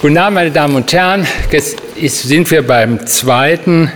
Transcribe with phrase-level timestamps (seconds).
[0.00, 1.26] Guten Abend, meine Damen und Herren.
[1.50, 3.92] Jetzt sind wir beim zweiten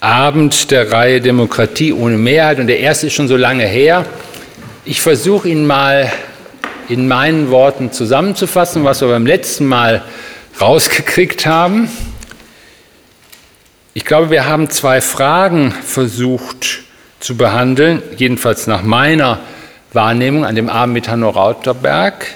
[0.00, 4.04] Abend der Reihe Demokratie ohne Mehrheit und der erste ist schon so lange her.
[4.84, 6.12] Ich versuche ihn mal
[6.88, 10.02] in meinen Worten zusammenzufassen, was wir beim letzten Mal
[10.60, 11.88] rausgekriegt haben.
[13.94, 16.80] Ich glaube, wir haben zwei Fragen versucht
[17.20, 19.38] zu behandeln, jedenfalls nach meiner
[19.92, 22.26] Wahrnehmung an dem Abend mit Hanno Rauterberg.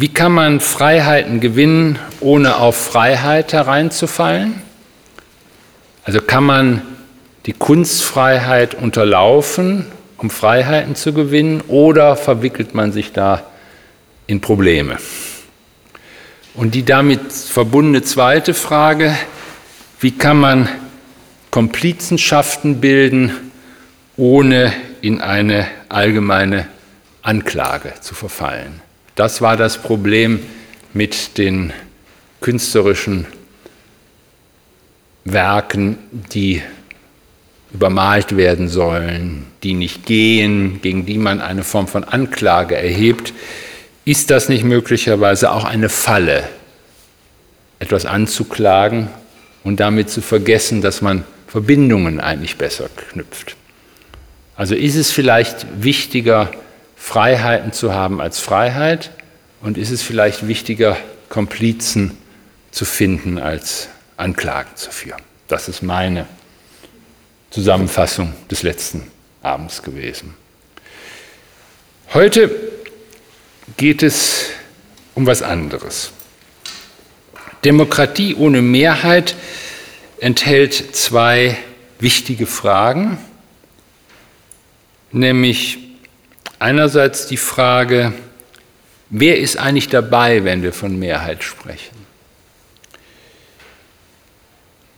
[0.00, 4.62] Wie kann man Freiheiten gewinnen, ohne auf Freiheit hereinzufallen?
[6.04, 6.82] Also kann man
[7.46, 13.42] die Kunstfreiheit unterlaufen, um Freiheiten zu gewinnen, oder verwickelt man sich da
[14.28, 14.98] in Probleme?
[16.54, 19.16] Und die damit verbundene zweite Frage,
[19.98, 20.68] wie kann man
[21.50, 23.32] Komplizenschaften bilden,
[24.16, 26.68] ohne in eine allgemeine
[27.22, 28.80] Anklage zu verfallen?
[29.18, 30.38] Das war das Problem
[30.94, 31.72] mit den
[32.40, 33.26] künstlerischen
[35.24, 35.98] Werken,
[36.32, 36.62] die
[37.72, 43.32] übermalt werden sollen, die nicht gehen, gegen die man eine Form von Anklage erhebt.
[44.04, 46.48] Ist das nicht möglicherweise auch eine Falle,
[47.80, 49.08] etwas anzuklagen
[49.64, 53.56] und damit zu vergessen, dass man Verbindungen eigentlich besser knüpft?
[54.54, 56.52] Also ist es vielleicht wichtiger,
[56.98, 59.10] Freiheiten zu haben als Freiheit?
[59.60, 60.96] Und ist es vielleicht wichtiger,
[61.28, 62.18] Komplizen
[62.70, 65.22] zu finden, als Anklagen zu führen?
[65.46, 66.26] Das ist meine
[67.50, 69.10] Zusammenfassung des letzten
[69.42, 70.34] Abends gewesen.
[72.12, 72.50] Heute
[73.76, 74.46] geht es
[75.14, 76.12] um was anderes.
[77.64, 79.34] Demokratie ohne Mehrheit
[80.20, 81.56] enthält zwei
[81.98, 83.18] wichtige Fragen,
[85.10, 85.87] nämlich
[86.58, 88.12] Einerseits die Frage,
[89.10, 91.96] wer ist eigentlich dabei, wenn wir von Mehrheit sprechen?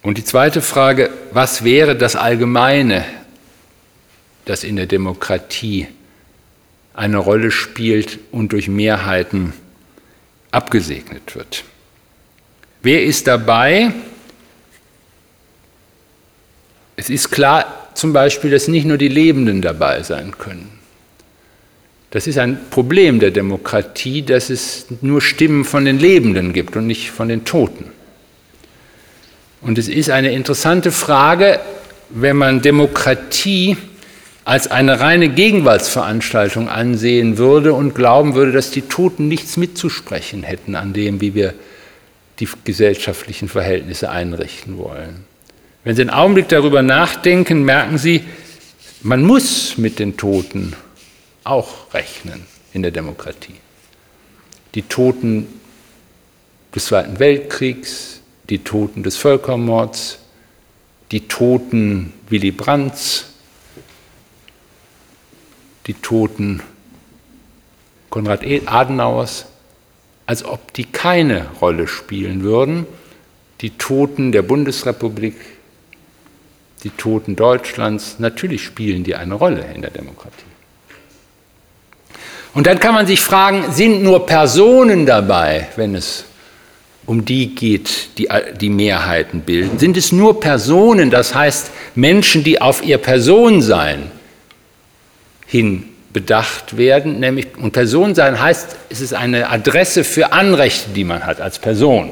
[0.03, 3.05] Und die zweite Frage, was wäre das Allgemeine,
[4.47, 5.89] das in der Demokratie
[6.95, 9.53] eine Rolle spielt und durch Mehrheiten
[10.51, 11.65] abgesegnet wird?
[12.83, 13.93] Wer ist dabei?
[16.97, 20.80] Es ist klar zum Beispiel, dass nicht nur die Lebenden dabei sein können.
[22.11, 26.87] Das ist ein Problem der Demokratie, dass es nur Stimmen von den Lebenden gibt und
[26.87, 27.87] nicht von den Toten.
[29.61, 31.61] Und es ist eine interessante Frage,
[32.09, 33.77] wenn man Demokratie
[34.45, 40.75] als eine reine Gegenwartsveranstaltung ansehen würde und glauben würde, dass die Toten nichts mitzusprechen hätten
[40.75, 41.55] an dem, wie wir
[42.41, 45.25] die gesellschaftlichen Verhältnisse einrichten wollen.
[45.85, 48.23] Wenn Sie einen Augenblick darüber nachdenken, merken Sie,
[49.03, 50.75] man muss mit den Toten
[51.51, 53.57] auch rechnen in der Demokratie.
[54.75, 55.49] Die Toten
[56.75, 60.19] des Zweiten Weltkriegs, die Toten des Völkermords,
[61.11, 63.27] die Toten Willy Brandts,
[65.87, 66.63] die Toten
[68.11, 69.47] Konrad Adenauers,
[70.27, 72.87] als ob die keine Rolle spielen würden.
[73.61, 75.35] Die Toten der Bundesrepublik,
[76.85, 80.45] die Toten Deutschlands, natürlich spielen die eine Rolle in der Demokratie.
[82.53, 86.25] Und dann kann man sich fragen, sind nur Personen dabei, wenn es
[87.07, 88.29] um die geht, die
[88.61, 89.79] die Mehrheiten bilden?
[89.79, 94.11] Sind es nur Personen, das heißt Menschen, die auf ihr Personensein
[95.47, 97.21] hin bedacht werden?
[97.21, 102.11] Nämlich, und Personensein heißt, es ist eine Adresse für Anrechte, die man hat als Person.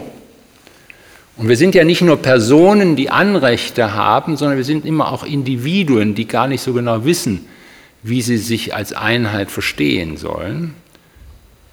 [1.36, 5.22] Und wir sind ja nicht nur Personen, die Anrechte haben, sondern wir sind immer auch
[5.22, 7.46] Individuen, die gar nicht so genau wissen,
[8.02, 10.74] wie sie sich als Einheit verstehen sollen.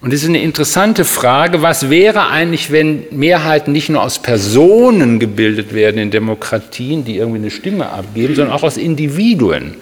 [0.00, 5.18] Und es ist eine interessante Frage, was wäre eigentlich, wenn Mehrheiten nicht nur aus Personen
[5.18, 9.74] gebildet werden in Demokratien, die irgendwie eine Stimme abgeben, sondern auch aus Individuen,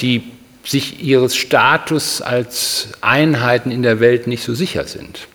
[0.00, 0.22] die
[0.64, 5.26] sich ihres Status als Einheiten in der Welt nicht so sicher sind.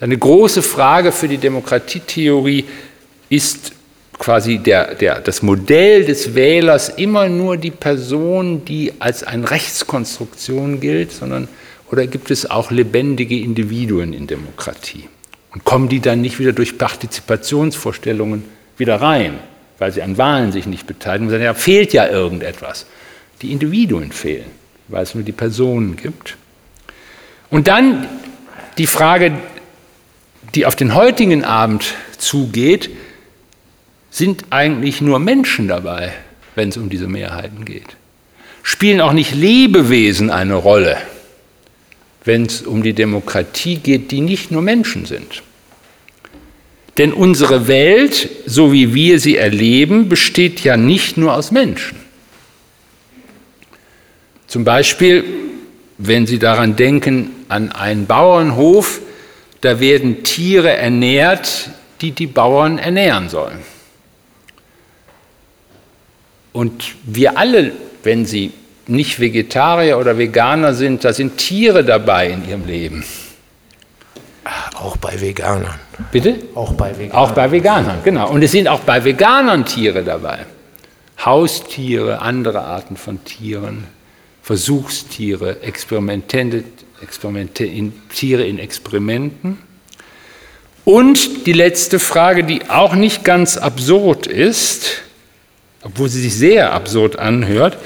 [0.00, 2.64] Eine große Frage für die Demokratietheorie
[3.28, 3.72] ist,
[4.20, 10.78] quasi der, der, das Modell des Wählers immer nur die Person, die als eine Rechtskonstruktion
[10.78, 11.48] gilt, sondern
[11.90, 15.08] oder gibt es auch lebendige Individuen in Demokratie?
[15.52, 18.44] Und kommen die dann nicht wieder durch Partizipationsvorstellungen
[18.76, 19.38] wieder rein,
[19.78, 21.30] weil sie an Wahlen sich nicht beteiligen?
[21.30, 22.84] Sagen, ja, fehlt ja irgendetwas.
[23.40, 24.50] Die Individuen fehlen,
[24.88, 26.36] weil es nur die Personen gibt.
[27.48, 28.06] Und dann
[28.76, 29.32] die Frage,
[30.54, 32.90] die auf den heutigen Abend zugeht,
[34.10, 36.12] sind eigentlich nur Menschen dabei,
[36.54, 37.96] wenn es um diese Mehrheiten geht.
[38.62, 40.98] Spielen auch nicht Lebewesen eine Rolle,
[42.24, 45.42] wenn es um die Demokratie geht, die nicht nur Menschen sind.
[46.98, 51.96] Denn unsere Welt, so wie wir sie erleben, besteht ja nicht nur aus Menschen.
[54.46, 55.24] Zum Beispiel,
[55.96, 59.00] wenn Sie daran denken, an einen Bauernhof,
[59.60, 61.70] da werden Tiere ernährt,
[62.00, 63.60] die die Bauern ernähren sollen.
[66.52, 68.52] Und wir alle, wenn sie
[68.86, 73.04] nicht Vegetarier oder Veganer sind, da sind Tiere dabei in ihrem Leben.
[74.74, 75.78] Auch bei Veganern.
[76.10, 76.36] Bitte?
[76.54, 77.16] Auch bei Veganern.
[77.16, 78.30] Auch bei Veganern, genau.
[78.30, 80.46] Und es sind auch bei Veganern Tiere dabei.
[81.24, 83.84] Haustiere, andere Arten von Tieren,
[84.42, 86.64] Versuchstiere, Experimente,
[87.02, 89.58] Experimente in, Tiere in Experimenten.
[90.84, 95.02] Und die letzte Frage, die auch nicht ganz absurd ist,
[95.82, 97.78] obwohl sie sich sehr absurd anhört,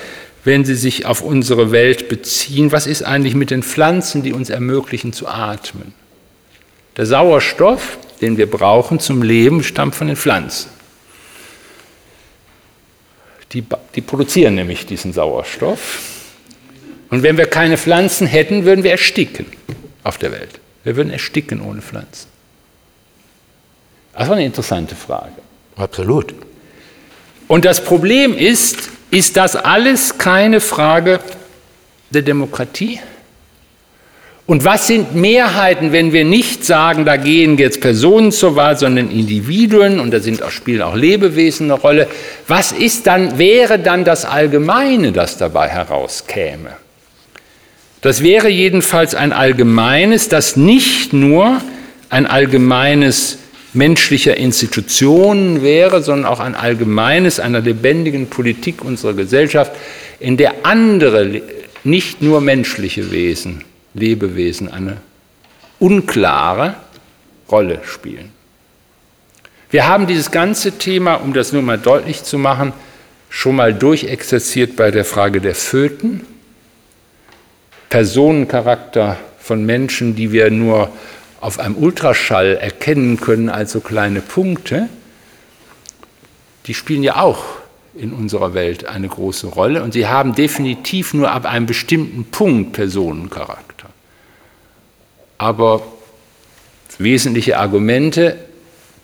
[0.45, 4.51] wenn sie sich auf unsere Welt beziehen, was ist eigentlich mit den Pflanzen, die uns
[4.51, 5.95] ermöglichen zu atmen?
[6.97, 10.71] Der Sauerstoff, den wir brauchen zum Leben, stammt von den Pflanzen.
[13.53, 13.65] Die,
[13.95, 16.01] die produzieren nämlich diesen Sauerstoff.
[17.11, 19.47] Und wenn wir keine Pflanzen hätten, würden wir ersticken
[20.03, 20.61] auf der Welt.
[20.83, 22.29] Wir würden ersticken ohne Pflanzen.
[24.13, 25.33] Das war eine interessante Frage.
[25.77, 26.35] Absolut.
[27.49, 31.21] Und das Problem ist, ist das alles keine Frage
[32.11, 33.01] der Demokratie?
[34.47, 39.11] Und was sind Mehrheiten, wenn wir nicht sagen, da gehen jetzt Personen zur Wahl, sondern
[39.11, 42.09] Individuen und da sind auch, spielen auch Lebewesen eine Rolle?
[42.47, 46.71] Was ist dann, wäre dann das Allgemeine, das dabei herauskäme?
[48.03, 51.63] Das wäre jedenfalls ein allgemeines, das nicht nur
[52.11, 53.39] ein allgemeines
[53.75, 59.73] menschlicher Institutionen wäre, sondern auch ein allgemeines einer lebendigen Politik unserer Gesellschaft,
[60.21, 61.43] in der andere,
[61.83, 64.99] nicht nur menschliche Wesen, Lebewesen eine
[65.79, 66.77] unklare
[67.51, 68.31] Rolle spielen.
[69.71, 72.73] Wir haben dieses ganze Thema, um das nur mal deutlich zu machen,
[73.29, 76.21] schon mal durchexerziert bei der Frage der Föten,
[77.91, 80.91] Personencharakter von Menschen, die wir nur
[81.45, 84.89] auf einem Ultraschall erkennen können als so kleine Punkte,
[86.65, 87.45] die spielen ja auch
[87.95, 92.73] in unserer Welt eine große Rolle und sie haben definitiv nur ab einem bestimmten Punkt
[92.73, 93.91] Personencharakter.
[95.37, 95.83] Aber
[96.97, 98.39] wesentliche Argumente,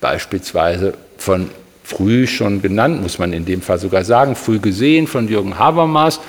[0.01, 1.51] beispielsweise von
[1.85, 6.21] früh schon genannt, muss man in dem Fall sogar sagen, früh gesehen von Jürgen Habermas,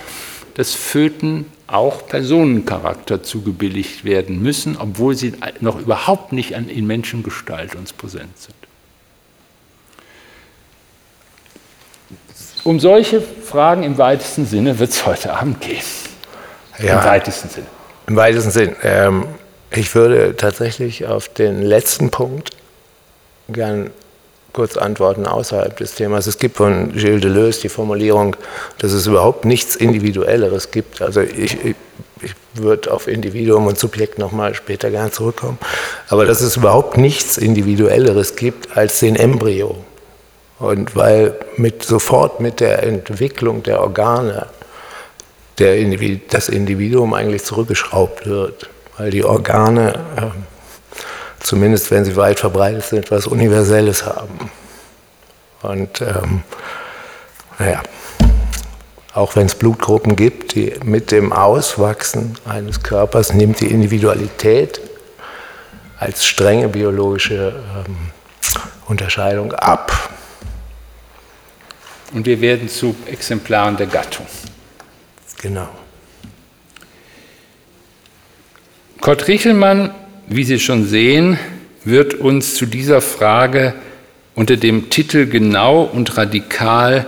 [0.55, 7.93] das Föten auch Personencharakter zugebilligt werden müssen, obwohl sie noch überhaupt nicht in Menschengestalt uns
[7.93, 8.55] präsent sind.
[12.63, 15.81] Um solche Fragen im weitesten Sinne wird es heute Abend gehen.
[16.77, 17.67] Ja, Im weitesten Sinne.
[18.07, 18.75] Im weitesten Sinne.
[18.83, 19.25] Ähm,
[19.71, 22.51] ich würde tatsächlich auf den letzten Punkt
[23.49, 23.89] gern
[24.53, 26.27] kurz antworten außerhalb des Themas.
[26.27, 28.35] Es gibt von Gilles Deleuze die Formulierung,
[28.79, 31.01] dass es überhaupt nichts Individuelleres gibt.
[31.01, 31.75] Also ich, ich,
[32.21, 35.57] ich würde auf Individuum und Subjekt nochmal später gern zurückkommen.
[36.09, 39.77] Aber dass es überhaupt nichts Individuelleres gibt als den Embryo.
[40.59, 44.47] Und weil mit, sofort mit der Entwicklung der Organe
[45.57, 50.21] der Individu das Individuum eigentlich zurückgeschraubt wird, weil die Organe äh,
[51.43, 54.51] zumindest wenn sie weit verbreitet sind, etwas Universelles haben.
[55.61, 56.43] Und ähm,
[57.59, 57.81] naja,
[59.13, 64.81] auch wenn es Blutgruppen gibt, die mit dem Auswachsen eines Körpers nimmt die Individualität
[65.99, 67.53] als strenge biologische
[67.85, 67.97] ähm,
[68.87, 70.09] Unterscheidung ab.
[72.13, 74.25] Und wir werden zu Exemplaren der Gattung.
[75.41, 75.69] Genau.
[78.99, 79.93] Kurt Richelmann
[80.35, 81.37] wie Sie schon sehen,
[81.83, 83.73] wird uns zu dieser Frage
[84.33, 87.07] unter dem Titel genau und radikal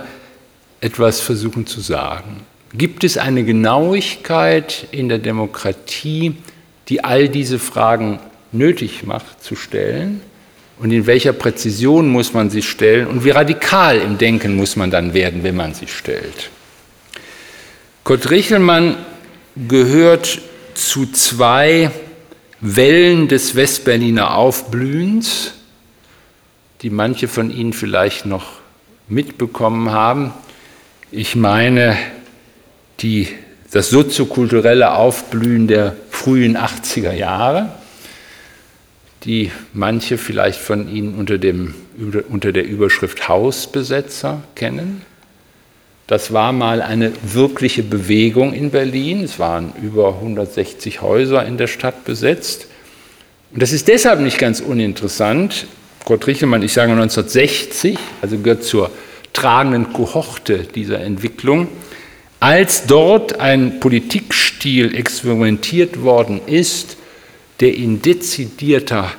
[0.80, 2.42] etwas versuchen zu sagen.
[2.74, 6.36] Gibt es eine Genauigkeit in der Demokratie,
[6.88, 8.18] die all diese Fragen
[8.52, 10.20] nötig macht zu stellen?
[10.78, 13.06] Und in welcher Präzision muss man sie stellen?
[13.06, 16.50] Und wie radikal im Denken muss man dann werden, wenn man sie stellt?
[18.02, 18.96] Kurt Richelmann
[19.56, 20.40] gehört
[20.74, 21.90] zu zwei
[22.66, 25.52] Wellen des Westberliner Aufblühens,
[26.80, 28.52] die manche von Ihnen vielleicht noch
[29.06, 30.32] mitbekommen haben.
[31.10, 31.94] Ich meine
[33.00, 33.28] die,
[33.70, 37.74] das soziokulturelle Aufblühen der frühen 80er Jahre,
[39.24, 41.74] die manche vielleicht von Ihnen unter, dem,
[42.30, 45.02] unter der Überschrift Hausbesetzer kennen.
[46.06, 49.24] Das war mal eine wirkliche Bewegung in Berlin.
[49.24, 52.66] Es waren über 160 Häuser in der Stadt besetzt.
[53.52, 55.66] Und das ist deshalb nicht ganz uninteressant.
[56.04, 58.90] Kurt Richelmann, ich sage 1960, also gehört zur
[59.32, 61.68] tragenden Kohorte dieser Entwicklung,
[62.38, 66.98] als dort ein Politikstil experimentiert worden ist,
[67.60, 69.10] der in dezidierter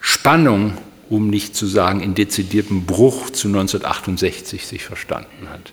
[0.00, 0.72] Spannung,
[1.08, 5.72] um nicht zu sagen in dezidiertem Bruch zu 1968 sich verstanden hat.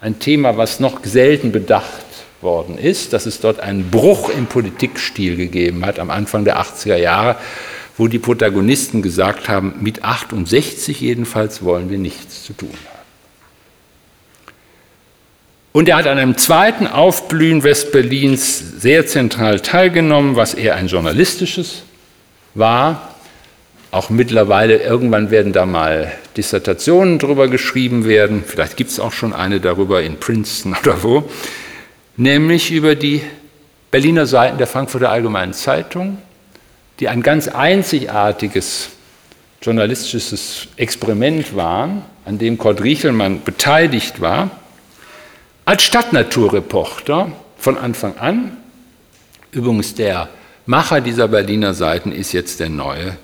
[0.00, 2.04] Ein Thema, was noch selten bedacht
[2.40, 6.96] worden ist, dass es dort einen Bruch im Politikstil gegeben hat am Anfang der 80er
[6.96, 7.36] Jahre,
[7.96, 12.98] wo die Protagonisten gesagt haben, mit 68 jedenfalls wollen wir nichts zu tun haben.
[15.72, 21.82] Und er hat an einem zweiten Aufblühen Westberlins sehr zentral teilgenommen, was eher ein journalistisches
[22.54, 23.14] war.
[23.90, 29.32] Auch mittlerweile, irgendwann werden da mal Dissertationen drüber geschrieben werden, vielleicht gibt es auch schon
[29.32, 31.30] eine darüber in Princeton oder wo,
[32.16, 33.22] nämlich über die
[33.90, 36.18] Berliner Seiten der Frankfurter Allgemeinen Zeitung,
[37.00, 38.90] die ein ganz einzigartiges
[39.62, 44.50] journalistisches Experiment waren, an dem Kurt Riechelmann beteiligt war
[45.64, 48.56] als Stadtnaturreporter von Anfang an,
[49.50, 50.28] übrigens der
[50.66, 53.16] Macher dieser Berliner Seiten ist jetzt der neue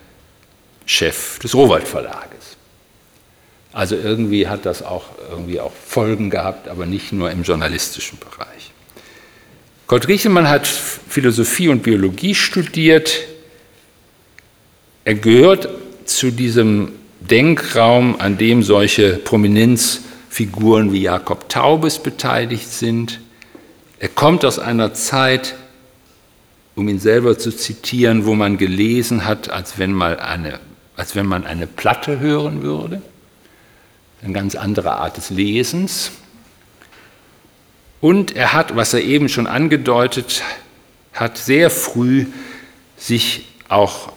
[0.86, 2.56] Chef des Rowold Verlages.
[3.72, 8.72] Also irgendwie hat das auch irgendwie auch Folgen gehabt, aber nicht nur im journalistischen Bereich.
[9.86, 13.20] Kurt Riechelmann hat Philosophie und Biologie studiert.
[15.04, 15.68] Er gehört
[16.04, 23.20] zu diesem Denkraum, an dem solche Prominenz Figuren wie Jakob Taubes beteiligt sind.
[23.98, 25.54] Er kommt aus einer Zeit,
[26.74, 30.60] um ihn selber zu zitieren, wo man gelesen hat, als wenn, mal eine,
[30.96, 33.02] als wenn man eine Platte hören würde.
[34.22, 36.12] Eine ganz andere Art des Lesens.
[38.00, 40.42] Und er hat, was er eben schon angedeutet
[41.12, 42.26] hat, sehr früh
[42.96, 44.12] sich auch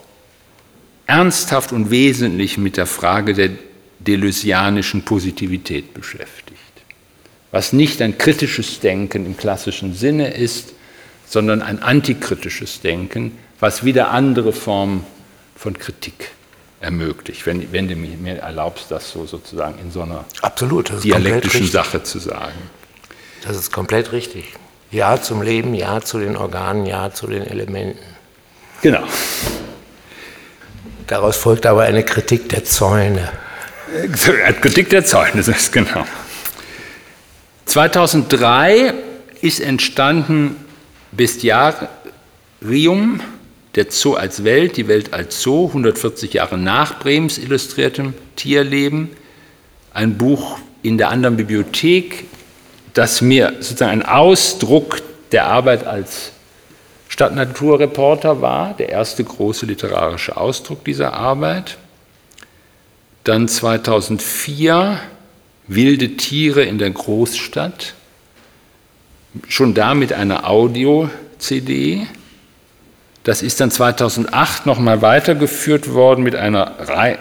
[1.08, 3.52] ernsthaft und wesentlich mit der Frage der
[4.00, 6.58] deleuzianischen Positivität beschäftigt.
[7.52, 10.74] Was nicht ein kritisches Denken im klassischen Sinne ist,
[11.26, 15.06] sondern ein antikritisches Denken, was wieder andere Formen
[15.56, 16.32] von Kritik
[16.80, 22.04] ermöglicht, wenn, wenn du mir erlaubst, das so sozusagen in so einer Absolut, dialektischen Sache
[22.04, 22.58] zu sagen.
[23.44, 24.54] Das ist komplett richtig.
[24.92, 28.00] Ja zum Leben, ja zu den Organen, ja zu den Elementen.
[28.82, 29.04] Genau.
[31.08, 33.30] Daraus folgt aber eine Kritik der Zäune.
[34.62, 36.06] Kritik der Zeugnisse, genau.
[37.66, 38.94] 2003
[39.42, 40.56] ist entstanden
[41.12, 43.22] Bestiarium,
[43.78, 49.12] der Zoo als Welt, die Welt als Zoo, 140 Jahre nach Brems illustriertem Tierleben.
[49.94, 52.26] Ein Buch in der anderen Bibliothek,
[52.96, 56.32] das mir sozusagen ein Ausdruck der Arbeit als
[57.08, 61.78] Stadtnaturreporter war, der erste große literarische Ausdruck dieser Arbeit.
[63.24, 65.00] Dann 2004
[65.68, 67.94] Wilde Tiere in der Großstadt,
[69.48, 72.08] schon da mit einer Audio-CD.
[73.28, 76.78] Das ist dann 2008 nochmal weitergeführt worden mit einer,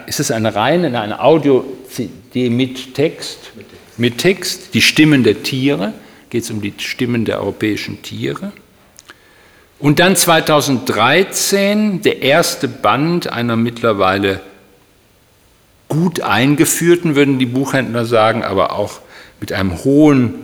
[0.07, 3.51] ist es eine reine, eine Audio-CD mit Text?
[3.97, 5.91] Mit Text, die Stimmen der Tiere,
[6.29, 8.53] geht es um die Stimmen der europäischen Tiere.
[9.79, 14.39] Und dann 2013 der erste Band einer mittlerweile
[15.89, 19.01] gut eingeführten, würden die Buchhändler sagen, aber auch
[19.41, 20.35] mit einem hohen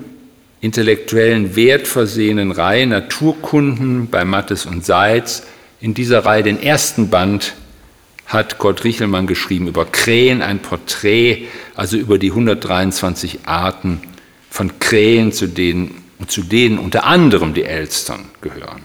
[0.60, 5.44] intellektuellen Wert versehenen Reihe Naturkunden bei Mattes und Seitz.
[5.84, 7.56] In dieser Reihe den ersten Band
[8.26, 14.02] hat Kurt Richelmann geschrieben über Krähen, ein Porträt, also über die 123 Arten
[14.50, 18.84] von Krähen, zu denen, zu denen unter anderem die Elstern gehören.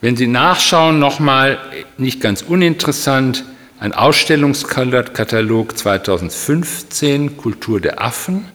[0.00, 1.58] Wenn Sie nachschauen, nochmal
[1.98, 3.44] nicht ganz uninteressant,
[3.78, 8.46] ein Ausstellungskatalog 2015, Kultur der Affen.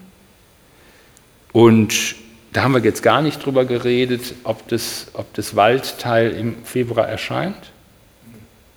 [1.52, 2.16] Und
[2.54, 7.08] da haben wir jetzt gar nicht drüber geredet, ob das, ob das Waldteil im Februar
[7.08, 7.72] erscheint.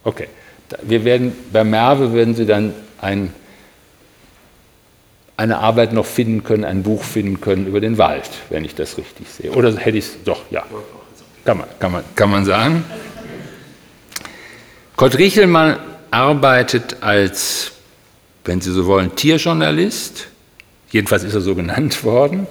[0.05, 0.29] Okay,
[0.83, 3.33] wir werden, bei Merve werden Sie dann ein,
[5.37, 8.99] eine Arbeit noch finden können, ein Buch finden können über den Wald, wenn ich das
[8.99, 9.52] richtig sehe.
[9.52, 10.64] Oder hätte ich es, doch, ja,
[11.45, 12.85] kann man, kann man, kann man sagen.
[14.97, 15.79] Kurt Riechelmann
[16.11, 17.73] arbeitet als,
[18.45, 20.29] wenn Sie so wollen, Tierjournalist.
[20.91, 22.47] Jedenfalls ist er so genannt worden.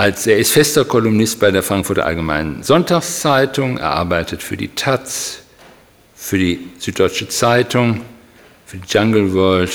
[0.00, 3.76] Als, er ist fester Kolumnist bei der Frankfurter Allgemeinen Sonntagszeitung.
[3.76, 5.40] Er arbeitet für die Taz,
[6.14, 8.00] für die Süddeutsche Zeitung,
[8.64, 9.70] für die Jungle World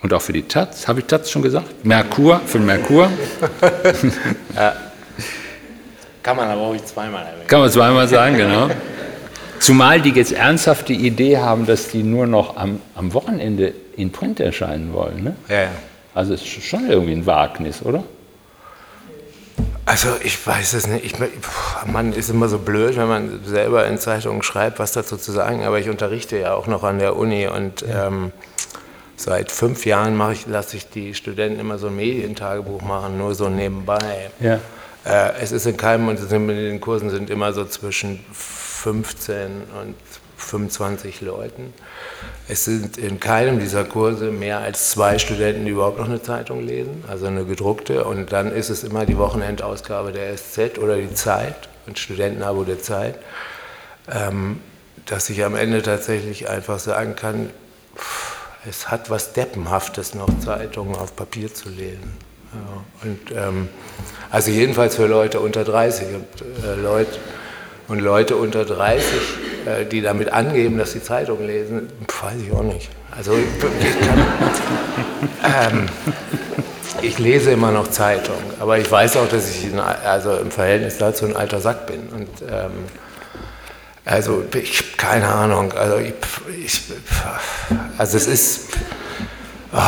[0.00, 0.86] und auch für die Taz.
[0.86, 1.84] Habe ich Taz schon gesagt?
[1.84, 3.10] Merkur, für den Merkur.
[4.54, 4.76] ja.
[6.22, 7.48] Kann man aber auch zweimal erwähnen.
[7.48, 8.70] Kann man zweimal sagen, genau.
[9.58, 14.12] Zumal die jetzt ernsthaft die Idee haben, dass die nur noch am, am Wochenende in
[14.12, 15.24] Print erscheinen wollen.
[15.24, 15.36] Ne?
[15.48, 15.70] Ja, ja.
[16.14, 18.04] Also es ist schon irgendwie ein Wagnis, oder?
[19.92, 21.04] Also ich weiß es nicht.
[21.04, 21.14] Ich,
[21.84, 25.64] man ist immer so blöd, wenn man selber in Zeitungen schreibt, was dazu zu sagen.
[25.64, 28.06] Aber ich unterrichte ja auch noch an der Uni und ja.
[28.06, 28.32] ähm,
[29.16, 33.50] seit fünf Jahren ich, lasse ich die Studenten immer so ein Medientagebuch machen, nur so
[33.50, 34.30] nebenbei.
[34.40, 34.60] Ja.
[35.04, 39.44] Äh, es ist in keinem und in den Kursen sind immer so zwischen 15
[39.78, 39.94] und
[40.42, 41.72] 25 Leuten.
[42.48, 46.66] Es sind in keinem dieser Kurse mehr als zwei Studenten, die überhaupt noch eine Zeitung
[46.66, 48.04] lesen, also eine gedruckte.
[48.04, 52.80] Und dann ist es immer die Wochenendausgabe der SZ oder die Zeit, ein Studentenabo der
[52.80, 53.16] Zeit,
[54.10, 54.60] ähm,
[55.06, 57.50] dass ich am Ende tatsächlich einfach sagen kann,
[58.68, 62.16] es hat was Deppenhaftes, noch Zeitungen auf Papier zu lesen.
[62.52, 63.68] Ja, und, ähm,
[64.30, 67.18] also jedenfalls für Leute unter 30 und äh, Leute
[67.92, 69.04] und Leute unter 30,
[69.66, 71.90] äh, die damit angeben, dass sie Zeitung lesen,
[72.22, 72.88] weiß ich auch nicht.
[73.14, 75.88] Also ich, kann, ähm,
[77.02, 80.96] ich lese immer noch Zeitung, aber ich weiß auch, dass ich in, also im Verhältnis
[80.96, 82.08] dazu ein alter Sack bin.
[82.08, 82.70] Und, ähm,
[84.06, 85.72] also ich keine Ahnung.
[85.74, 86.14] Also, ich,
[86.64, 86.80] ich,
[87.98, 88.68] also es ist.
[89.74, 89.78] Oh,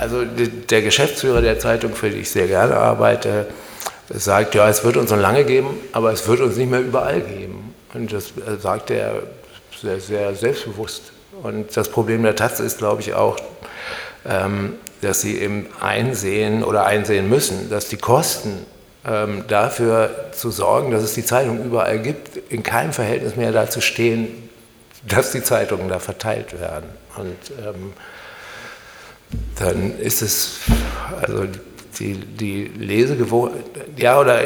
[0.00, 3.46] also der Geschäftsführer der Zeitung, für die ich sehr gerne arbeite,
[4.08, 7.20] sagt, ja, es wird uns noch lange geben, aber es wird uns nicht mehr überall
[7.20, 7.74] geben.
[7.94, 9.22] Und das äh, sagt er
[9.80, 11.12] sehr, sehr selbstbewusst.
[11.42, 13.36] Und das Problem der Taz ist, glaube ich, auch,
[14.28, 18.66] ähm, dass sie eben einsehen oder einsehen müssen, dass die Kosten
[19.04, 23.80] ähm, dafür zu sorgen, dass es die Zeitung überall gibt, in keinem Verhältnis mehr dazu
[23.80, 24.48] stehen,
[25.08, 26.88] dass die Zeitungen da verteilt werden.
[27.16, 27.92] Und ähm,
[29.58, 30.58] dann ist es,
[31.20, 31.46] also
[31.98, 33.64] die, die Lesegewohnheit,
[33.96, 34.40] ja, oder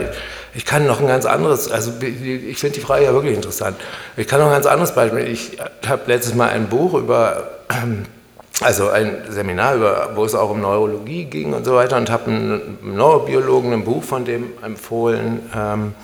[0.54, 3.76] ich kann noch ein ganz anderes, also ich finde die Frage ja wirklich interessant.
[4.16, 5.26] Ich kann noch ein ganz anderes Beispiel.
[5.28, 7.50] Ich habe letztes Mal ein Buch über,
[8.60, 12.30] also ein Seminar, über, wo es auch um Neurologie ging und so weiter und habe
[12.30, 15.94] einen Neurobiologen ein Buch von dem empfohlen, ähm,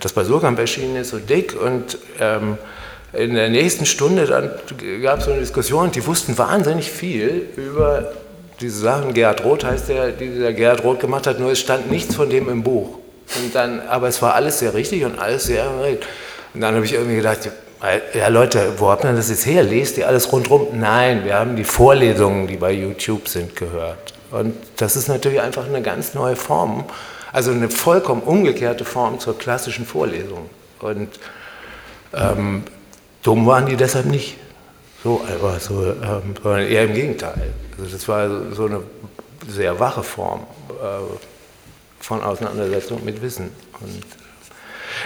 [0.00, 2.58] das bei Surkamp erschienen ist, so dick und ähm,
[3.12, 4.50] in der nächsten Stunde dann
[5.02, 8.12] gab es so eine Diskussion, die wussten wahnsinnig viel über
[8.60, 11.90] diese Sachen, Gerhard Roth heißt der, die der Gerhard Roth gemacht hat, nur es stand
[11.90, 12.98] nichts von dem im Buch.
[13.42, 16.06] Und dann, aber es war alles sehr richtig und alles sehr korrekt.
[16.52, 17.50] Und dann habe ich irgendwie gedacht,
[18.14, 19.62] ja Leute, wo habt ihr das jetzt her?
[19.62, 20.68] Lest ihr alles rundherum?
[20.78, 24.14] Nein, wir haben die Vorlesungen, die bei YouTube sind, gehört.
[24.30, 26.84] Und das ist natürlich einfach eine ganz neue Form,
[27.32, 30.48] also eine vollkommen umgekehrte Form zur klassischen Vorlesung.
[30.80, 31.08] Und
[32.14, 32.62] ähm,
[33.22, 34.36] dumm waren die deshalb nicht.
[35.04, 37.52] So, aber so, ähm, sondern eher im Gegenteil.
[37.78, 38.80] Also das war so eine
[39.46, 40.40] sehr wache Form
[40.70, 40.84] äh,
[42.00, 43.50] von Auseinandersetzung mit Wissen.
[43.80, 44.02] Und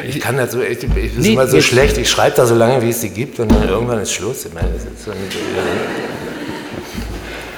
[0.06, 2.54] ich kann das so, ich, ich ist nee, immer so schlecht, ich schreibe da so
[2.54, 4.44] lange, wie es sie gibt und dann irgendwann ist Schluss.
[4.44, 4.68] Ich meine,
[5.04, 5.16] so ein,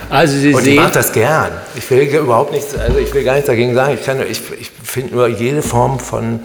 [0.08, 1.52] also Sie und ich mache das gern.
[1.76, 3.98] Ich will überhaupt nichts, also ich will gar nichts dagegen sagen.
[4.00, 6.40] Ich, ich, ich finde nur jede Form von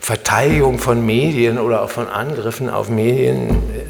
[0.00, 3.82] Verteidigung von Medien oder auch von Angriffen auf Medien äh,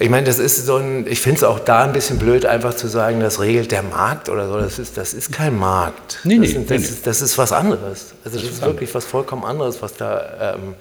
[0.00, 2.74] ich meine, das ist so ein, ich finde es auch da ein bisschen blöd, einfach
[2.74, 4.58] zu sagen, das regelt der Markt oder so.
[4.58, 6.20] Das ist, das ist kein Markt.
[6.22, 8.14] Nee, nee, das, ist, das, nee, Ist, das ist was anderes.
[8.24, 10.74] Also das ist wirklich was vollkommen anderes, was da ähm,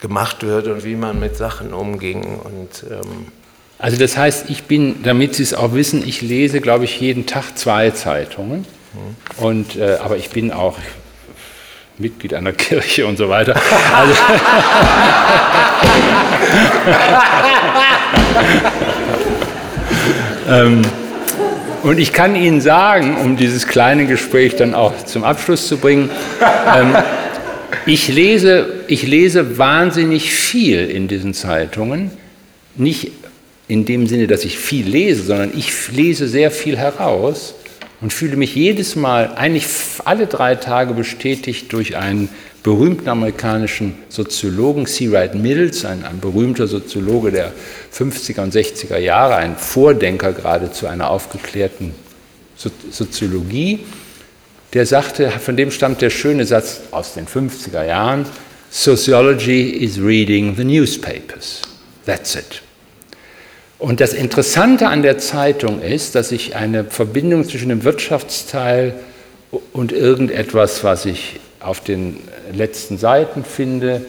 [0.00, 2.38] gemacht wird und wie man mit Sachen umging.
[2.38, 3.26] Und, ähm
[3.80, 7.26] also das heißt, ich bin, damit Sie es auch wissen, ich lese, glaube ich, jeden
[7.26, 8.60] Tag zwei Zeitungen.
[8.92, 9.44] Mhm.
[9.44, 10.78] Und, äh, aber ich bin auch
[11.98, 13.54] Mitglied einer Kirche und so weiter.
[13.94, 14.14] Also
[20.48, 20.82] ähm,
[21.82, 26.10] und ich kann Ihnen sagen, um dieses kleine Gespräch dann auch zum Abschluss zu bringen,
[26.76, 26.96] ähm,
[27.86, 32.10] ich, lese, ich lese wahnsinnig viel in diesen Zeitungen.
[32.76, 33.12] Nicht
[33.68, 37.54] in dem Sinne, dass ich viel lese, sondern ich lese sehr viel heraus
[38.00, 39.66] und fühle mich jedes Mal, eigentlich
[40.04, 42.28] alle drei Tage bestätigt durch einen
[42.62, 45.10] berühmten amerikanischen Soziologen, C.
[45.10, 47.52] Wright Mills, ein, ein, berühmter Soziologe der
[47.92, 51.94] 50er und 60er Jahre, ein Vordenker gerade zu einer aufgeklärten
[52.56, 53.80] so Soziologie,
[54.74, 58.26] der sagte, von dem stammt der schöne Satz aus den 50er Jahren,
[58.70, 61.62] Sociology is reading the newspapers.
[62.04, 62.62] That's it.
[63.78, 68.94] Und das Interessante an der Zeitung ist, dass ich eine Verbindung zwischen dem Wirtschaftsteil
[69.72, 72.18] und irgendetwas, was ich auf den
[72.52, 74.04] letzten Seiten finde,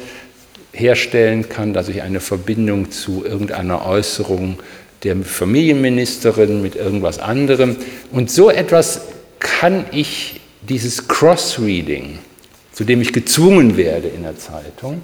[0.73, 4.59] herstellen kann, dass ich eine Verbindung zu irgendeiner Äußerung
[5.03, 7.75] der Familienministerin mit irgendwas anderem.
[8.11, 9.01] Und so etwas
[9.39, 12.19] kann ich, dieses Cross-Reading,
[12.73, 15.01] zu dem ich gezwungen werde in der Zeitung,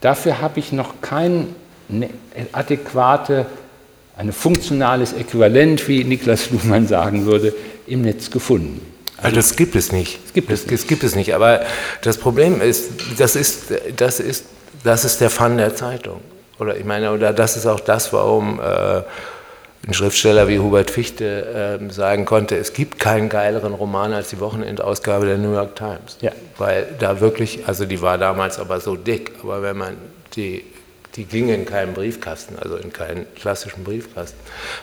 [0.00, 1.48] dafür habe ich noch kein
[1.88, 2.08] ne,
[2.52, 3.46] adäquate,
[4.16, 7.54] ein funktionales Äquivalent, wie Niklas Luhmann sagen würde,
[7.86, 8.80] im Netz gefunden.
[9.16, 10.18] Also das gibt es nicht.
[10.24, 11.34] Das gibt es, das, das gibt es nicht.
[11.34, 11.62] Aber
[12.02, 14.46] das Problem ist, das ist, das ist,
[14.82, 16.20] das ist der Fun der Zeitung.
[16.58, 19.02] Oder ich meine, oder das ist auch das, warum äh,
[19.86, 24.40] ein Schriftsteller wie Hubert Fichte äh, sagen konnte, es gibt keinen geileren Roman als die
[24.40, 26.18] Wochenendausgabe der New York Times.
[26.20, 26.32] Ja.
[26.58, 29.96] Weil da wirklich, also die war damals aber so dick, aber wenn man
[30.36, 30.64] die
[31.16, 34.38] die ging in keinen Briefkasten, also in keinen klassischen Briefkasten.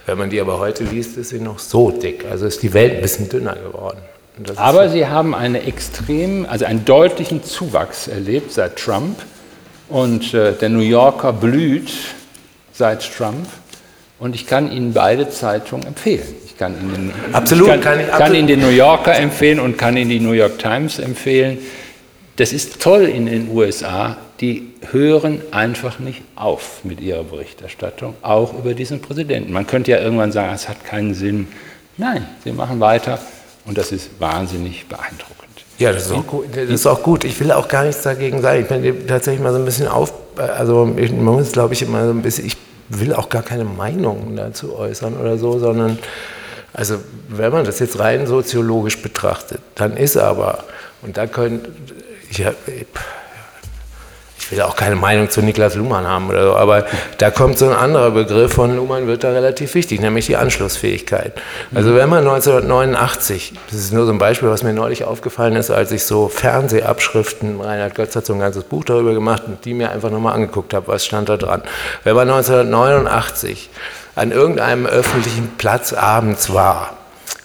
[0.05, 2.25] Wenn man die aber heute liest, ist sie noch so dick.
[2.29, 3.99] Also ist die Welt ein bisschen dünner geworden.
[4.55, 4.93] Aber so.
[4.93, 9.17] sie haben einen extrem, also einen deutlichen Zuwachs erlebt seit Trump.
[9.89, 11.91] Und äh, der New Yorker blüht
[12.71, 13.47] seit Trump.
[14.19, 16.27] Und ich kann Ihnen beide Zeitungen empfehlen.
[16.45, 19.77] Ich kann Ihnen, absolut, ich kann, kann, ich kann Ihnen den New Yorker empfehlen und
[19.77, 21.57] kann Ihnen die New York Times empfehlen.
[22.39, 24.15] Das ist toll in den USA.
[24.39, 29.51] Die hören einfach nicht auf mit ihrer Berichterstattung, auch über diesen Präsidenten.
[29.51, 31.49] Man könnte ja irgendwann sagen, es hat keinen Sinn.
[31.97, 33.19] Nein, sie machen weiter
[33.65, 35.65] und das ist wahnsinnig beeindruckend.
[35.79, 36.45] Ja, das ist, auch gut.
[36.55, 37.25] das ist auch gut.
[37.25, 38.61] Ich will auch gar nichts dagegen sagen.
[38.61, 42.11] Ich bin tatsächlich mal so ein bisschen auf, also man muss, glaube ich, immer so
[42.11, 42.55] ein bisschen, ich
[42.87, 45.99] will auch gar keine Meinung dazu äußern oder so, sondern
[46.71, 50.63] also wenn man das jetzt rein soziologisch betrachtet, dann ist aber,
[51.01, 51.61] und da können,
[52.29, 52.45] ich,
[54.49, 56.85] ich will auch keine Meinung zu Niklas Luhmann haben oder so, aber
[57.19, 61.33] da kommt so ein anderer Begriff von Luhmann, wird da relativ wichtig, nämlich die Anschlussfähigkeit.
[61.73, 65.69] Also wenn man 1989, das ist nur so ein Beispiel, was mir neulich aufgefallen ist,
[65.69, 69.73] als ich so Fernsehabschriften, Reinhard Götz hat so ein ganzes Buch darüber gemacht und die
[69.73, 71.61] mir einfach nochmal angeguckt habe, was stand da dran.
[72.03, 73.69] Wenn man 1989
[74.15, 76.98] an irgendeinem öffentlichen Platz abends war,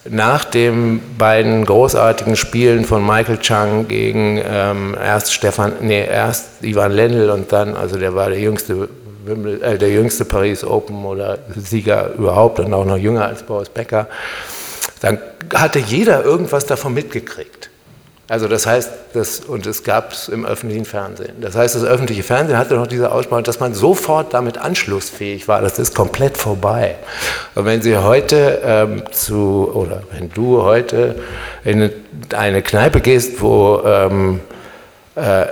[0.08, 6.92] nach den beiden großartigen Spielen von Michael Chang gegen ähm, erst Stefan, nee, erst Ivan
[6.92, 8.88] Lendl und dann, also der war der jüngste,
[9.62, 14.08] äh, der jüngste Paris Open oder Sieger überhaupt und auch noch jünger als Boris Becker,
[15.00, 15.18] dann
[15.54, 17.70] hatte jeder irgendwas davon mitgekriegt.
[18.26, 21.34] Also das heißt, das, und es gab es im öffentlichen Fernsehen.
[21.42, 25.60] Das heißt, das öffentliche Fernsehen hatte noch diese Ausbau, dass man sofort damit anschlussfähig war.
[25.60, 26.94] Das ist komplett vorbei.
[27.54, 31.16] Und wenn Sie heute ähm, zu, oder wenn du heute
[31.64, 31.90] in
[32.34, 34.40] eine Kneipe gehst, wo ähm,
[35.16, 35.44] äh,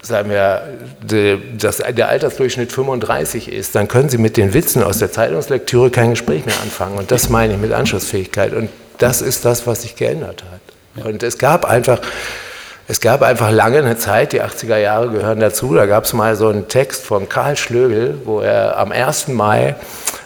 [0.00, 0.62] sagen wir,
[1.02, 5.90] de, das, der Altersdurchschnitt 35 ist, dann können Sie mit den Witzen aus der Zeitungslektüre
[5.90, 6.96] kein Gespräch mehr anfangen.
[6.96, 8.52] Und das meine ich mit Anschlussfähigkeit.
[8.52, 10.60] Und das ist das, was sich geändert hat.
[11.02, 12.00] Und es gab einfach,
[12.86, 16.36] es gab einfach lange eine Zeit, die 80er Jahre gehören dazu, da gab es mal
[16.36, 19.28] so einen Text von Karl Schlögel, wo er am 1.
[19.28, 19.74] Mai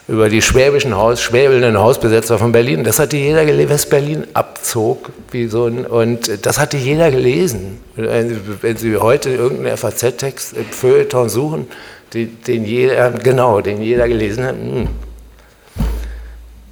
[0.09, 5.49] über die schwäbischen Haus, schwäbelnden Hausbesetzer von Berlin, das hatte jeder gelesen, West-Berlin abzog, wie
[5.49, 7.81] so ein, und das hatte jeder gelesen.
[7.95, 11.69] Wenn Sie heute irgendeinen FAZ-Text im Feuilleton suchen,
[12.15, 14.89] den, den, jeder, genau, den jeder gelesen hat, mh, hm,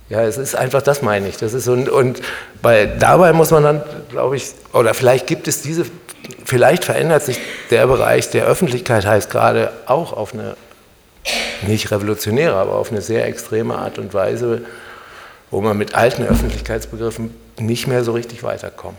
[0.08, 1.36] ja, es ist einfach, das meine ich.
[1.36, 2.20] Das ist und, und
[2.62, 5.84] bei, dabei muss man dann, glaube ich, oder vielleicht gibt es diese,
[6.44, 7.38] vielleicht verändert sich
[7.70, 10.56] der Bereich der Öffentlichkeit, heißt gerade auch auf eine,
[11.66, 14.62] nicht revolutionäre, aber auf eine sehr extreme Art und Weise,
[15.50, 18.98] wo man mit alten Öffentlichkeitsbegriffen nicht mehr so richtig weiterkommt.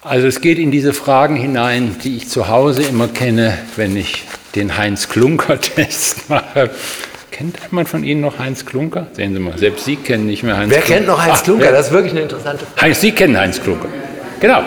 [0.00, 4.24] Also es geht in diese Fragen hinein, die ich zu Hause immer kenne, wenn ich
[4.54, 6.70] den Heinz-Klunker-Test mache.
[7.38, 9.06] Kennt jemand von Ihnen noch Heinz Klunker?
[9.12, 10.88] Sehen Sie mal, selbst Sie kennen nicht mehr Heinz Wer Klunker.
[10.88, 11.64] Wer kennt noch Heinz Ach, Klunker?
[11.66, 11.70] Wer?
[11.70, 12.80] Das ist wirklich eine interessante Frage.
[12.82, 13.88] Heinz, Sie kennen Heinz Klunker.
[14.40, 14.62] Genau.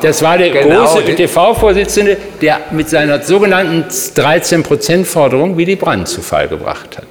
[0.00, 0.84] Das war der genau.
[0.84, 7.06] große ÖTV-Vorsitzende, der mit seiner sogenannten 13-Prozent-Forderung Willy Brandt zu Fall gebracht hat.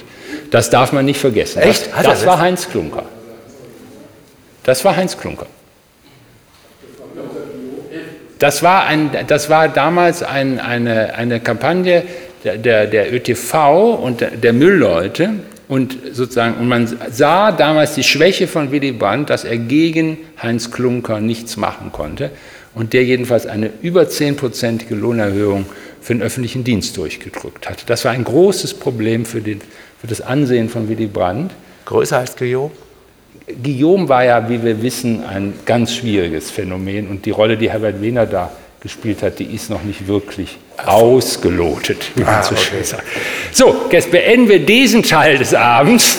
[0.49, 1.59] Das darf man nicht vergessen.
[1.59, 1.89] Echt?
[1.95, 3.05] Das, das war Heinz Klunker.
[4.65, 5.45] Das war Heinz Klunker.
[8.39, 12.03] Das war, ein, das war damals ein, eine, eine Kampagne,
[12.43, 15.29] der, der, der ÖTV und der, der Müllleute
[15.67, 20.71] und sozusagen, und man sah damals die Schwäche von Willy Brandt, dass er gegen Heinz
[20.71, 22.31] Klunker nichts machen konnte
[22.73, 25.65] und der jedenfalls eine über zehnprozentige Lohnerhöhung
[26.01, 27.89] für den öffentlichen Dienst durchgedrückt hat.
[27.89, 29.61] Das war ein großes Problem für, den,
[29.99, 31.53] für das Ansehen von Willy Brandt.
[31.85, 32.71] Größer als Guillaume?
[33.63, 38.01] Guillaume war ja, wie wir wissen, ein ganz schwieriges Phänomen und die Rolle, die Herbert
[38.01, 38.51] Wehner da
[38.81, 42.87] gespielt hat, die ist noch nicht wirklich ausgelotet, wie man ah, so schön okay.
[42.87, 43.03] sagt.
[43.51, 46.17] So, jetzt beenden wir diesen Teil des Abends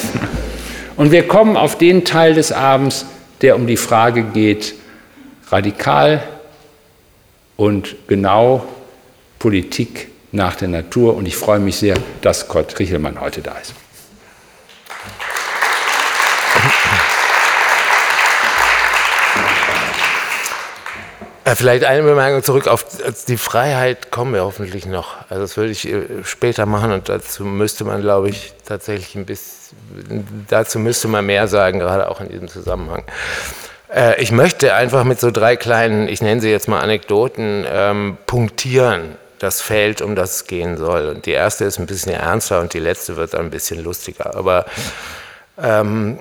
[0.96, 3.06] und wir kommen auf den Teil des Abends,
[3.40, 4.74] der um die Frage geht,
[5.50, 6.22] radikal
[7.56, 8.66] und genau
[9.38, 11.16] Politik nach der Natur.
[11.16, 13.74] Und ich freue mich sehr, dass Kurt Richelmann heute da ist.
[21.54, 22.84] Vielleicht eine Bemerkung zurück auf
[23.28, 25.16] die Freiheit kommen wir hoffentlich noch.
[25.28, 29.26] Also das würde ich äh, später machen und dazu müsste man, glaube ich, tatsächlich ein
[29.26, 33.04] bisschen, dazu müsste man mehr sagen, gerade auch in diesem Zusammenhang.
[33.92, 38.16] Äh, ich möchte einfach mit so drei kleinen, ich nenne sie jetzt mal Anekdoten, ähm,
[38.26, 41.08] punktieren das Feld, um das es gehen soll.
[41.08, 44.36] Und die erste ist ein bisschen ernster und die letzte wird dann ein bisschen lustiger.
[44.36, 44.66] Aber
[45.60, 46.18] ähm,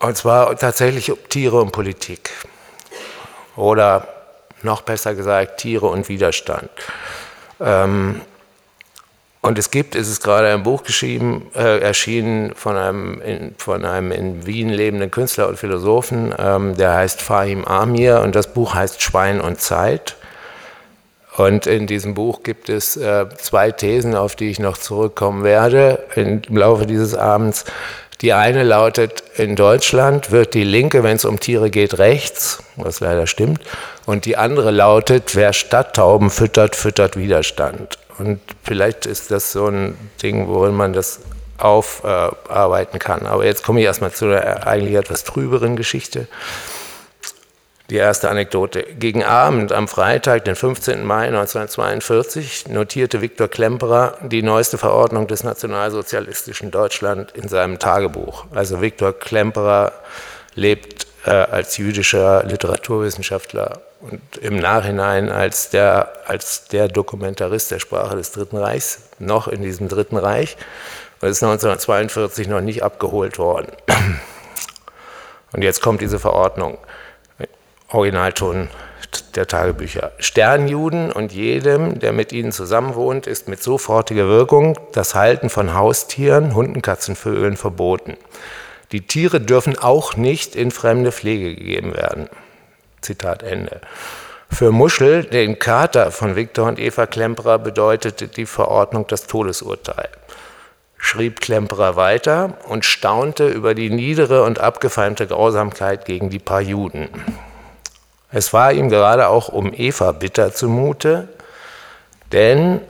[0.00, 2.30] und zwar tatsächlich Tiere und Politik.
[3.54, 4.08] Oder
[4.64, 6.70] noch besser gesagt Tiere und Widerstand.
[7.60, 8.20] Ähm,
[9.42, 13.84] und es gibt, es ist gerade ein Buch geschrieben, äh, erschienen von einem, in, von
[13.84, 18.74] einem in Wien lebenden Künstler und Philosophen, ähm, der heißt Fahim Amir und das Buch
[18.74, 20.16] heißt Schwein und Zeit.
[21.36, 26.04] Und in diesem Buch gibt es äh, zwei Thesen, auf die ich noch zurückkommen werde
[26.14, 27.64] im Laufe dieses Abends.
[28.22, 33.00] Die eine lautet, in Deutschland wird die Linke, wenn es um Tiere geht, rechts, was
[33.00, 33.60] leider stimmt.
[34.06, 37.98] Und die andere lautet, wer Stadttauben füttert, füttert Widerstand.
[38.18, 41.20] Und vielleicht ist das so ein Ding, worin man das
[41.58, 43.26] aufarbeiten kann.
[43.26, 46.28] Aber jetzt komme ich erstmal zu einer eigentlich etwas trüberen Geschichte.
[47.90, 48.84] Die erste Anekdote.
[48.98, 51.04] Gegen Abend am Freitag, den 15.
[51.04, 58.46] Mai 1942, notierte Viktor Klemperer die neueste Verordnung des nationalsozialistischen Deutschland in seinem Tagebuch.
[58.54, 59.92] Also Viktor Klemperer
[60.54, 68.16] lebt äh, als jüdischer Literaturwissenschaftler und im Nachhinein als der, als der Dokumentarist der Sprache
[68.16, 70.56] des Dritten Reichs, noch in diesem Dritten Reich,
[71.20, 73.68] und ist 1942 noch nicht abgeholt worden.
[75.52, 76.78] Und jetzt kommt diese Verordnung.
[77.92, 78.68] Originalton
[79.34, 80.12] der Tagebücher.
[80.18, 86.54] Sternjuden und jedem, der mit ihnen zusammenwohnt, ist mit sofortiger Wirkung das Halten von Haustieren,
[86.54, 88.16] Hunden, Katzen, Vögeln verboten.
[88.92, 92.28] Die Tiere dürfen auch nicht in fremde Pflege gegeben werden.
[93.00, 93.80] Zitat Ende.
[94.50, 100.10] Für Muschel, den Kater von Viktor und Eva Klemperer, bedeutete die Verordnung das Todesurteil.
[100.98, 107.08] Schrieb Klemperer weiter und staunte über die niedere und abgefeimte Grausamkeit gegen die paar Juden.
[108.32, 111.28] Es war ihm gerade auch um Eva bitter zumute,
[112.32, 112.80] denn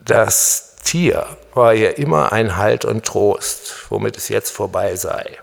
[0.00, 5.38] das Tier war ihr immer ein Halt und Trost, womit es jetzt vorbei sei.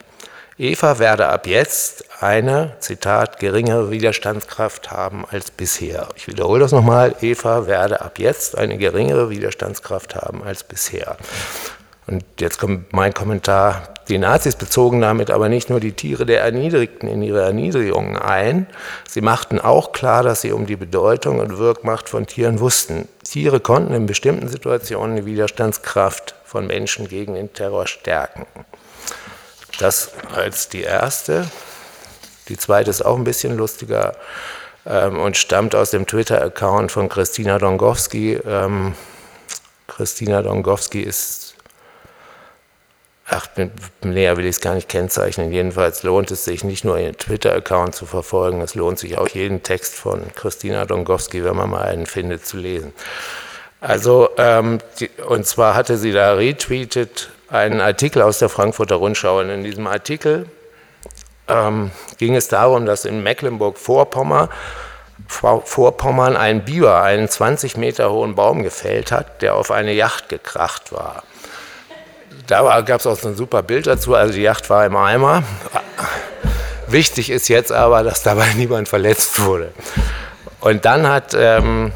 [0.57, 6.09] Eva werde ab jetzt eine, Zitat, geringere Widerstandskraft haben als bisher.
[6.17, 11.15] Ich wiederhole das nochmal, Eva werde ab jetzt eine geringere Widerstandskraft haben als bisher.
[12.07, 13.93] Und jetzt kommt mein Kommentar.
[14.10, 18.65] Die Nazis bezogen damit aber nicht nur die Tiere der Erniedrigten in ihre Erniedrigungen ein,
[19.08, 23.08] sie machten auch klar, dass sie um die Bedeutung und Wirkmacht von Tieren wussten.
[23.24, 28.48] Tiere konnten in bestimmten Situationen die Widerstandskraft von Menschen gegen den Terror stärken.
[29.78, 31.45] Das als die erste.
[32.48, 34.15] Die zweite ist auch ein bisschen lustiger
[34.88, 38.39] ähm, und stammt aus dem Twitter-Account von Christina Dongowski.
[38.43, 38.95] Ähm,
[39.88, 41.48] Christina Dongowski ist
[43.31, 43.47] Ach,
[44.01, 45.51] näher will ich es gar nicht kennzeichnen.
[45.51, 49.61] Jedenfalls lohnt es sich nicht nur ihren Twitter-Account zu verfolgen, es lohnt sich auch jeden
[49.61, 52.93] Text von Christina Dongowski, wenn man mal einen findet, zu lesen.
[53.81, 59.39] Also, ähm, die, und zwar hatte sie da retweetet einen Artikel aus der Frankfurter Rundschau.
[59.39, 60.47] Und in diesem Artikel
[61.47, 64.49] ähm, ging es darum, dass in Mecklenburg-Vorpommern
[65.27, 70.91] Vorpommern ein Biber einen 20 Meter hohen Baum gefällt hat, der auf eine Yacht gekracht
[70.91, 71.23] war.
[72.49, 74.15] Da gab es auch so ein super Bild dazu.
[74.15, 75.43] Also die Yacht war im Eimer.
[76.88, 79.71] Wichtig ist jetzt aber, dass dabei niemand verletzt wurde.
[80.59, 81.91] Und dann hat ähm,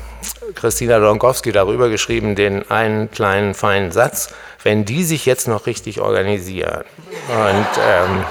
[0.54, 4.30] Christina Donkowski darüber geschrieben, den einen kleinen feinen Satz,
[4.62, 6.84] wenn die sich jetzt noch richtig organisieren.
[7.30, 8.24] Und ähm,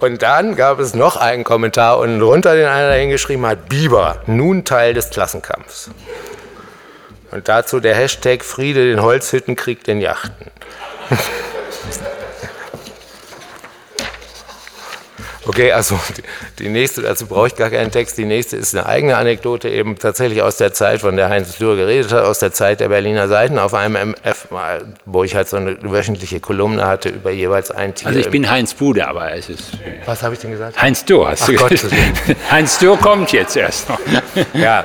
[0.00, 4.64] und dann gab es noch einen Kommentar unten drunter, den einer dahingeschrieben hat, Biber, nun
[4.64, 5.90] Teil des Klassenkampfs.
[7.30, 10.50] Und dazu der Hashtag Friede den Holzhütten, Krieg den Yachten.
[15.48, 15.98] Okay, also
[16.58, 18.18] die nächste, dazu brauche ich gar keinen Text.
[18.18, 21.74] Die nächste ist eine eigene Anekdote, eben tatsächlich aus der Zeit, von der Heinz Dürr
[21.74, 24.48] geredet hat, aus der Zeit der Berliner Seiten auf einem MF,
[25.06, 28.08] wo ich halt so eine wöchentliche Kolumne hatte über jeweils ein Tier.
[28.08, 29.70] Also ich bin Heinz Bude, aber es ist.
[30.04, 30.80] Was habe ich denn gesagt?
[30.80, 31.72] Heinz Dürr hast Ach du Gott,
[32.50, 33.98] Heinz Dürr kommt jetzt erst noch.
[34.52, 34.84] Ja,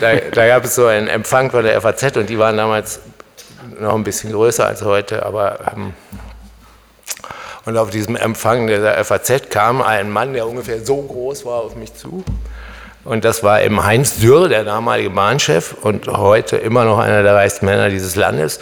[0.00, 3.00] da, da gab es so einen Empfang von der FAZ und die waren damals
[3.78, 5.58] noch ein bisschen größer als heute, aber.
[5.74, 5.92] Ähm,
[7.64, 11.76] Und auf diesem Empfang der FAZ kam ein Mann, der ungefähr so groß war, auf
[11.76, 12.24] mich zu.
[13.04, 17.34] Und das war eben Heinz Dürr, der damalige Bahnchef und heute immer noch einer der
[17.34, 18.60] reichsten Männer dieses Landes.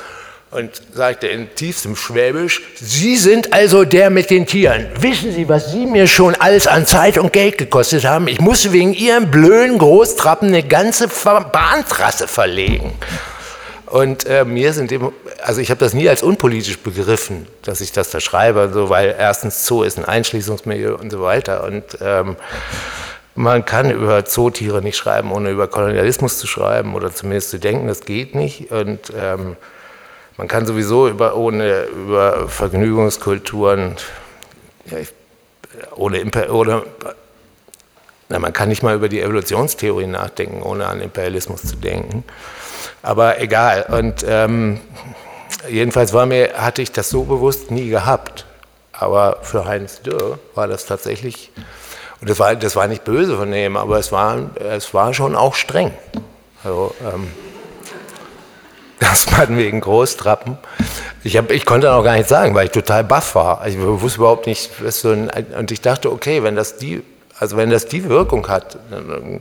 [0.51, 4.87] Und sagte in tiefstem Schwäbisch, Sie sind also der mit den Tieren.
[5.01, 8.29] Wissen Sie, was Sie mir schon alles an Zeit und Geld gekostet haben?
[8.29, 12.93] Ich musste wegen Ihren blöden Großtrappen eine ganze Bahntrasse verlegen.
[13.93, 17.93] Und äh, mir sind eben, also ich habe das nie als unpolitisch begriffen, dass ich
[17.93, 21.63] das da schreibe, so, weil erstens Zoo ist ein Einschließungsmilieu und so weiter.
[21.65, 22.37] Und ähm,
[23.35, 27.87] man kann über Zootiere nicht schreiben, ohne über Kolonialismus zu schreiben oder zumindest zu denken,
[27.87, 28.73] das geht nicht.
[28.73, 29.59] Und ähm,
[30.39, 33.97] man kann sowieso über, ohne über Vergnügungskulturen,
[34.87, 35.13] ja, ich,
[35.97, 36.85] ohne, Imper oder,
[38.31, 42.25] na, man kann nicht mal über die Evolutionstheorie nachdenken, ohne an Imperialismus zu denken.
[43.03, 43.87] Aber egal.
[43.89, 44.81] Und ähm,
[45.69, 48.47] jedenfalls war mir, hatte ich das so bewusst nie gehabt.
[48.93, 51.51] Aber für Heinz Dürr war das tatsächlich
[52.23, 55.35] und das war, das war nicht böse von ihm, aber es war, es war schon
[55.35, 55.91] auch streng.
[56.63, 57.33] Also, ähm,
[59.01, 60.57] das man wegen Großtrappen.
[61.25, 63.67] Ich, hab, ich konnte auch gar nichts sagen, weil ich total baff war.
[63.67, 67.03] Ich wusste überhaupt nicht, was so ein, und ich dachte, okay, wenn das die,
[67.41, 69.41] also wenn das die Wirkung hat, dann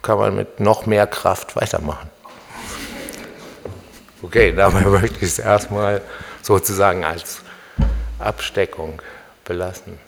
[0.00, 2.08] kann man mit noch mehr Kraft weitermachen.
[4.22, 6.00] Okay, dabei möchte ich es erstmal
[6.40, 7.42] sozusagen als
[8.18, 9.02] Absteckung
[9.44, 9.98] belassen.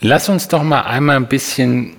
[0.00, 1.96] Lass uns doch mal einmal ein bisschen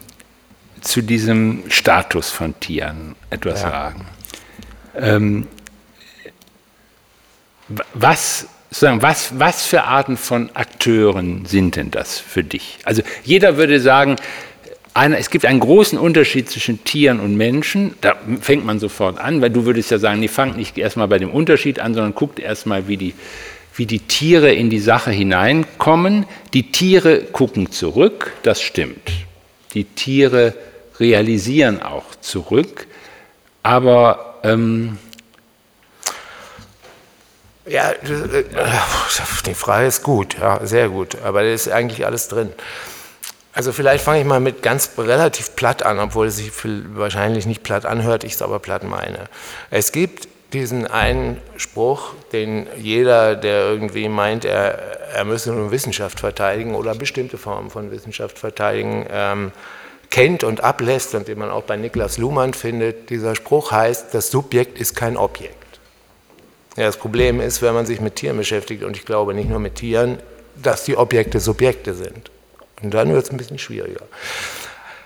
[0.82, 3.70] zu diesem Status von Tieren etwas ja.
[3.70, 4.08] sagen.
[4.96, 5.48] Ähm,
[7.94, 12.80] was, sagen, was, was für Arten von Akteuren sind denn das für dich?
[12.84, 14.16] Also jeder würde sagen,
[14.94, 17.96] eine, es gibt einen großen Unterschied zwischen Tieren und Menschen.
[18.02, 21.18] Da fängt man sofort an, weil du würdest ja sagen, nee, fangt nicht erstmal bei
[21.18, 23.14] dem Unterschied an, sondern guckt erstmal, wie die
[23.76, 26.26] wie die Tiere in die Sache hineinkommen.
[26.54, 29.12] Die Tiere gucken zurück, das stimmt.
[29.74, 30.54] Die Tiere
[31.00, 32.88] realisieren auch zurück,
[33.64, 34.98] aber ähm
[37.66, 38.44] ja, äh,
[39.46, 42.50] die Frage ist gut, ja, sehr gut, aber da ist eigentlich alles drin.
[43.54, 46.52] Also vielleicht fange ich mal mit ganz relativ platt an, obwohl es sich
[46.94, 49.26] wahrscheinlich nicht platt anhört, ich es aber platt meine.
[49.70, 56.20] Es gibt diesen einen Spruch, den jeder, der irgendwie meint, er, er müsse nur Wissenschaft
[56.20, 59.52] verteidigen oder bestimmte Formen von Wissenschaft verteidigen, ähm,
[60.10, 63.10] kennt und ablässt und den man auch bei Niklas Luhmann findet.
[63.10, 65.56] Dieser Spruch heißt, das Subjekt ist kein Objekt.
[66.78, 69.60] Ja, das Problem ist, wenn man sich mit Tieren beschäftigt, und ich glaube nicht nur
[69.60, 70.20] mit Tieren,
[70.62, 72.30] dass die Objekte Subjekte sind.
[72.82, 74.06] Und dann wird es ein bisschen schwieriger.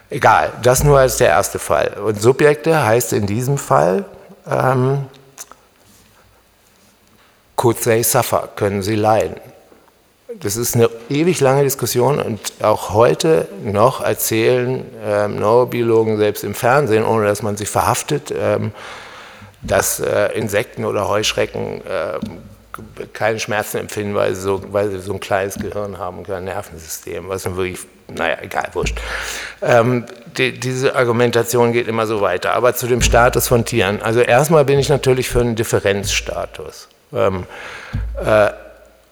[0.10, 1.98] Egal, das nur als der erste Fall.
[2.04, 4.06] Und Subjekte heißt in diesem Fall,
[4.50, 5.06] ähm,
[7.56, 9.38] could they suffer, können sie leiden.
[10.42, 16.54] Das ist eine ewig lange Diskussion und auch heute noch erzählen ähm, Neurobiologen selbst im
[16.54, 18.72] Fernsehen, ohne dass man sie verhaftet, ähm,
[19.62, 22.20] dass äh, Insekten oder Heuschrecken äh,
[23.14, 26.44] keine Schmerzen empfinden, weil sie, so, weil sie so ein kleines Gehirn haben und kein
[26.44, 28.98] Nervensystem, was dann wirklich, naja, egal, wurscht.
[29.62, 30.06] Ähm,
[30.38, 32.54] die, diese Argumentation geht immer so weiter.
[32.54, 34.02] Aber zu dem Status von Tieren.
[34.02, 36.90] Also erstmal bin ich natürlich für einen Differenzstatus.
[37.14, 37.46] Ähm,
[38.24, 38.50] äh,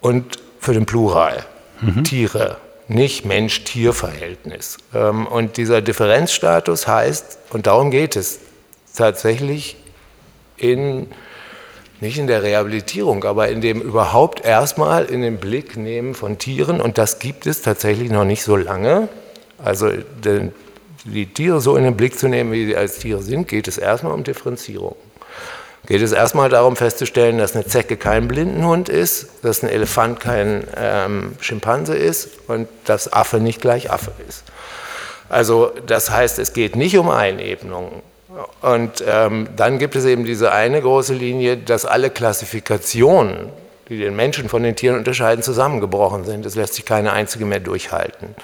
[0.02, 1.46] und für den Plural,
[1.82, 2.04] mhm.
[2.04, 4.78] Tiere, nicht Mensch-Tier-Verhältnis.
[4.94, 8.40] Ähm, und dieser Differenzstatus heißt, und darum geht es
[8.96, 9.78] tatsächlich
[10.58, 11.08] in,
[12.04, 16.80] nicht in der Rehabilitierung, aber in dem überhaupt erstmal in den Blick nehmen von Tieren,
[16.80, 19.10] und das gibt es tatsächlich noch nicht so lange.
[19.58, 19.90] Also
[21.06, 23.78] die Tiere so in den Blick zu nehmen, wie sie als Tiere sind, geht es
[23.80, 24.96] erstmal um Differenzierung
[25.86, 30.66] geht es erstmal darum festzustellen, dass eine Zecke kein Blindenhund ist, dass ein Elefant kein
[30.78, 34.44] ähm, Schimpanse ist und dass Affe nicht gleich Affe ist.
[35.30, 38.02] Also das heißt, es geht nicht um Einebnungen.
[38.62, 43.50] Und ähm, dann gibt es eben diese eine große Linie, dass alle Klassifikationen,
[43.90, 46.46] die den Menschen von den Tieren unterscheiden, zusammengebrochen sind.
[46.46, 48.36] Es lässt sich keine einzige mehr durchhalten.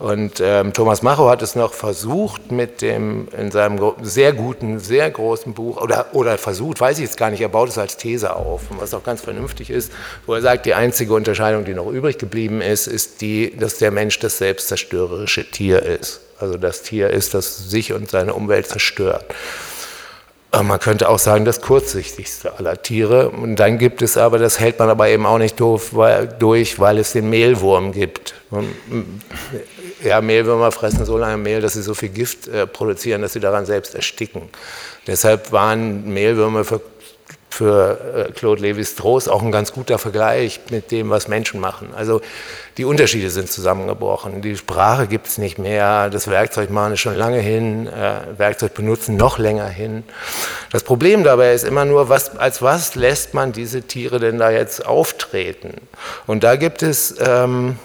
[0.00, 5.10] Und ähm, Thomas Macho hat es noch versucht mit dem, in seinem sehr guten, sehr
[5.10, 8.34] großen Buch, oder, oder versucht, weiß ich jetzt gar nicht, er baut es als These
[8.34, 9.92] auf, was auch ganz vernünftig ist,
[10.24, 13.90] wo er sagt, die einzige Unterscheidung, die noch übrig geblieben ist, ist die, dass der
[13.90, 16.22] Mensch das selbstzerstörerische Tier ist.
[16.40, 19.24] Also das Tier ist, das sich und seine Umwelt zerstört.
[20.52, 23.28] Man könnte auch sagen, das kurzsichtigste aller Tiere.
[23.30, 26.80] Und dann gibt es aber, das hält man aber eben auch nicht doof, weil, durch,
[26.80, 28.34] weil es den Mehlwurm gibt
[30.04, 33.40] ja, Mehlwürmer fressen so lange Mehl, dass sie so viel Gift äh, produzieren, dass sie
[33.40, 34.42] daran selbst ersticken.
[35.06, 36.80] Deshalb waren Mehlwürmer für
[37.50, 41.88] für äh, Claude Lévi-Strauss auch ein ganz guter Vergleich mit dem, was Menschen machen.
[41.94, 42.20] Also
[42.78, 44.40] die Unterschiede sind zusammengebrochen.
[44.40, 48.74] Die Sprache gibt es nicht mehr, das Werkzeug machen ist schon lange hin, äh, Werkzeug
[48.74, 50.04] benutzen noch länger hin.
[50.72, 54.50] Das Problem dabei ist immer nur, was, als was lässt man diese Tiere denn da
[54.50, 55.74] jetzt auftreten?
[56.26, 57.16] Und da gibt es...
[57.20, 57.78] Ähm,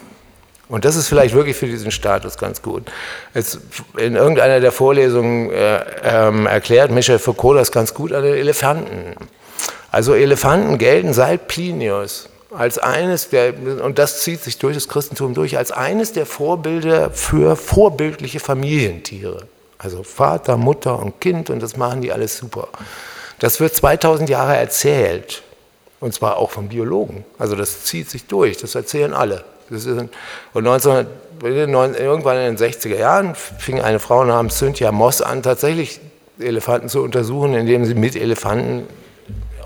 [0.68, 2.90] und das ist vielleicht wirklich für diesen Status ganz gut.
[3.34, 3.60] Jetzt
[3.96, 9.14] in irgendeiner der Vorlesungen äh, ähm, erklärt Michel Foucault das ganz gut an den Elefanten.
[9.90, 15.34] Also Elefanten gelten seit Plinius als eines der, und das zieht sich durch das Christentum
[15.34, 19.46] durch, als eines der Vorbilder für vorbildliche Familientiere.
[19.78, 22.68] Also Vater, Mutter und Kind und das machen die alles super.
[23.38, 25.42] Das wird 2000 Jahre erzählt
[26.00, 27.24] und zwar auch von Biologen.
[27.38, 29.44] Also das zieht sich durch, das erzählen alle.
[29.68, 29.98] Das ist,
[30.54, 31.06] und 19,
[31.42, 36.00] irgendwann in den 60er Jahren fing eine Frau namens Cynthia Moss an, tatsächlich
[36.38, 38.86] Elefanten zu untersuchen, indem sie mit Elefanten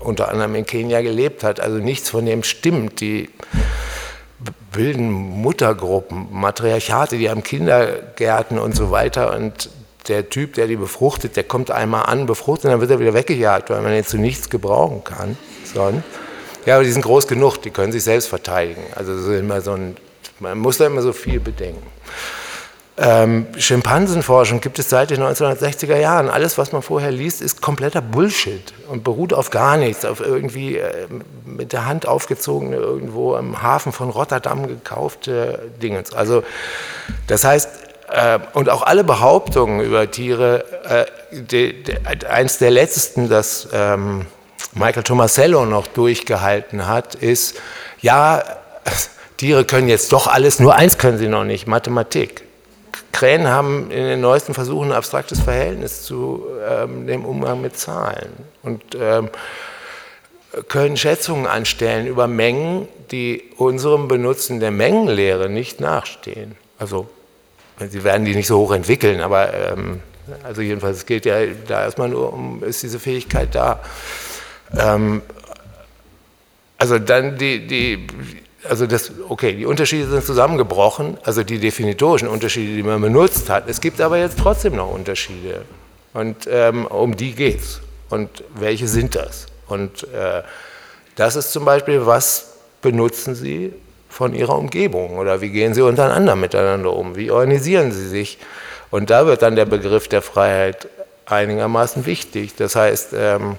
[0.01, 1.59] unter anderem in Kenia gelebt hat.
[1.59, 3.01] Also nichts von dem stimmt.
[3.01, 3.29] Die
[4.73, 9.35] wilden Muttergruppen, Matriarchate, die haben Kindergärten und so weiter.
[9.35, 9.69] Und
[10.07, 13.69] der Typ, der die befruchtet, der kommt einmal an, befruchtet, dann wird er wieder weggejagt,
[13.69, 15.37] weil man ihn zu nichts gebrauchen kann.
[15.71, 16.03] Sondern,
[16.65, 18.83] ja, aber die sind groß genug, die können sich selbst verteidigen.
[18.95, 19.97] Also so immer so ein,
[20.39, 21.85] man muss da immer so viel bedenken.
[22.97, 26.29] Ähm, Schimpansenforschung gibt es seit den 1960er Jahren.
[26.29, 30.77] Alles, was man vorher liest, ist kompletter Bullshit und beruht auf gar nichts, auf irgendwie
[30.77, 31.07] äh,
[31.45, 36.03] mit der Hand aufgezogene, irgendwo im Hafen von Rotterdam gekaufte Dinge.
[36.13, 36.43] Also,
[37.27, 37.69] das heißt,
[38.09, 40.65] äh, und auch alle Behauptungen über Tiere,
[41.31, 44.25] äh, de, de, eins der letzten, das ähm,
[44.73, 47.55] Michael Tomasello noch durchgehalten hat, ist,
[48.01, 48.43] ja,
[49.37, 52.43] Tiere können jetzt doch alles, nur eins können sie noch nicht, Mathematik.
[53.11, 58.31] Krähen haben in den neuesten Versuchen ein abstraktes Verhältnis zu ähm, dem Umgang mit Zahlen
[58.63, 59.29] und ähm,
[60.67, 66.55] können Schätzungen anstellen über Mengen, die unserem Benutzen der Mengenlehre nicht nachstehen.
[66.77, 67.09] Also
[67.79, 70.01] sie werden die nicht so hoch entwickeln, aber ähm,
[70.43, 71.37] also jedenfalls es geht ja
[71.67, 73.79] da erstmal nur um, ist diese Fähigkeit da.
[74.77, 75.21] Ähm,
[76.77, 78.07] also dann die, die
[78.67, 83.67] also das, okay, die Unterschiede sind zusammengebrochen, also die definitorischen Unterschiede, die man benutzt hat.
[83.67, 85.61] Es gibt aber jetzt trotzdem noch Unterschiede.
[86.13, 87.81] Und ähm, um die geht es.
[88.09, 89.47] Und welche sind das?
[89.67, 90.43] Und äh,
[91.15, 93.73] das ist zum Beispiel, was benutzen Sie
[94.09, 97.15] von Ihrer Umgebung oder wie gehen Sie untereinander miteinander um?
[97.15, 98.37] Wie organisieren Sie sich?
[98.89, 100.89] Und da wird dann der Begriff der Freiheit
[101.25, 102.55] einigermaßen wichtig.
[102.55, 103.55] Das heißt, ähm,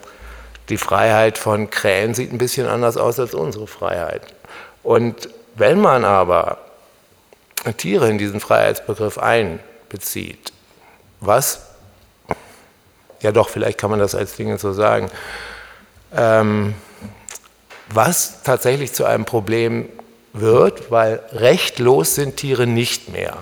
[0.68, 4.22] die Freiheit von Krähen sieht ein bisschen anders aus als unsere Freiheit.
[4.82, 6.58] Und wenn man aber
[7.76, 10.52] Tiere in diesen Freiheitsbegriff einbezieht,
[11.20, 11.62] was,
[13.20, 15.10] ja doch, vielleicht kann man das als Dinge so sagen,
[16.14, 16.74] ähm,
[17.88, 19.88] was tatsächlich zu einem Problem
[20.32, 23.36] wird, weil rechtlos sind Tiere nicht mehr.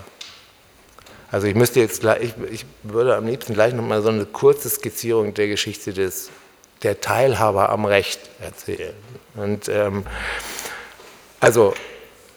[1.30, 4.68] Also ich müsste jetzt gleich, ich, ich würde am liebsten gleich nochmal so eine kurze
[4.68, 6.30] Skizzierung der Geschichte des,
[6.82, 8.94] der Teilhaber am Recht erzählen.
[9.36, 10.04] Und ähm,
[11.40, 11.74] also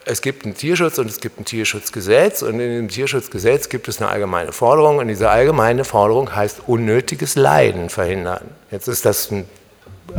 [0.06, 4.00] es gibt einen Tierschutz und es gibt ein Tierschutzgesetz und in dem Tierschutzgesetz gibt es
[4.00, 8.50] eine allgemeine Forderung und diese allgemeine Forderung heißt unnötiges Leiden verhindern.
[8.70, 9.48] Jetzt ist das ein,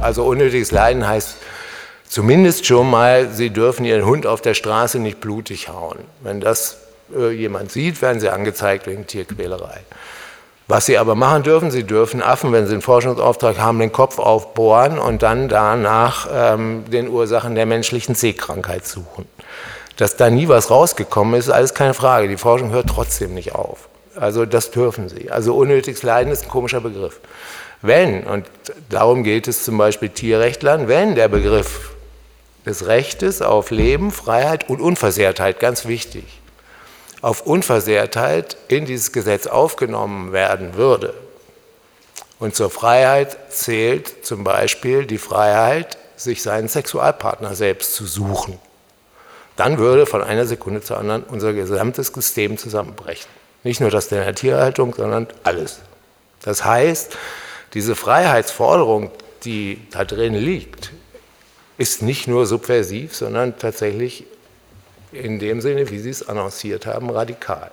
[0.02, 1.36] also unnötiges Leiden heißt
[2.08, 6.00] zumindest schon mal, Sie dürfen Ihren Hund auf der Straße nicht blutig hauen.
[6.22, 6.78] Wenn das
[7.16, 9.82] äh, jemand sieht, werden Sie angezeigt wegen Tierquälerei.
[10.68, 14.18] Was sie aber machen dürfen, sie dürfen Affen, wenn sie einen Forschungsauftrag haben, den Kopf
[14.18, 19.28] aufbohren und dann danach ähm, den Ursachen der menschlichen Seekrankheit suchen.
[19.98, 22.28] Dass da nie was rausgekommen ist, ist alles keine Frage.
[22.28, 23.88] Die Forschung hört trotzdem nicht auf.
[24.16, 25.30] Also das dürfen sie.
[25.30, 27.20] Also unnötiges Leiden ist ein komischer Begriff.
[27.82, 28.48] Wenn, und
[28.90, 31.92] darum geht es zum Beispiel Tierrechtlern, wenn der Begriff
[32.66, 36.24] des Rechtes auf Leben, Freiheit und Unversehrtheit, ganz wichtig,
[37.22, 41.14] auf Unversehrtheit in dieses Gesetz aufgenommen werden würde.
[42.40, 48.60] Und zur Freiheit zählt zum Beispiel die Freiheit, sich seinen Sexualpartner selbst zu suchen.
[49.56, 53.28] Dann würde von einer Sekunde zur anderen unser gesamtes System zusammenbrechen.
[53.64, 55.80] Nicht nur das der Tierhaltung, sondern alles.
[56.42, 57.18] Das heißt,
[57.74, 59.12] diese Freiheitsforderung,
[59.44, 60.92] die da drin liegt,
[61.78, 64.26] ist nicht nur subversiv, sondern tatsächlich
[65.16, 67.72] in dem Sinne, wie Sie es annonciert haben, radikal.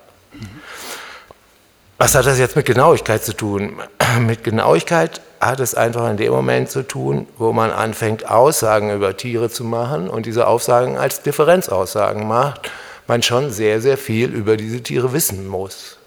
[1.97, 3.77] Was hat das jetzt mit Genauigkeit zu tun?
[4.19, 9.15] Mit Genauigkeit hat es einfach in dem Moment zu tun, wo man anfängt, Aussagen über
[9.15, 12.69] Tiere zu machen und diese Aussagen als Differenzaussagen macht,
[13.07, 15.97] man schon sehr, sehr viel über diese Tiere wissen muss.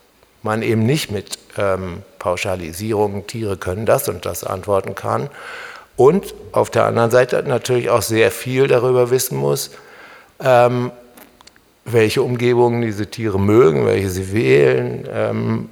[0.42, 5.28] Man eben nicht mit ähm, Pauschalisierungen, Tiere können das und das antworten kann
[5.96, 9.70] Und auf der anderen Seite natürlich auch sehr viel darüber wissen muss,
[10.40, 10.92] ähm,
[11.86, 15.70] welche Umgebungen diese Tiere mögen, welche sie wählen ähm,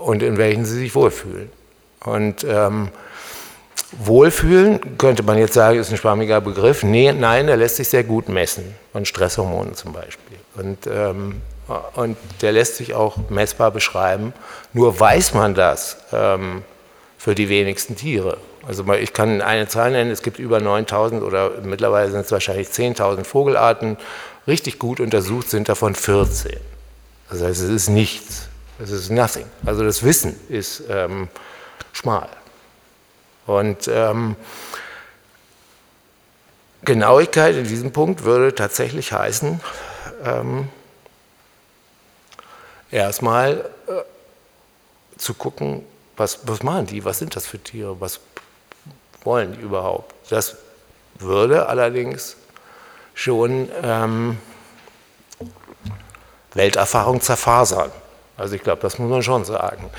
[0.00, 1.50] und in welchen sie sich wohlfühlen.
[2.04, 2.88] Und ähm,
[3.98, 6.82] Wohlfühlen, könnte man jetzt sagen, ist ein schwammiger Begriff.
[6.82, 10.38] Nee, nein, der lässt sich sehr gut messen, von Stresshormonen zum Beispiel.
[10.56, 11.40] Und, ähm,
[11.94, 14.32] und der lässt sich auch messbar beschreiben.
[14.72, 16.62] Nur weiß man das ähm,
[17.16, 18.38] für die wenigsten Tiere.
[18.66, 22.68] Also ich kann eine Zahl nennen, es gibt über 9000 oder mittlerweile sind es wahrscheinlich
[22.68, 23.96] 10.000 Vogelarten.
[24.46, 26.58] Richtig gut untersucht sind davon 14.
[27.30, 28.48] Das heißt, es ist nichts.
[28.78, 29.46] Es ist nothing.
[29.64, 31.28] Also das Wissen ist ähm,
[31.92, 32.28] schmal.
[33.46, 34.36] Und ähm,
[36.84, 39.60] Genauigkeit in diesem Punkt würde tatsächlich heißen,
[40.24, 40.68] ähm,
[42.90, 45.84] erstmal äh, zu gucken,
[46.16, 48.20] was, was machen die, was sind das für Tiere, was
[49.22, 50.14] wollen die überhaupt.
[50.30, 50.56] Das
[51.18, 52.36] würde allerdings
[53.14, 54.38] schon ähm,
[56.54, 57.90] Welterfahrung zerfasern.
[58.36, 59.90] Also ich glaube, das muss man schon sagen.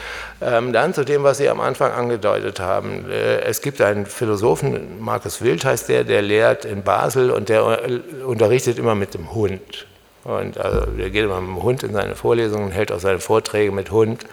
[0.41, 3.09] Ähm, dann zu dem, was Sie am Anfang angedeutet haben.
[3.09, 7.61] Äh, es gibt einen Philosophen, Markus Wild heißt der, der lehrt in Basel und der
[7.88, 9.88] äh, unterrichtet immer mit dem Hund.
[10.26, 13.72] Und also, der geht immer mit dem Hund in seine Vorlesungen, hält auch seine Vorträge
[13.72, 14.26] mit Hund.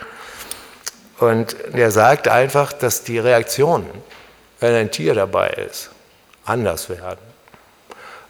[1.18, 3.86] Und der sagt einfach, dass die Reaktionen,
[4.58, 5.90] wenn ein Tier dabei ist,
[6.44, 7.31] anders werden.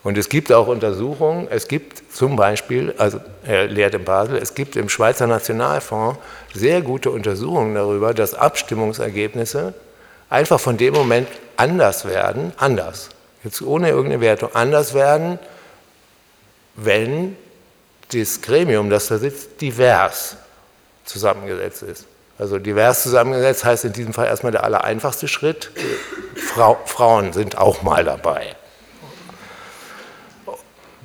[0.05, 4.55] Und es gibt auch Untersuchungen, es gibt zum Beispiel, also er lehrt in Basel, es
[4.55, 6.19] gibt im Schweizer Nationalfonds
[6.55, 9.75] sehr gute Untersuchungen darüber, dass Abstimmungsergebnisse
[10.29, 13.11] einfach von dem Moment anders werden, anders,
[13.45, 15.39] jetzt ohne irgendeine Wertung, anders werden,
[16.75, 17.37] wenn
[18.13, 20.37] das Gremium, das da sitzt, divers
[21.05, 22.07] zusammengesetzt ist.
[22.39, 25.71] Also divers zusammengesetzt heißt in diesem Fall erstmal der allereinfachste Schritt,
[26.35, 28.57] Frau, Frauen sind auch mal dabei.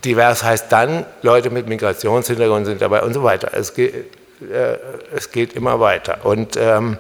[0.08, 3.52] Divers heißt dann, Leute mit Migrationshintergrund sind dabei und so weiter.
[3.54, 3.94] Es geht,
[4.42, 4.78] äh,
[5.14, 6.26] es geht immer weiter.
[6.26, 6.98] Und, ähm,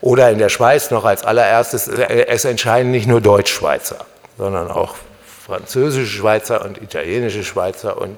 [0.00, 4.06] oder in der Schweiz noch als allererstes, äh, es entscheiden nicht nur Deutschschweizer,
[4.38, 4.96] sondern auch
[5.46, 8.16] französische Schweizer und italienische Schweizer und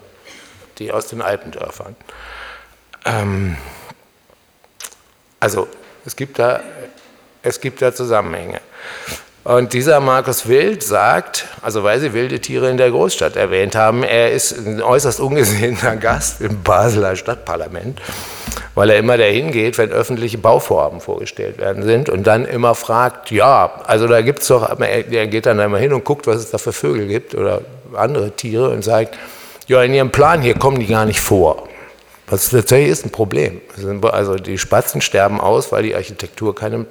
[0.78, 1.96] die aus den Alpendörfern.
[3.04, 3.56] Ähm,
[5.40, 5.68] also
[6.06, 6.60] es gibt, da,
[7.42, 8.60] es gibt da Zusammenhänge.
[9.48, 14.02] Und dieser Markus Wild sagt, also weil Sie wilde Tiere in der Großstadt erwähnt haben,
[14.02, 17.98] er ist ein äußerst ungesehener Gast im Basler Stadtparlament,
[18.74, 23.30] weil er immer dahin geht, wenn öffentliche Bauvorhaben vorgestellt werden sind und dann immer fragt,
[23.30, 26.50] ja, also da gibt es doch, er geht dann einmal hin und guckt, was es
[26.50, 27.62] da für Vögel gibt oder
[27.94, 29.16] andere Tiere und sagt,
[29.66, 31.66] ja, in Ihrem Plan hier kommen die gar nicht vor.
[32.26, 33.62] Was tatsächlich ist ein Problem.
[34.12, 36.84] Also die Spatzen sterben aus, weil die Architektur keine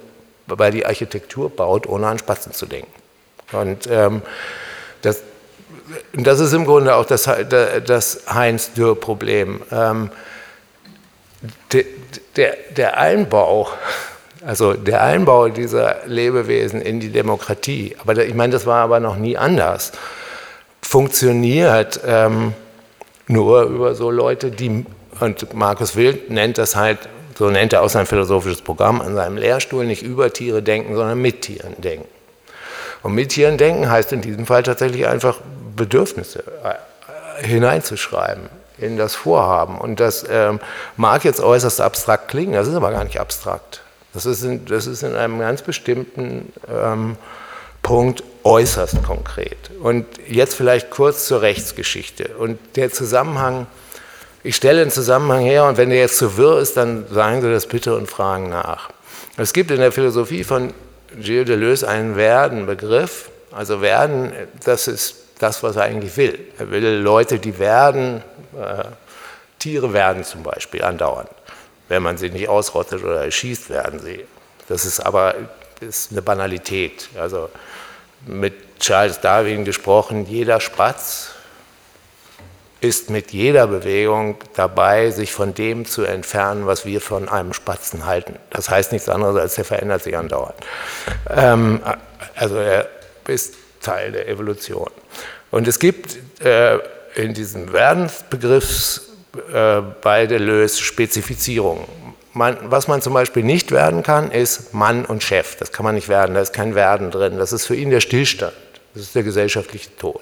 [0.48, 2.92] weil die Architektur baut, ohne an Spatzen zu denken.
[3.52, 4.22] Und ähm,
[5.02, 5.22] das,
[6.14, 7.28] das ist im Grunde auch das,
[7.86, 9.62] das Heinz-Dürr-Problem.
[9.70, 10.10] Ähm,
[11.72, 11.84] der,
[12.36, 13.68] der, der Einbau,
[14.44, 19.16] also der Einbau dieser Lebewesen in die Demokratie, aber ich meine, das war aber noch
[19.16, 19.92] nie anders,
[20.82, 22.54] funktioniert ähm,
[23.26, 24.84] nur über so Leute, die,
[25.20, 27.08] und Markus Wild nennt das halt
[27.38, 31.20] so nennt er auch sein philosophisches Programm an seinem Lehrstuhl, nicht über Tiere denken, sondern
[31.22, 32.08] mit Tieren denken.
[33.04, 35.38] Und mit Tieren denken heißt in diesem Fall tatsächlich einfach
[35.76, 39.78] Bedürfnisse äh, hineinzuschreiben in das Vorhaben.
[39.78, 40.58] Und das ähm,
[40.96, 43.82] mag jetzt äußerst abstrakt klingen, das ist aber gar nicht abstrakt.
[44.14, 47.16] Das ist in, das ist in einem ganz bestimmten ähm,
[47.82, 49.70] Punkt äußerst konkret.
[49.80, 52.30] Und jetzt vielleicht kurz zur Rechtsgeschichte.
[52.36, 53.68] Und der Zusammenhang
[54.48, 57.50] ich stelle einen Zusammenhang her und wenn der jetzt zu wirr ist, dann sagen Sie
[57.50, 58.88] das bitte und fragen nach.
[59.36, 60.72] Es gibt in der Philosophie von
[61.20, 63.28] Gilles Deleuze einen Werden-Begriff.
[63.52, 64.32] Also Werden,
[64.64, 66.38] das ist das, was er eigentlich will.
[66.58, 68.22] Er will Leute, die werden,
[68.58, 68.84] äh,
[69.58, 71.28] Tiere werden zum Beispiel andauernd.
[71.88, 74.24] Wenn man sie nicht ausrottet oder erschießt, werden sie.
[74.66, 75.34] Das ist aber
[75.80, 77.10] ist eine Banalität.
[77.20, 77.50] Also
[78.24, 81.34] mit Charles Darwin gesprochen, jeder Spatz
[82.80, 88.06] ist mit jeder Bewegung dabei, sich von dem zu entfernen, was wir von einem Spatzen
[88.06, 88.36] halten.
[88.50, 90.54] Das heißt nichts anderes, als er verändert sich andauernd.
[91.28, 91.80] Ähm,
[92.36, 92.88] also er
[93.26, 94.90] ist Teil der Evolution.
[95.50, 96.78] Und es gibt äh,
[97.14, 99.00] in diesem Werdensbegriff
[99.52, 101.86] äh, bei Deleuze Spezifizierungen.
[102.32, 105.56] Man, was man zum Beispiel nicht werden kann, ist Mann und Chef.
[105.56, 107.38] Das kann man nicht werden, da ist kein Werden drin.
[107.38, 108.52] Das ist für ihn der Stillstand.
[108.94, 110.20] Das ist der gesellschaftliche Tod.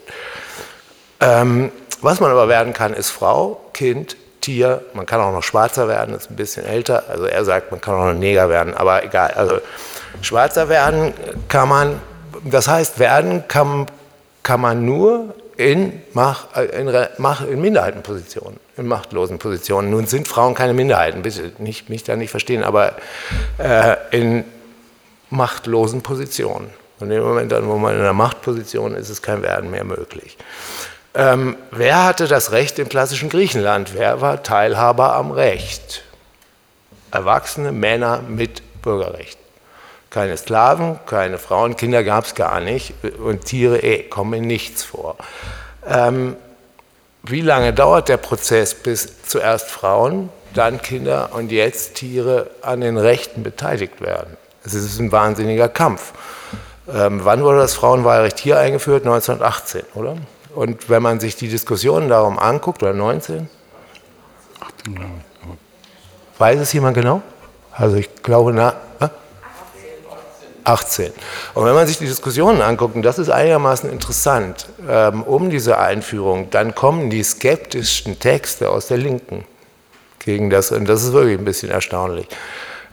[1.20, 1.70] Ähm,
[2.07, 4.82] was man aber werden kann, ist Frau, Kind, Tier.
[4.94, 7.04] Man kann auch noch schwarzer werden, ist ein bisschen älter.
[7.09, 9.32] Also er sagt, man kann auch noch Neger werden, aber egal.
[9.32, 9.59] Also
[10.22, 11.12] schwarzer werden
[11.48, 12.00] kann man
[12.44, 13.86] das heißt, werden kann,
[14.42, 19.90] kann man nur in, Mach, äh, in, Mach, in Minderheitenpositionen, in machtlosen Positionen.
[19.90, 22.94] Nun sind Frauen keine Minderheiten, bitte nicht, mich da nicht verstehen, aber
[23.59, 24.44] äh, in
[25.30, 26.70] machtlosen Positionen.
[26.98, 30.38] Und im Moment, dann, wo man in einer Machtposition ist, ist kein Werden mehr möglich.
[31.19, 33.95] Ähm, wer hatte das Recht im klassischen Griechenland?
[33.95, 36.03] Wer war Teilhaber am Recht?
[37.11, 39.39] Erwachsene Männer mit Bürgerrecht.
[40.11, 44.85] Keine Sklaven, keine Frauen, Kinder gab es gar nicht und Tiere eh, kommen in nichts
[44.85, 45.17] vor.
[45.89, 46.37] Ähm,
[47.23, 52.99] wie lange dauert der Prozess, bis zuerst Frauen, dann Kinder und jetzt Tiere an den
[52.99, 54.37] Rechten beteiligt werden?
[54.64, 56.12] Es ist ein wahnsinniger Kampf.
[56.93, 59.07] Ähm, wann wurde das Frauenwahlrecht hier eingeführt?
[59.07, 60.17] 1918, oder?
[60.57, 63.48] Und wenn man sich die Diskussionen darum anguckt, oder 19?
[64.59, 66.40] 18, glaube ich.
[66.40, 67.20] Weiß es jemand genau?
[67.72, 68.74] Also ich glaube, na,
[70.64, 71.12] 18.
[71.52, 75.78] Und wenn man sich die Diskussionen anguckt, und das ist einigermaßen interessant, ähm, um diese
[75.78, 79.44] Einführung, dann kommen die skeptischsten Texte aus der Linken
[80.20, 82.28] gegen das, und das ist wirklich ein bisschen erstaunlich.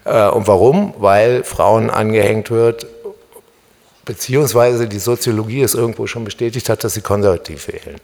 [0.03, 0.93] Äh, und warum?
[0.97, 2.85] Weil Frauen angehängt wird,
[4.05, 7.99] beziehungsweise die Soziologie es irgendwo schon bestätigt hat, dass sie konservativ wählen.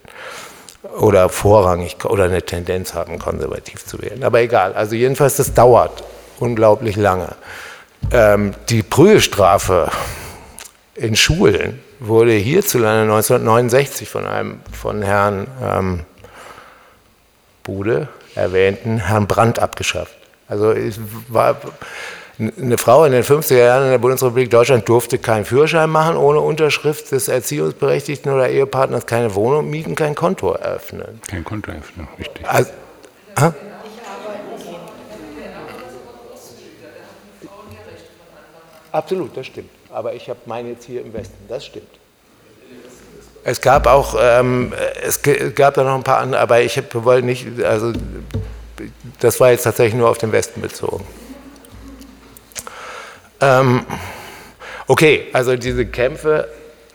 [0.97, 4.23] Oder vorrangig oder eine Tendenz haben, konservativ zu wählen.
[4.23, 6.03] Aber egal, also jedenfalls, das dauert
[6.39, 7.35] unglaublich lange.
[8.11, 9.91] Ähm, die Prügelstrafe
[10.95, 15.99] in Schulen wurde hierzulande 1969 von einem von Herrn ähm,
[17.63, 20.15] Bude erwähnten Herrn Brandt abgeschafft.
[20.47, 21.57] Also es war
[22.39, 26.39] eine Frau in den 50er Jahren in der Bundesrepublik Deutschland durfte keinen Führerschein machen ohne
[26.39, 31.19] Unterschrift des Erziehungsberechtigten oder Ehepartners, keine Wohnung mieten, kein Konto eröffnen.
[31.27, 32.47] Kein Konto eröffnen, richtig.
[32.47, 32.71] Also,
[38.91, 39.69] Absolut, das stimmt.
[39.91, 41.87] Aber ich habe meine jetzt hier im Westen, das stimmt.
[43.43, 45.21] Es gab auch, ähm, es
[45.55, 47.93] gab da noch ein paar andere, aber ich wollte nicht, also
[49.19, 51.05] das war jetzt tatsächlich nur auf den Westen bezogen.
[53.41, 53.85] Ähm,
[54.87, 56.47] okay, also diese Kämpfe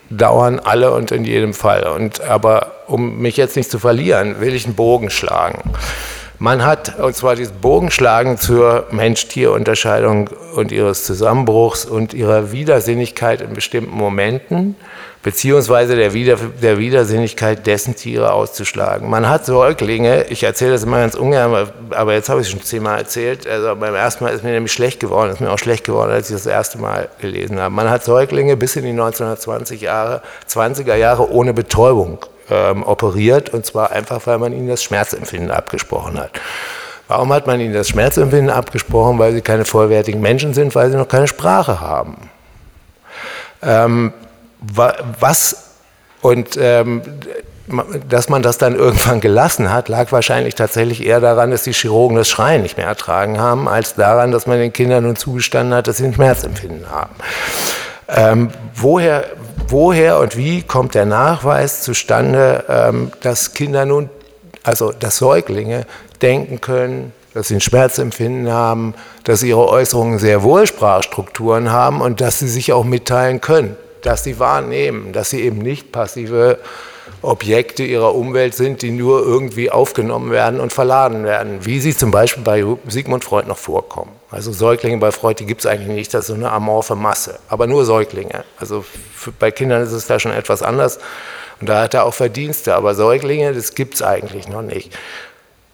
[0.09, 1.87] dauern alle und in jedem Fall.
[1.87, 5.61] Und, aber um mich jetzt nicht zu verlieren, will ich einen Bogen schlagen.
[6.37, 13.53] Man hat, und zwar dieses Bogenschlagen zur Mensch-Tier-Unterscheidung und ihres Zusammenbruchs und ihrer Widersinnigkeit in
[13.53, 14.75] bestimmten Momenten,
[15.23, 19.09] beziehungsweise der, Wider, der Widersinnigkeit dessen Tiere auszuschlagen.
[19.09, 22.61] Man hat Säuglinge, ich erzähle das immer ganz ungern, aber jetzt habe ich es schon
[22.61, 25.85] zehnmal erzählt, also beim ersten Mal ist mir nämlich schlecht geworden, ist mir auch schlecht
[25.85, 27.73] geworden, als ich das erste Mal gelesen habe.
[27.73, 33.65] Man hat Säuglinge bis in die 1920 Jahre, 20er Jahre ohne Betäubung ähm, operiert und
[33.65, 36.31] zwar einfach, weil man ihnen das Schmerzempfinden abgesprochen hat.
[37.07, 39.19] Warum hat man ihnen das Schmerzempfinden abgesprochen?
[39.19, 42.29] Weil sie keine vollwertigen Menschen sind, weil sie noch keine Sprache haben.
[43.61, 44.13] Ähm,
[44.59, 45.71] was
[46.21, 47.01] und ähm,
[48.07, 52.15] dass man das dann irgendwann gelassen hat, lag wahrscheinlich tatsächlich eher daran, dass die Chirurgen
[52.15, 55.87] das Schreien nicht mehr ertragen haben, als daran, dass man den Kindern nun zugestanden hat,
[55.87, 57.15] dass sie ein Schmerzempfinden haben.
[58.07, 59.25] Ähm, woher,
[59.67, 64.09] woher und wie kommt der Nachweis zustande, ähm, dass Kinder nun,
[64.63, 65.85] also dass Säuglinge
[66.21, 68.93] denken können, dass sie ein Schmerzempfinden haben,
[69.23, 74.23] dass ihre Äußerungen sehr wohl Sprachstrukturen haben und dass sie sich auch mitteilen können, dass
[74.23, 76.59] sie wahrnehmen, dass sie eben nicht passive
[77.21, 82.11] Objekte ihrer Umwelt sind, die nur irgendwie aufgenommen werden und verladen werden, wie sie zum
[82.11, 84.11] Beispiel bei Sigmund Freud noch vorkommen.
[84.35, 87.39] Also Säuglinge bei Freud, die gibt es eigentlich nicht, das ist so eine amorphe Masse,
[87.47, 88.43] aber nur Säuglinge.
[88.59, 88.83] Also
[89.15, 90.99] für, bei Kindern ist es da schon etwas anders
[91.61, 94.91] und da hat er auch Verdienste, aber Säuglinge, das gibt es eigentlich noch nicht.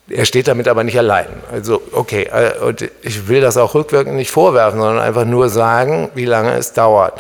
[0.07, 1.25] Er steht damit aber nicht allein.
[1.51, 6.11] Also, okay, äh, und ich will das auch rückwirkend nicht vorwerfen, sondern einfach nur sagen,
[6.13, 7.19] wie lange es dauert.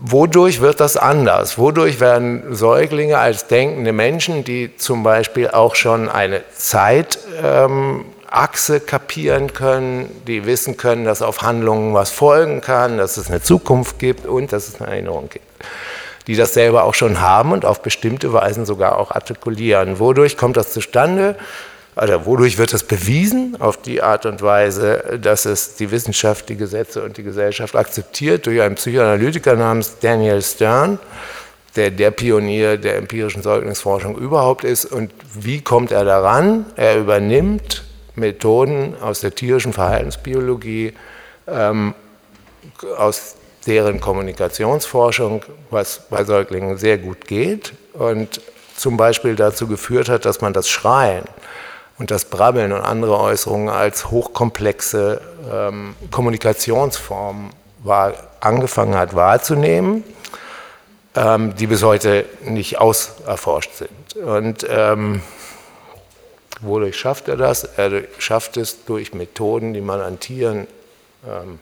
[0.00, 1.58] Wodurch wird das anders?
[1.58, 8.06] Wodurch werden Säuglinge als denkende Menschen, die zum Beispiel auch schon eine Zeitachse ähm,
[8.86, 13.98] kapieren können, die wissen können, dass auf Handlungen was folgen kann, dass es eine Zukunft
[13.98, 15.46] gibt und dass es eine Erinnerung gibt,
[16.26, 19.98] die das selber auch schon haben und auf bestimmte Weisen sogar auch artikulieren.
[19.98, 21.36] Wodurch kommt das zustande?
[21.96, 23.56] Also wodurch wird das bewiesen?
[23.58, 28.44] Auf die Art und Weise, dass es die Wissenschaft, die Gesetze und die Gesellschaft akzeptiert
[28.44, 30.98] durch einen Psychoanalytiker namens Daniel Stern,
[31.74, 34.84] der der Pionier der empirischen Säuglingsforschung überhaupt ist.
[34.84, 36.66] Und wie kommt er daran?
[36.76, 37.82] Er übernimmt
[38.16, 40.94] Methoden aus der tierischen Verhaltensbiologie,
[41.46, 41.94] ähm,
[42.96, 43.36] aus
[43.66, 48.40] deren Kommunikationsforschung, was bei Säuglingen sehr gut geht und
[48.76, 51.24] zum Beispiel dazu geführt hat, dass man das Schreien
[51.98, 57.50] und das Brabbeln und andere Äußerungen als hochkomplexe ähm, Kommunikationsform
[57.82, 60.04] war, angefangen hat wahrzunehmen.
[61.16, 64.16] ähm, die bis heute nicht auserforscht sind.
[64.16, 65.22] Und ähm,
[66.60, 67.64] wodurch schafft er das?
[67.64, 70.66] Er schafft es durch Methoden, die man an Tieren
[71.26, 71.58] ähm,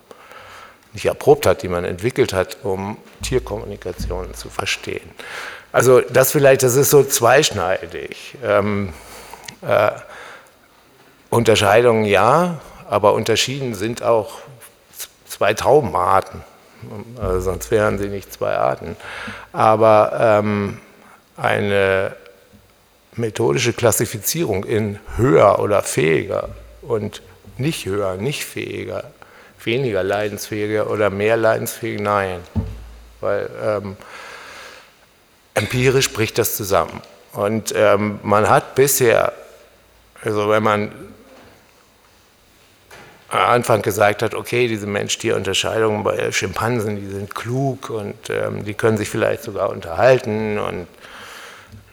[0.93, 5.11] nicht erprobt hat, die man entwickelt hat, um Tierkommunikation zu verstehen.
[5.73, 8.37] Also das vielleicht, das ist so zweischneidig.
[8.45, 8.93] Ähm,
[9.63, 9.91] äh,
[11.31, 14.39] Unterscheidungen ja, aber unterschieden sind auch
[15.27, 16.45] zwei Taubenarten.
[17.21, 18.97] Also sonst wären sie nicht zwei Arten.
[19.53, 20.81] Aber ähm,
[21.37, 22.15] eine
[23.17, 26.51] methodische Klassifizierung in höher oder fähiger
[26.83, 27.23] und
[27.59, 29.13] nicht höher, nicht fähiger,
[29.63, 32.41] weniger leidensfähiger oder mehr leidensfähig, nein.
[33.21, 33.97] Weil ähm,
[35.55, 37.01] empirisch bricht das zusammen.
[37.33, 39.33] Und ähm, man hat bisher,
[40.23, 40.93] also wenn man
[43.29, 48.75] am Anfang gesagt hat, okay, diese Mensch-Tier-Unterscheidungen bei Schimpansen, die sind klug und ähm, die
[48.75, 50.87] können sich vielleicht sogar unterhalten und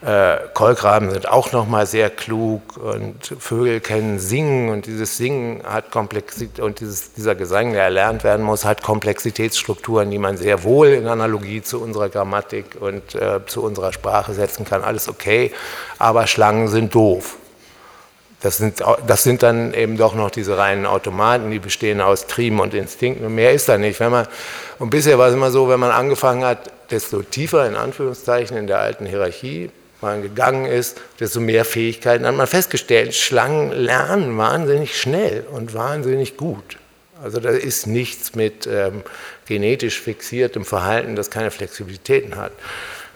[0.04, 5.90] äh, Kolkraben sind auch nochmal sehr klug und Vögel kennen Singen und dieses Singen hat
[5.90, 10.88] Komplexität und dieses, dieser Gesang, der erlernt werden muss, hat Komplexitätsstrukturen, die man sehr wohl
[10.88, 14.82] in Analogie zu unserer Grammatik und äh, zu unserer Sprache setzen kann.
[14.82, 15.52] Alles okay,
[15.98, 17.36] aber Schlangen sind doof.
[18.42, 22.58] Das sind, das sind dann eben doch noch diese reinen Automaten, die bestehen aus Trieben
[22.58, 24.00] und Instinkten und mehr ist da nicht.
[24.00, 24.26] Wenn man,
[24.80, 28.66] und bisher war es immer so, wenn man angefangen hat, desto tiefer in Anführungszeichen in
[28.66, 29.70] der alten Hierarchie
[30.00, 33.14] man gegangen ist, desto mehr Fähigkeiten hat man festgestellt.
[33.14, 36.78] Schlangen lernen wahnsinnig schnell und wahnsinnig gut.
[37.22, 39.02] Also da ist nichts mit ähm,
[39.46, 42.50] genetisch fixiertem Verhalten, das keine Flexibilitäten hat.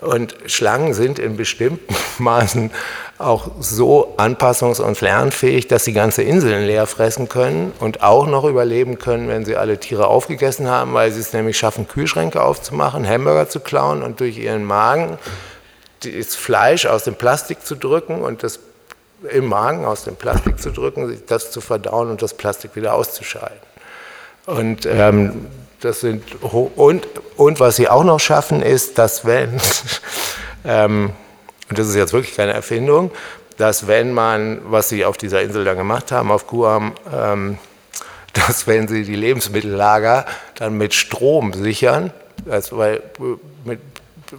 [0.01, 2.71] Und Schlangen sind in bestimmten Maßen
[3.19, 8.45] auch so anpassungs- und lernfähig, dass sie ganze Inseln leer fressen können und auch noch
[8.45, 13.09] überleben können, wenn sie alle Tiere aufgegessen haben, weil sie es nämlich schaffen, Kühlschränke aufzumachen,
[13.09, 15.19] Hamburger zu klauen und durch ihren Magen
[16.01, 18.61] das Fleisch aus dem Plastik zu drücken und das
[19.31, 23.59] im Magen aus dem Plastik zu drücken, das zu verdauen und das Plastik wieder auszuscheiden.
[24.45, 25.47] Und ähm,
[25.81, 27.07] das sind und,
[27.37, 29.61] und was sie auch noch schaffen, ist, dass wenn,
[30.65, 31.13] ähm,
[31.69, 33.11] und das ist jetzt wirklich keine Erfindung,
[33.57, 37.59] dass wenn man, was sie auf dieser Insel dann gemacht haben, auf Guam, ähm,
[38.33, 42.13] dass wenn sie die Lebensmittellager dann mit Strom sichern,
[42.49, 43.03] also weil
[43.65, 43.81] mit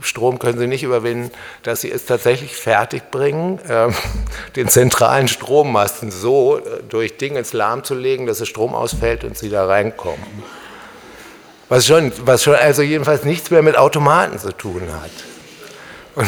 [0.01, 1.31] Strom können sie nicht überwinden,
[1.63, 3.89] dass sie es tatsächlich fertigbringen, äh,
[4.55, 9.23] den zentralen Strommasten so äh, durch Dinge ins Lahm zu legen, dass der Strom ausfällt
[9.23, 10.23] und sie da reinkommen.
[11.69, 15.11] Was schon, was schon also jedenfalls nichts mehr mit Automaten zu tun hat.
[16.15, 16.27] Und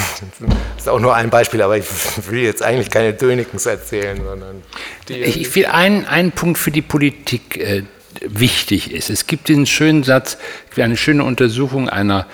[0.75, 1.85] das ist auch nur ein Beispiel, aber ich
[2.29, 4.61] will jetzt eigentlich keine Dönikens erzählen, sondern
[5.07, 7.83] Ich, ich will einen, einen Punkt für die Politik äh,
[8.21, 9.09] wichtig ist.
[9.09, 10.37] Es gibt diesen schönen Satz,
[10.75, 12.27] eine schöne Untersuchung einer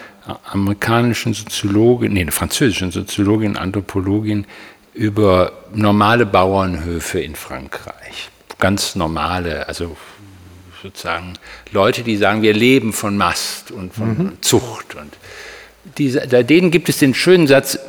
[0.44, 4.46] amerikanischen Soziologin, nee, französischen Soziologin, Anthropologin
[4.94, 8.30] über normale Bauernhöfe in Frankreich.
[8.60, 9.96] Ganz normale, also
[10.86, 11.34] sozusagen
[11.72, 14.38] Leute, die sagen, wir leben von Mast und von mhm.
[14.42, 14.96] Zucht.
[14.96, 15.14] Und
[15.98, 17.80] diese, denen gibt es den schönen Satz,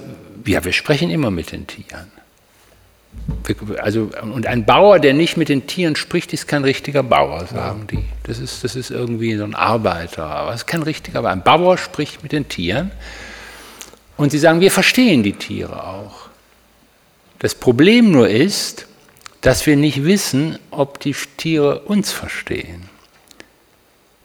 [0.46, 2.10] ja, wir sprechen immer mit den Tieren.
[3.78, 7.86] Also, und ein Bauer, der nicht mit den Tieren spricht, ist kein richtiger Bauer, sagen
[7.90, 8.04] die.
[8.24, 11.32] Das ist, das ist irgendwie so ein Arbeiter, aber es ist kein richtiger Bauer.
[11.32, 12.92] Ein Bauer spricht mit den Tieren
[14.16, 16.28] und sie sagen, wir verstehen die Tiere auch.
[17.38, 18.86] Das Problem nur ist,
[19.40, 22.88] dass wir nicht wissen, ob die Tiere uns verstehen.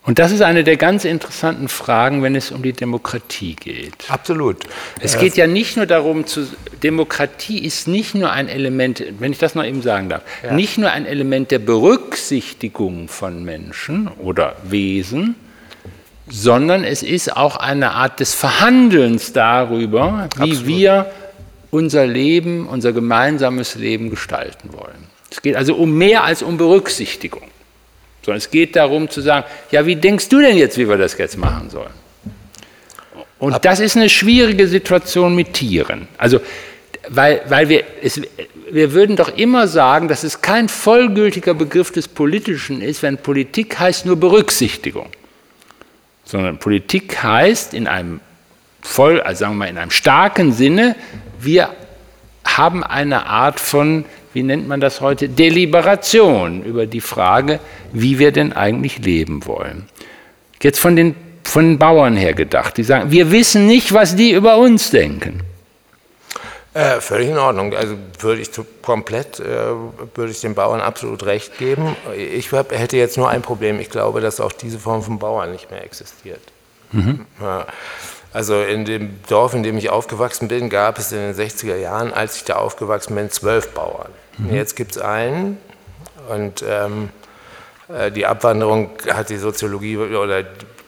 [0.03, 3.93] Und das ist eine der ganz interessanten Fragen, wenn es um die Demokratie geht.
[4.09, 4.57] Absolut.
[4.99, 6.47] Es geht ja nicht nur darum, zu,
[6.81, 10.53] Demokratie ist nicht nur ein Element, wenn ich das noch eben sagen darf, ja.
[10.53, 15.35] nicht nur ein Element der Berücksichtigung von Menschen oder Wesen,
[16.27, 20.67] sondern es ist auch eine Art des Verhandelns darüber, wie Absolut.
[20.67, 21.11] wir
[21.71, 25.07] unser Leben, unser gemeinsames Leben gestalten wollen.
[25.31, 27.43] Es geht also um mehr als um Berücksichtigung.
[28.23, 31.17] Sondern es geht darum zu sagen, ja, wie denkst du denn jetzt, wie wir das
[31.17, 31.93] jetzt machen sollen?
[33.39, 36.07] Und das ist eine schwierige Situation mit Tieren.
[36.17, 36.41] Also,
[37.09, 38.21] weil, weil wir, es,
[38.69, 43.79] wir würden doch immer sagen, dass es kein vollgültiger Begriff des Politischen ist, wenn Politik
[43.79, 45.09] heißt nur Berücksichtigung.
[46.23, 48.19] Sondern Politik heißt in einem
[48.81, 50.95] voll, also sagen wir mal, in einem starken Sinne,
[51.43, 51.69] wir
[52.45, 57.59] haben eine Art von wie nennt man das heute, Deliberation über die Frage,
[57.91, 59.87] wie wir denn eigentlich leben wollen.
[60.61, 64.31] Jetzt von den, von den Bauern her gedacht, die sagen, wir wissen nicht, was die
[64.31, 65.41] über uns denken.
[66.73, 67.73] Äh, völlig in Ordnung.
[67.73, 68.49] Also würde ich
[68.81, 69.43] komplett, äh,
[70.15, 71.97] würde ich den Bauern absolut recht geben.
[72.15, 73.81] Ich hab, hätte jetzt nur ein Problem.
[73.81, 76.39] Ich glaube, dass auch diese Form von Bauern nicht mehr existiert.
[76.93, 77.25] Mhm.
[77.41, 77.65] Ja.
[78.33, 82.13] Also in dem Dorf, in dem ich aufgewachsen bin, gab es in den 60er Jahren,
[82.13, 84.09] als ich da aufgewachsen bin, zwölf Bauern.
[84.37, 84.53] Mhm.
[84.53, 85.57] Jetzt gibt es einen
[86.29, 87.09] und ähm,
[87.89, 90.43] äh, die Abwanderung hat die Soziologie oder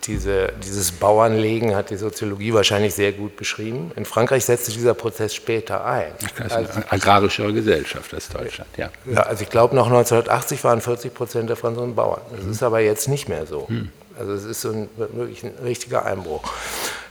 [0.06, 3.92] diese, dieses Bauernlegen hat die Soziologie wahrscheinlich sehr gut beschrieben.
[3.96, 6.12] In Frankreich setzte dieser Prozess später ein.
[6.20, 8.90] Ist eine also, agrarischere Gesellschaft als Deutschland, ja.
[9.06, 12.22] ja also ich glaube, noch 1980 waren 40 Prozent der Franzosen Bauern.
[12.36, 12.52] Das mhm.
[12.52, 13.66] ist aber jetzt nicht mehr so.
[13.70, 13.92] Mhm.
[14.20, 16.44] Also es ist so ein, wirklich ein richtiger Einbruch.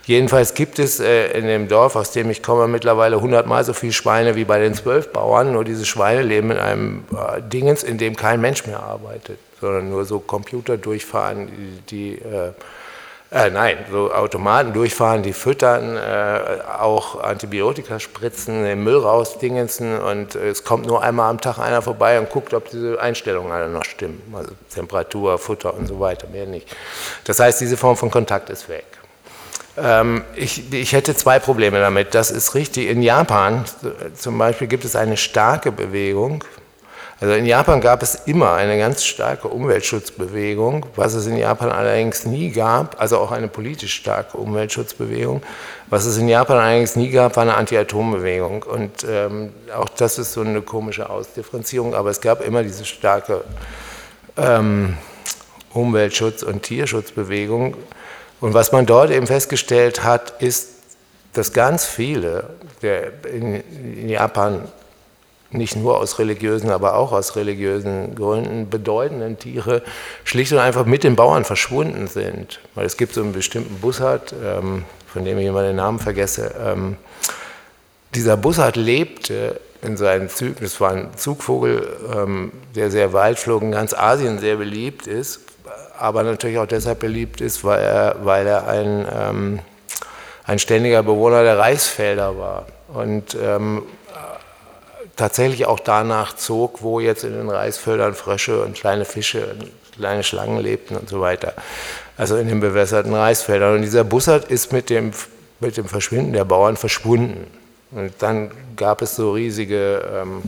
[0.05, 3.93] Jedenfalls gibt es äh, in dem Dorf, aus dem ich komme, mittlerweile hundertmal so viele
[3.93, 5.53] Schweine wie bei den zwölf Bauern.
[5.53, 9.91] Nur diese Schweine leben in einem äh, Dingens, in dem kein Mensch mehr arbeitet, sondern
[9.91, 11.49] nur so Computer durchfahren,
[11.89, 12.51] die, äh,
[13.31, 20.35] äh, nein, so Automaten durchfahren, die füttern, äh, auch Antibiotika spritzen, den Müll rausdingensen und
[20.35, 23.85] es kommt nur einmal am Tag einer vorbei und guckt, ob diese Einstellungen alle noch
[23.85, 24.21] stimmen.
[24.37, 26.75] Also Temperatur, Futter und so weiter, mehr nicht.
[27.23, 28.85] Das heißt, diese Form von Kontakt ist weg.
[29.77, 32.15] Ähm, ich, ich hätte zwei Probleme damit.
[32.15, 32.89] Das ist richtig.
[32.89, 33.65] In Japan
[34.15, 36.45] zum Beispiel gibt es eine starke Bewegung,
[37.23, 42.27] also in Japan gab es immer eine ganz starke Umweltschutzbewegung, was es in Japan allerdings
[42.27, 45.41] nie gab, also auch eine politisch starke Umweltschutzbewegung.
[45.89, 48.65] Was es in Japan allerdings nie gab, war eine Anti-Atom-Bewegung.
[48.65, 53.45] Und ähm, auch das ist so eine komische Ausdifferenzierung, aber es gab immer diese starke
[54.37, 54.97] ähm,
[55.73, 57.77] Umweltschutz- und Tierschutzbewegung.
[58.43, 60.71] Und was man dort eben festgestellt hat, ist,
[61.33, 62.51] dass ganz viele
[62.83, 64.63] der in Japan
[65.53, 69.83] nicht nur aus religiösen, aber auch aus religiösen Gründen bedeutenden Tiere
[70.25, 72.59] schlicht und einfach mit den Bauern verschwunden sind.
[72.75, 76.53] Weil es gibt so einen bestimmten Bussard, ähm, von dem ich immer den Namen vergesse.
[76.61, 76.97] Ähm,
[78.13, 83.63] dieser Bussard lebte in seinen Zügen, das war ein Zugvogel, ähm, der sehr weit flog,
[83.63, 85.52] in ganz Asien sehr beliebt ist,
[86.03, 89.59] aber natürlich auch deshalb beliebt ist, weil er, weil er ein, ähm,
[90.45, 92.67] ein ständiger Bewohner der Reisfelder war.
[92.93, 93.85] Und ähm,
[95.15, 100.25] tatsächlich auch danach zog, wo jetzt in den Reisfeldern Frösche und kleine Fische und kleine
[100.25, 101.55] Schlangen lebten und so weiter.
[102.17, 103.77] Also in den bewässerten Reisfeldern.
[103.77, 105.13] Und dieser Bussard ist mit dem,
[105.61, 107.47] mit dem Verschwinden der Bauern verschwunden.
[107.93, 110.43] Und dann gab es so riesige ähm,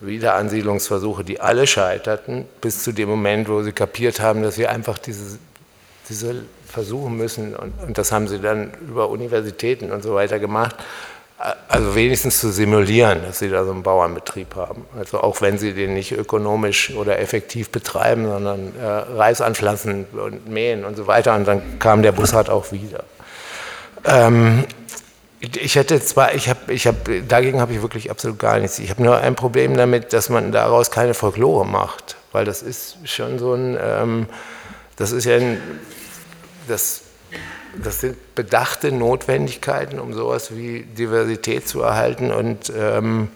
[0.00, 4.98] Wiederansiedlungsversuche, die alle scheiterten, bis zu dem Moment, wo sie kapiert haben, dass sie einfach
[4.98, 5.38] diese,
[6.08, 7.54] diese versuchen müssen.
[7.56, 10.76] Und, und das haben sie dann über Universitäten und so weiter gemacht
[11.68, 14.86] also wenigstens zu simulieren, dass sie da so einen Bauernbetrieb haben.
[14.98, 20.48] Also auch wenn sie den nicht ökonomisch oder effektiv betreiben, sondern äh, Reis anpflanzen und
[20.48, 21.34] mähen und so weiter.
[21.34, 23.04] Und dann kam der Bussard auch wieder.
[24.04, 24.64] Ähm,
[25.40, 28.78] ich hätte zwar, ich habe, ich habe, dagegen habe ich wirklich absolut gar nichts.
[28.78, 32.98] Ich habe nur ein Problem damit, dass man daraus keine Folklore macht, weil das ist
[33.04, 34.26] schon so ein, ähm,
[34.96, 35.60] das ist ja ein,
[36.68, 37.02] das
[37.82, 43.28] das sind bedachte Notwendigkeiten, um sowas wie Diversität zu erhalten und ähm,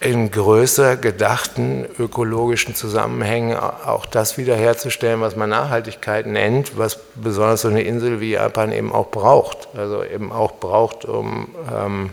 [0.00, 7.68] in größer gedachten ökologischen Zusammenhängen auch das wiederherzustellen, was man Nachhaltigkeit nennt, was besonders so
[7.68, 9.68] eine Insel wie Japan eben auch braucht.
[9.76, 12.10] Also eben auch braucht, um ähm,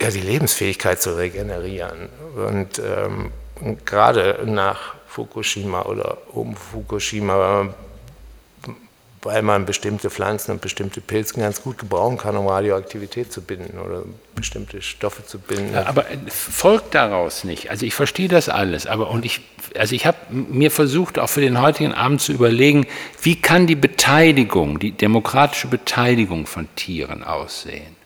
[0.00, 2.10] ja, die Lebensfähigkeit zu regenerieren.
[2.36, 3.32] Und ähm,
[3.86, 7.74] gerade nach Fukushima oder um Fukushima,
[9.28, 13.78] weil man bestimmte Pflanzen und bestimmte Pilze ganz gut gebrauchen kann, um Radioaktivität zu binden
[13.78, 14.04] oder
[14.34, 15.76] bestimmte Stoffe zu binden.
[15.76, 17.70] Aber folgt daraus nicht.
[17.70, 19.42] Also ich verstehe das alles, aber und ich,
[19.78, 22.86] also ich habe mir versucht, auch für den heutigen Abend zu überlegen,
[23.20, 27.97] wie kann die Beteiligung, die demokratische Beteiligung von Tieren aussehen?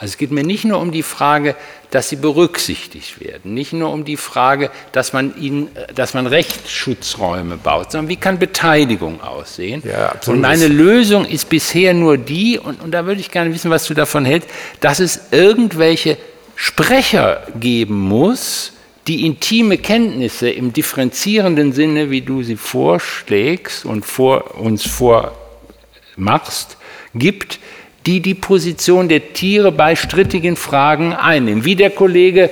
[0.00, 1.54] Also es geht mir nicht nur um die Frage,
[1.90, 7.58] dass sie berücksichtigt werden, nicht nur um die Frage, dass man ihnen, dass man Rechtsschutzräume
[7.58, 9.82] baut, sondern wie kann Beteiligung aussehen?
[9.84, 13.70] Ja, und meine Lösung ist bisher nur die, und, und da würde ich gerne wissen,
[13.70, 14.48] was du davon hältst,
[14.80, 16.16] dass es irgendwelche
[16.56, 18.72] Sprecher geben muss,
[19.06, 26.78] die intime Kenntnisse im differenzierenden Sinne, wie du sie vorschlägst und vor, uns vormachst,
[27.14, 27.58] gibt,
[28.06, 31.64] die die Position der Tiere bei strittigen Fragen einnehmen.
[31.64, 32.50] Wie der Kollege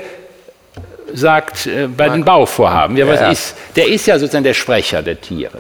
[1.12, 2.96] sagt äh, bei den Bauvorhaben.
[2.96, 3.30] Ja, was ja.
[3.30, 5.52] Ist, der ist ja sozusagen der Sprecher der Tiere.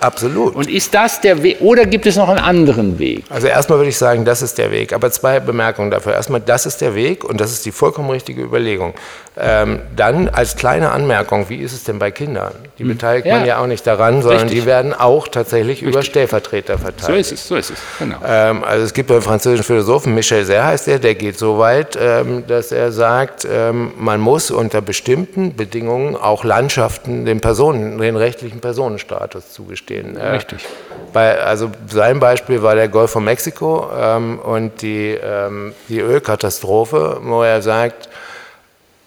[0.00, 0.54] absolut.
[0.54, 3.24] Und ist das der Weg oder gibt es noch einen anderen Weg?
[3.30, 4.92] Also erstmal würde ich sagen, das ist der Weg.
[4.92, 6.14] Aber zwei Bemerkungen dafür.
[6.14, 8.94] Erstmal, das ist der Weg und das ist die vollkommen richtige Überlegung.
[9.36, 12.52] Ähm, dann als kleine Anmerkung, wie ist es denn bei Kindern?
[12.78, 12.90] Die hm.
[12.90, 13.36] beteiligt ja.
[13.36, 14.60] man ja auch nicht daran, sondern Richtig.
[14.60, 15.88] die werden auch tatsächlich Richtig.
[15.88, 17.06] über Stellvertreter verteilt.
[17.06, 17.78] So ist es, so ist es.
[17.98, 18.16] Genau.
[18.26, 21.96] Ähm, also es gibt einen französischen Philosophen, Michel Serre heißt der, der geht so weit,
[22.00, 28.16] ähm, dass er sagt, ähm, man muss unter bestimmten Bedingungen auch Landschaften den Personen, den
[28.16, 30.16] rechtlichen Personenstatus zugestehen.
[30.16, 30.66] Äh, Richtig.
[31.12, 37.20] Bei, also sein Beispiel war der Golf von Mexiko ähm, und die, ähm, die Ölkatastrophe,
[37.22, 38.08] wo er sagt,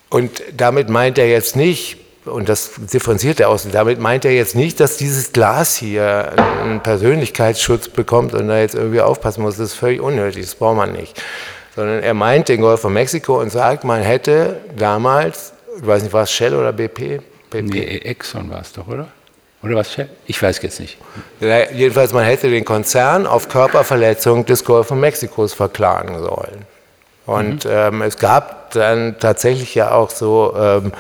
[0.10, 4.56] und damit meint er jetzt nicht, und das differenziert er aus, damit meint er jetzt
[4.56, 6.32] nicht, dass dieses Glas hier
[6.62, 9.58] einen Persönlichkeitsschutz bekommt und da jetzt irgendwie aufpassen muss.
[9.58, 11.22] Das ist völlig unnötig, das braucht man nicht.
[11.76, 16.14] Sondern er meint den Golf von Mexiko und sagt, man hätte damals, ich weiß nicht,
[16.14, 17.22] war es Shell oder BP?
[17.50, 17.64] BP?
[17.64, 19.08] Nee, Exxon war es doch, oder?
[19.62, 20.10] Oder was Shell?
[20.26, 20.98] Ich weiß jetzt nicht.
[21.40, 26.66] Ja, jedenfalls, man hätte den Konzern auf Körperverletzung des Golf von Mexikos verklagen sollen.
[27.26, 27.72] Und mhm.
[27.72, 30.92] ähm, es gab dann tatsächlich ja auch so ähm,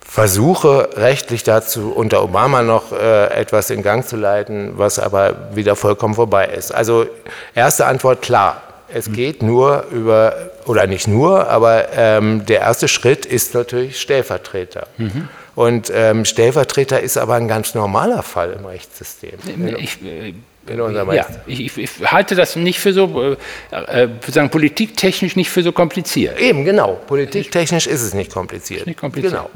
[0.00, 5.76] Versuche, rechtlich dazu unter Obama noch äh, etwas in Gang zu leiten, was aber wieder
[5.76, 6.74] vollkommen vorbei ist.
[6.74, 7.06] Also
[7.54, 8.62] erste Antwort klar.
[8.92, 14.86] Es geht nur über, oder nicht nur, aber ähm, der erste Schritt ist natürlich Stellvertreter.
[14.96, 15.28] Mhm.
[15.54, 19.38] Und ähm, Stellvertreter ist aber ein ganz normaler Fall im Rechtssystem.
[19.78, 20.32] Ich, äh,
[20.68, 23.36] in unserem ja, ich, ich, halte das nicht für so,
[23.72, 26.38] äh, äh sagen, politiktechnisch nicht für so kompliziert.
[26.38, 27.00] Eben, genau.
[27.06, 28.86] Politiktechnisch ist es nicht kompliziert.
[28.86, 29.32] Nicht kompliziert.
[29.32, 29.50] Genau.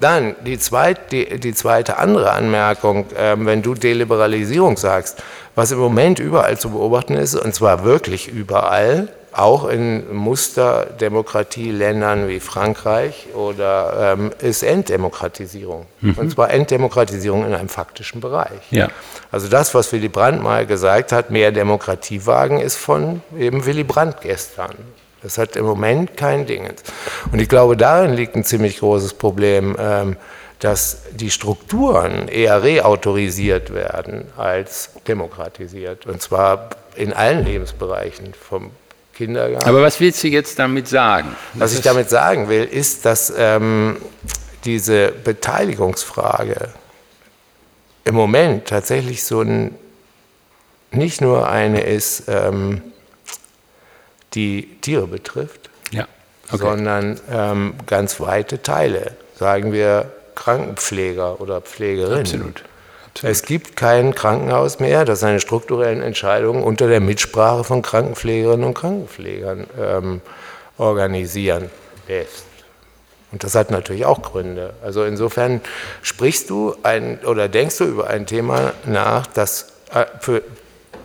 [0.00, 5.22] Dann die, zweit, die, die zweite andere Anmerkung, äh, wenn du Deliberalisierung sagst,
[5.54, 12.40] was im Moment überall zu beobachten ist, und zwar wirklich überall, auch in Musterdemokratieländern wie
[12.40, 15.84] Frankreich oder ähm, ist Enddemokratisierung.
[16.00, 16.14] Mhm.
[16.14, 18.62] Und zwar Enddemokratisierung in einem faktischen Bereich.
[18.70, 18.88] Ja.
[19.30, 23.84] Also das, was Willy Brandt mal gesagt hat, mehr Demokratie wagen, ist von eben Willy
[23.84, 24.72] Brandt gestern.
[25.26, 26.70] Das hat im Moment kein Ding.
[27.32, 30.16] Und ich glaube, darin liegt ein ziemlich großes Problem, ähm,
[30.60, 36.06] dass die Strukturen eher reautorisiert werden als demokratisiert.
[36.06, 38.70] Und zwar in allen Lebensbereichen, vom
[39.16, 39.68] Kindergarten.
[39.68, 41.34] Aber was willst du jetzt damit sagen?
[41.54, 43.96] Was ich damit sagen will, ist, dass ähm,
[44.64, 46.68] diese Beteiligungsfrage
[48.04, 49.74] im Moment tatsächlich so ein,
[50.92, 52.80] nicht nur eine ist, ähm,
[54.36, 56.06] die Tiere betrifft, ja.
[56.46, 56.58] okay.
[56.58, 62.20] sondern ähm, ganz weite Teile, sagen wir Krankenpfleger oder Pflegerinnen.
[62.20, 62.62] Absolut.
[63.14, 63.32] Absolut.
[63.32, 68.74] Es gibt kein Krankenhaus mehr, das seine strukturellen Entscheidungen unter der Mitsprache von Krankenpflegerinnen und
[68.74, 70.20] Krankenpflegern ähm,
[70.76, 71.70] organisieren
[72.08, 72.44] lässt.
[73.32, 74.74] Und das hat natürlich auch Gründe.
[74.82, 75.62] Also insofern
[76.02, 80.42] sprichst du ein, oder denkst du über ein Thema nach, das äh, für,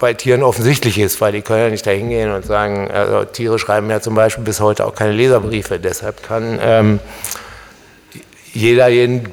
[0.01, 3.59] bei Tieren offensichtlich ist, weil die können ja nicht dahin gehen und sagen, also Tiere
[3.59, 5.79] schreiben ja zum Beispiel bis heute auch keine Leserbriefe.
[5.79, 6.99] Deshalb kann ähm,
[8.51, 9.29] jeder jeden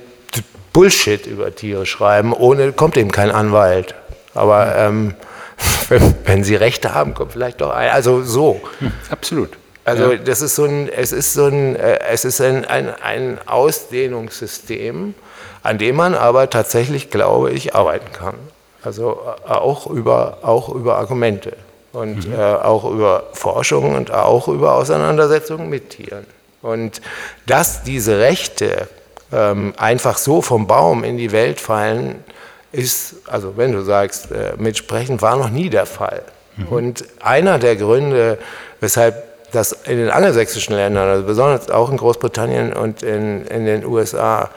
[0.75, 3.95] Bullshit über Tiere schreiben, ohne kommt eben kein Anwalt.
[4.35, 5.15] Aber ähm,
[5.89, 7.89] wenn, wenn, sie Rechte haben, kommt vielleicht doch ein.
[7.91, 8.61] Also so.
[8.79, 9.51] Hm, absolut.
[9.87, 10.19] Also ja.
[10.19, 15.15] das ist so ein, es ist so ein, äh, es ist ein, ein, ein Ausdehnungssystem,
[15.63, 18.35] an dem man aber tatsächlich, glaube ich, arbeiten kann.
[18.83, 21.57] Also äh, auch über, auch über Argumente
[21.93, 22.35] und mhm.
[22.35, 26.27] äh, auch über Forschung und auch über Auseinandersetzungen mit Tieren.
[26.63, 27.01] Und
[27.47, 28.89] dass diese Rechte
[29.33, 32.25] ähm, einfach so vom Baum in die Welt fallen,
[32.73, 36.23] ist, also wenn du sagst, äh, mitsprechen, war noch nie der Fall.
[36.57, 36.69] Mhm.
[36.69, 38.39] Und einer der Gründe,
[38.81, 43.85] weshalb das in den angelsächsischen Ländern, also besonders auch in Großbritannien und in, in den
[43.87, 44.51] USA,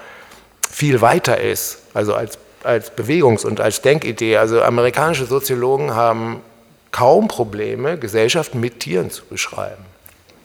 [0.69, 4.37] viel weiter ist, also als als Bewegungs- und als Denkidee.
[4.37, 6.41] Also amerikanische Soziologen haben
[6.91, 9.85] kaum Probleme, Gesellschaften mit Tieren zu beschreiben.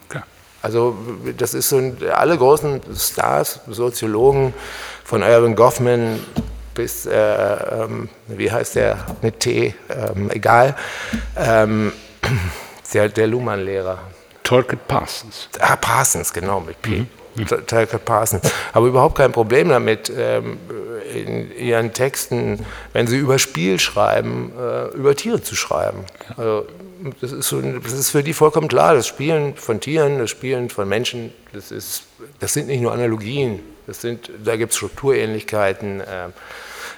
[0.09, 0.25] Klar.
[0.63, 0.97] Also
[1.37, 4.55] das ist so, ein, alle großen Stars, Soziologen
[5.05, 6.21] von Irving Goffman
[6.75, 10.77] bis, äh, ähm, wie heißt der mit T, ähm, egal,
[11.37, 11.93] ähm,
[12.95, 13.99] der, der Luhmann-Lehrer.
[14.43, 15.49] Torquid Parsons.
[15.59, 16.91] Ah, Parsons, genau, mit P.
[16.91, 17.09] Mhm.
[17.45, 18.43] Tucker Parsons.
[18.73, 20.59] Aber überhaupt kein Problem damit, ähm,
[21.15, 26.05] in ihren Texten, wenn sie über Spiel schreiben, äh, über Tiere zu schreiben.
[26.37, 26.67] Also,
[27.21, 28.95] das, ist so, das ist für die vollkommen klar.
[28.95, 32.05] Das Spielen von Tieren, das Spielen von Menschen, das, ist,
[32.41, 36.01] das sind nicht nur Analogien, das sind, da gibt es Strukturähnlichkeiten.
[36.01, 36.33] Ähm,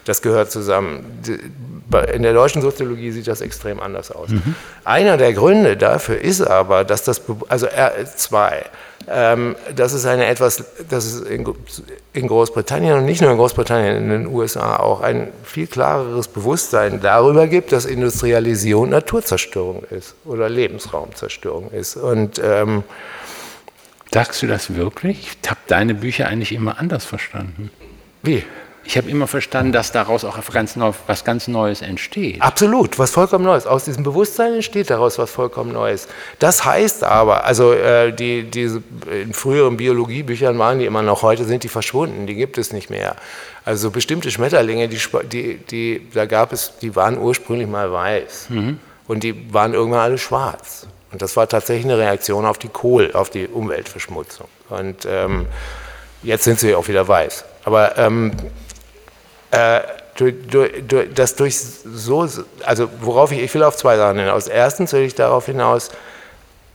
[0.05, 1.20] das gehört zusammen.
[2.14, 4.30] In der deutschen Soziologie sieht das extrem anders aus.
[4.30, 4.55] Mhm.
[4.84, 8.62] Einer der Gründe dafür ist aber, dass das, also R2,
[9.11, 11.47] ähm, dass es eine etwas, dass es in,
[12.13, 17.01] in, Großbritannien und nicht nur in Großbritannien, in den USA auch ein viel klareres Bewusstsein
[17.01, 21.97] darüber gibt, dass Industrialisierung Naturzerstörung ist oder Lebensraumzerstörung ist.
[21.97, 22.85] Und ähm,
[24.13, 25.37] Sagst du das wirklich?
[25.43, 27.71] Ich habe deine Bücher eigentlich immer anders verstanden.
[28.23, 28.43] Wie?
[28.89, 32.41] Ich habe immer verstanden, dass daraus auch ganz neu, was ganz Neues entsteht.
[32.41, 33.66] Absolut, was vollkommen Neues.
[33.66, 36.09] Aus diesem Bewusstsein entsteht daraus was vollkommen Neues.
[36.39, 38.82] Das heißt aber, also äh, die, diese,
[39.12, 42.89] in früheren Biologiebüchern waren die immer noch, heute sind die verschwunden, die gibt es nicht
[42.89, 43.16] mehr.
[43.66, 44.99] Also bestimmte Schmetterlinge, die,
[45.30, 48.80] die, die, da gab es, die waren ursprünglich mal weiß mhm.
[49.07, 50.86] und die waren irgendwann alle schwarz.
[51.12, 54.49] Und das war tatsächlich eine Reaktion auf die Kohl, auf die Umweltverschmutzung.
[54.70, 55.45] Und ähm,
[56.22, 57.45] jetzt sind sie auch wieder weiß.
[57.64, 58.32] Aber ähm,
[59.51, 59.81] äh,
[60.17, 62.29] durch, so,
[62.65, 64.49] also worauf ich, ich will auf zwei Sachen hinaus.
[64.49, 65.91] Erstens will ich darauf hinaus,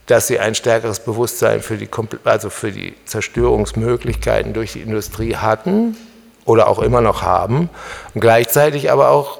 [0.07, 1.89] dass sie ein stärkeres Bewusstsein für die,
[2.23, 5.97] also für die Zerstörungsmöglichkeiten durch die Industrie hatten
[6.45, 7.69] oder auch immer noch haben
[8.13, 9.39] und gleichzeitig aber auch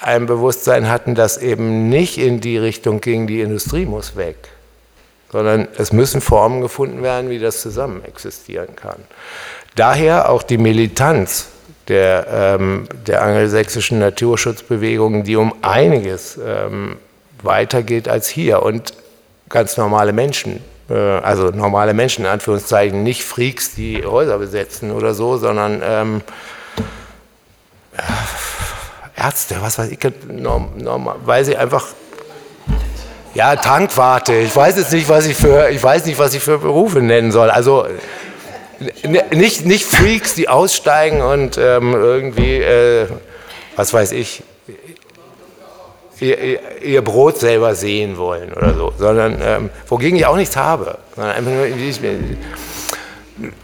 [0.00, 4.36] ein Bewusstsein hatten, das eben nicht in die Richtung ging, die Industrie muss weg,
[5.32, 9.02] sondern es müssen Formen gefunden werden, wie das zusammen existieren kann.
[9.76, 11.48] Daher auch die Militanz
[11.88, 12.26] der,
[12.58, 16.96] ähm, der angelsächsischen Naturschutzbewegung, die um einiges ähm,
[17.42, 18.94] weitergeht als hier und
[19.48, 25.14] ganz normale Menschen, äh, also normale Menschen in Anführungszeichen, nicht Freaks, die Häuser besetzen oder
[25.14, 26.22] so, sondern ähm,
[29.16, 31.86] Ärzte, was weiß ich, normal, weil sie einfach
[33.34, 34.34] ja, Tankwarte.
[34.34, 37.32] Ich weiß jetzt nicht, was ich für, ich weiß nicht, was ich für Berufe nennen
[37.32, 37.50] soll.
[37.50, 37.86] Also
[39.32, 43.08] nicht, nicht Freaks, die aussteigen und ähm, irgendwie, äh,
[43.76, 44.42] was weiß ich,
[46.20, 50.98] ihr, ihr, Brot selber sehen wollen oder so, sondern ähm, wogegen ich auch nichts habe,
[51.14, 52.00] sondern einfach nur, ich,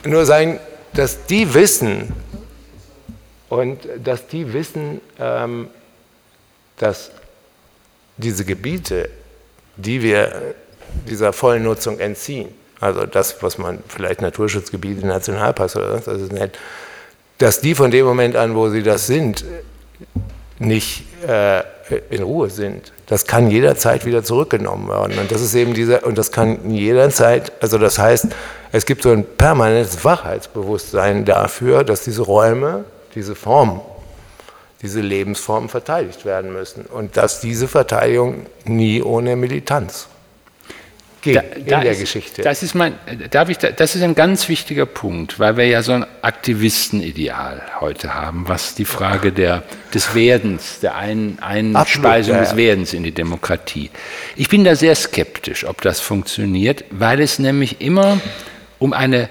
[0.04, 0.58] nur sagen,
[0.92, 2.12] dass die wissen
[3.48, 5.68] und dass die wissen, ähm,
[6.78, 7.10] dass
[8.16, 9.08] diese Gebiete,
[9.76, 10.54] die wir
[11.08, 12.48] dieser vollen Nutzung entziehen,
[12.80, 16.58] also das, was man vielleicht Naturschutzgebiete, Nationalparks oder sonst was nennt,
[17.38, 19.44] dass die von dem Moment an, wo sie das sind,
[20.58, 21.62] nicht äh,
[22.10, 22.92] in Ruhe sind.
[23.06, 25.18] Das kann jederzeit wieder zurückgenommen werden.
[25.18, 28.28] Und das ist eben dieser, und das kann jederzeit, also das heißt,
[28.72, 33.80] es gibt so ein permanentes Wachheitsbewusstsein dafür, dass diese Räume, diese Formen,
[34.82, 36.86] diese Lebensformen verteidigt werden müssen.
[36.86, 40.08] Und dass diese Verteidigung nie ohne Militanz
[41.22, 42.42] geht da, in da der ist, Geschichte.
[42.42, 42.94] Das ist, mein,
[43.30, 48.14] darf ich, das ist ein ganz wichtiger Punkt, weil wir ja so ein Aktivistenideal heute
[48.14, 49.62] haben, was die Frage der,
[49.94, 53.90] des Werdens, der ein, Einspeisung ja, des Werdens in die Demokratie.
[54.36, 58.20] Ich bin da sehr skeptisch, ob das funktioniert, weil es nämlich immer
[58.78, 59.28] um eine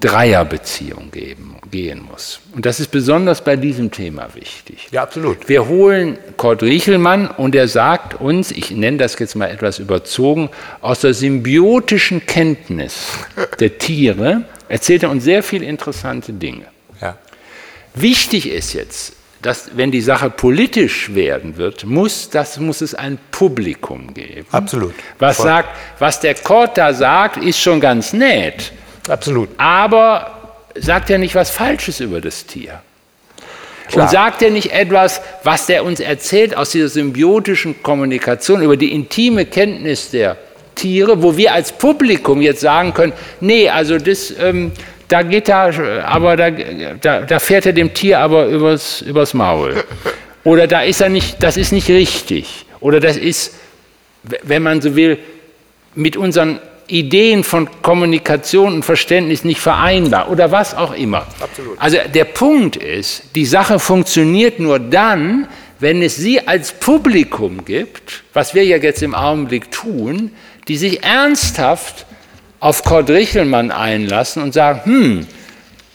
[0.00, 2.40] Dreierbeziehung geben, gehen muss.
[2.54, 4.88] Und das ist besonders bei diesem Thema wichtig.
[4.92, 5.48] Ja, absolut.
[5.48, 10.50] Wir holen Kurt Riechelmann und er sagt uns, ich nenne das jetzt mal etwas überzogen,
[10.80, 13.08] aus der symbiotischen Kenntnis
[13.58, 16.66] der Tiere erzählt er uns sehr viele interessante Dinge.
[17.00, 17.16] Ja.
[17.94, 23.18] Wichtig ist jetzt, dass wenn die Sache politisch werden wird, muss, das muss es ein
[23.30, 24.46] Publikum geben.
[24.52, 24.94] Absolut.
[25.18, 25.46] Was Voll.
[25.46, 25.68] sagt,
[25.98, 28.72] was der Kort da sagt, ist schon ganz nett.
[29.08, 29.48] Absolut.
[29.56, 32.80] Aber sagt er nicht was Falsches über das Tier?
[33.88, 34.04] Klar.
[34.04, 38.92] Und sagt er nicht etwas, was der uns erzählt aus dieser symbiotischen Kommunikation über die
[38.92, 40.36] intime Kenntnis der
[40.74, 44.72] Tiere, wo wir als Publikum jetzt sagen können, nee, also das, ähm,
[45.08, 49.82] da geht er, aber da, da, da, fährt er dem Tier aber übers, übers Maul.
[50.44, 52.66] Oder da ist er nicht, das ist nicht richtig.
[52.80, 53.54] Oder das ist,
[54.22, 55.18] wenn man so will,
[55.94, 61.26] mit unseren Ideen von Kommunikation und Verständnis nicht vereinbar oder was auch immer.
[61.40, 61.80] Absolut.
[61.80, 65.48] Also der Punkt ist, die Sache funktioniert nur dann,
[65.80, 70.32] wenn es sie als Publikum gibt, was wir ja jetzt im Augenblick tun,
[70.66, 72.06] die sich ernsthaft
[72.60, 75.26] auf Kurt Richelmann einlassen und sagen, hm,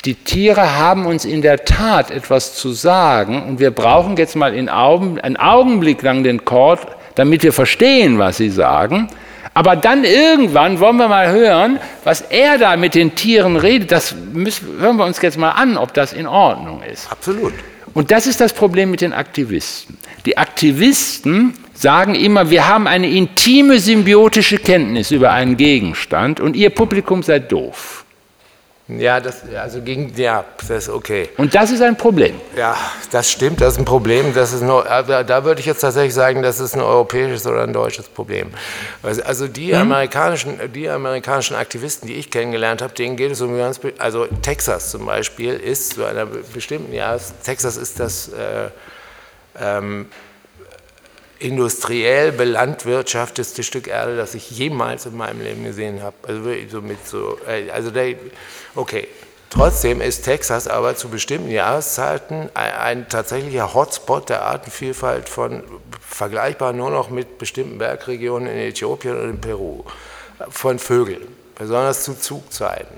[0.05, 4.53] die Tiere haben uns in der Tat etwas zu sagen und wir brauchen jetzt mal
[4.70, 6.82] Augen, einen Augenblick lang den Kord,
[7.15, 9.07] damit wir verstehen, was sie sagen.
[9.54, 13.92] Aber dann irgendwann wollen wir mal hören, was er da mit den Tieren redet.
[13.92, 17.12] Das müssen, hören wir uns jetzt mal an, ob das in Ordnung ist.
[17.12, 17.54] Absolut.
[17.93, 19.97] Und das ist das Problem mit den Aktivisten.
[20.25, 26.71] Die Aktivisten sagen immer, wir haben eine intime symbiotische Kenntnis über einen Gegenstand und ihr
[26.71, 28.03] Publikum seid doof.
[28.99, 31.29] Ja, das, also gegen, ja, das ist okay.
[31.37, 32.39] Und das ist ein Problem.
[32.55, 32.75] Ja,
[33.11, 34.33] das stimmt, das ist ein Problem.
[34.33, 37.63] Das ist nur, da, da würde ich jetzt tatsächlich sagen, das ist ein europäisches oder
[37.63, 38.51] ein deutsches Problem.
[39.01, 39.82] Also die, mhm.
[39.82, 44.91] amerikanischen, die amerikanischen Aktivisten, die ich kennengelernt habe, denen geht es um ganz, also Texas
[44.91, 48.70] zum Beispiel ist zu einer bestimmten Jahres, Texas ist das äh,
[49.59, 50.07] ähm,
[51.39, 56.16] industriell belandwirtschafteste Stück Erde, das ich jemals in meinem Leben gesehen habe.
[56.28, 58.16] Also wirklich so mit so, äh, also der,
[58.76, 59.08] Okay,
[59.54, 65.62] Trotzdem ist Texas aber zu bestimmten Jahreszeiten ein, ein, tatsächlicher Hotspot der Artenvielfalt von
[66.01, 69.84] vergleichbar nur noch mit bestimmten Bergregionen in Äthiopien und in Peru
[70.50, 71.22] von Vögeln,
[71.54, 72.97] besonders zu Zugzeiten.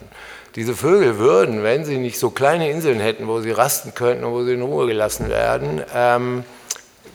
[0.55, 4.31] Diese Vögel würden, wenn sie nicht so kleine Inseln hätten, wo sie rasten könnten und
[4.31, 6.45] wo sie in Ruhe gelassen werden, ähm,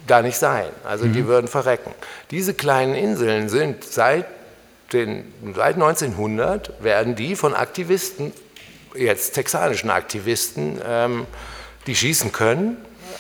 [0.07, 0.69] da nicht sein.
[0.85, 1.13] Also mhm.
[1.13, 1.93] die würden verrecken.
[2.31, 4.27] Diese kleinen Inseln sind seit,
[4.93, 8.33] den, seit 1900 werden die von Aktivisten,
[8.95, 11.27] jetzt texanischen Aktivisten, ähm,
[11.87, 12.77] die schießen können,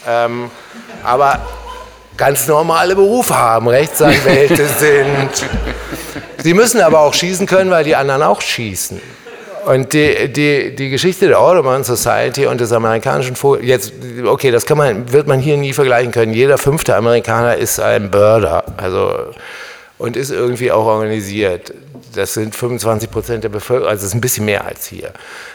[0.07, 0.51] ähm,
[1.05, 1.40] aber
[2.16, 5.31] ganz normale Berufe haben, Rechtsanwälte sind.
[6.39, 9.01] Sie müssen aber auch schießen können, weil die anderen auch schießen.
[9.66, 13.93] Und die, die, die Geschichte der Audubon Society und des amerikanischen Vogels, jetzt,
[14.24, 16.32] okay, das kann man, wird man hier nie vergleichen können.
[16.32, 19.32] Jeder fünfte Amerikaner ist ein Birder, also,
[19.99, 21.74] und ist irgendwie auch organisiert.
[22.15, 25.12] Das sind 25 Prozent der Bevölkerung, also das ist ein bisschen mehr als hier.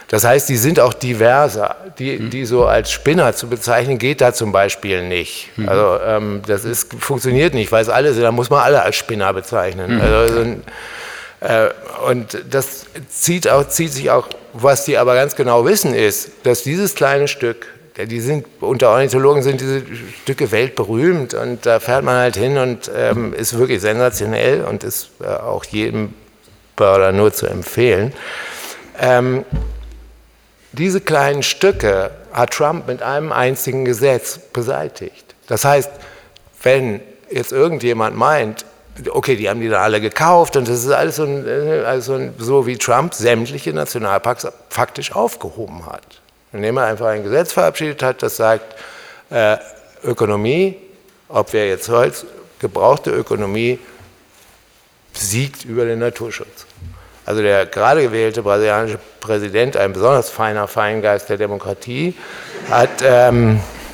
[0.08, 1.76] Das heißt, die sind auch diverser.
[1.98, 2.30] Die, mhm.
[2.30, 5.50] die so als Spinner zu bezeichnen, geht da zum Beispiel nicht.
[5.58, 5.68] Mhm.
[5.68, 8.96] Also ähm, das ist, funktioniert nicht, weil es alle sind, da muss man alle als
[8.96, 9.96] Spinner bezeichnen.
[9.96, 10.02] Mhm.
[10.02, 10.56] Also, äh,
[12.08, 16.64] und das zieht, auch, zieht sich auch, was die aber ganz genau wissen, ist, dass
[16.64, 17.68] dieses kleine Stück,
[17.98, 19.84] die sind, unter Ornithologen sind diese
[20.24, 25.10] Stücke weltberühmt und da fährt man halt hin und ähm, ist wirklich sensationell und ist
[25.22, 26.14] äh, auch jedem
[26.76, 28.14] Börder nur zu empfehlen.
[29.00, 29.46] Ähm,
[30.72, 35.36] diese kleinen Stücke hat Trump mit einem einzigen Gesetz beseitigt.
[35.48, 35.92] Das heißt,
[36.64, 37.00] wenn
[37.30, 38.66] jetzt irgendjemand meint,
[39.12, 42.20] okay, die haben die dann alle gekauft und das ist alles so, ein, äh, also
[42.38, 46.04] so wie Trump sämtliche Nationalparks faktisch aufgehoben hat.
[46.54, 48.76] Indem er einfach ein Gesetz verabschiedet hat, das sagt,
[49.30, 49.58] äh,
[50.04, 50.78] Ökonomie,
[51.28, 52.26] ob wir jetzt Holz,
[52.60, 53.80] gebrauchte Ökonomie
[55.14, 56.66] siegt über den Naturschutz.
[57.26, 62.14] Also der gerade gewählte brasilianische Präsident, ein besonders feiner Feingeist der Demokratie,
[62.70, 63.02] hat...
[63.04, 63.85] Ähm, äh,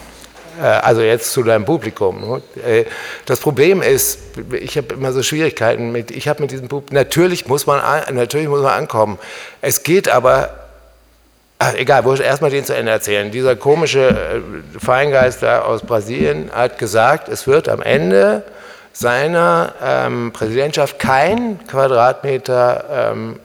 [0.59, 2.21] also jetzt zu deinem Publikum.
[2.21, 2.41] Ne?
[2.63, 2.85] Äh,
[3.25, 4.19] das Problem ist,
[4.59, 7.81] ich habe immer so Schwierigkeiten mit, ich habe mit diesem Publikum, natürlich muss man,
[8.13, 9.19] natürlich muss man ankommen.
[9.61, 10.67] Es geht aber,
[11.59, 13.31] ach, egal, wo ich erstmal den zu Ende erzählen.
[13.31, 18.43] Dieser komische äh, Feingeister aus Brasilien hat gesagt, es wird am Ende
[18.93, 23.39] seiner ähm, Präsidentschaft kein Quadratmeter ähm,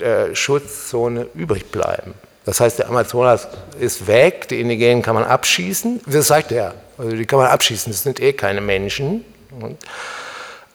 [0.00, 2.14] äh, Schutzzone übrig bleiben.
[2.44, 3.48] Das heißt, der Amazonas
[3.78, 6.00] ist weg, die Indigenen kann man abschießen.
[6.06, 6.74] Das sagt er.
[6.96, 9.24] Also die kann man abschießen, das sind eh keine Menschen.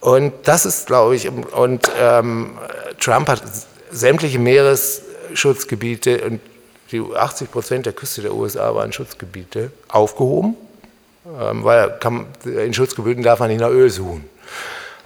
[0.00, 2.58] Und, das ist, glaube ich, und ähm,
[3.00, 3.42] Trump hat
[3.90, 6.40] sämtliche Meeresschutzgebiete und
[6.92, 10.56] die 80 Prozent der Küste der USA waren Schutzgebiete aufgehoben,
[11.40, 14.28] ähm, weil kann, in Schutzgebieten darf man nicht nach Öl suchen.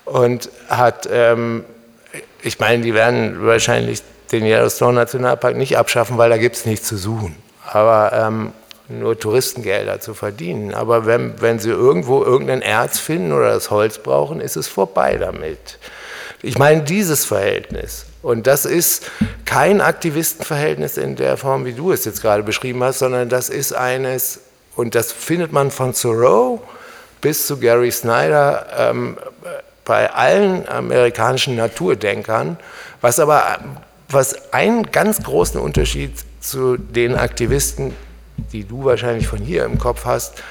[0.04, 1.64] Und hat, ähm,
[2.42, 4.02] ich meine, die werden wahrscheinlich
[4.32, 7.36] den Yellowstone Nationalpark nicht abschaffen, weil da gibt es nichts zu suchen.
[7.66, 8.52] Aber ähm,
[8.88, 10.74] nur Touristengelder zu verdienen.
[10.74, 15.16] Aber wenn, wenn sie irgendwo irgendein Erz finden oder das Holz brauchen, ist es vorbei
[15.16, 15.78] damit.
[16.42, 19.10] Ich meine, dieses Verhältnis, und das ist
[19.44, 23.72] kein Aktivistenverhältnis in der Form, wie du es jetzt gerade beschrieben hast, sondern das ist
[23.72, 24.40] eines,
[24.76, 26.62] und das findet man von Thoreau
[27.20, 29.18] bis zu Gary Snyder ähm,
[29.84, 32.58] bei allen amerikanischen Naturdenkern,
[33.00, 33.58] was aber
[34.10, 37.94] was einen ganz großen Unterschied zu den Aktivisten,
[38.52, 40.42] die du wahrscheinlich von hier im Kopf hast,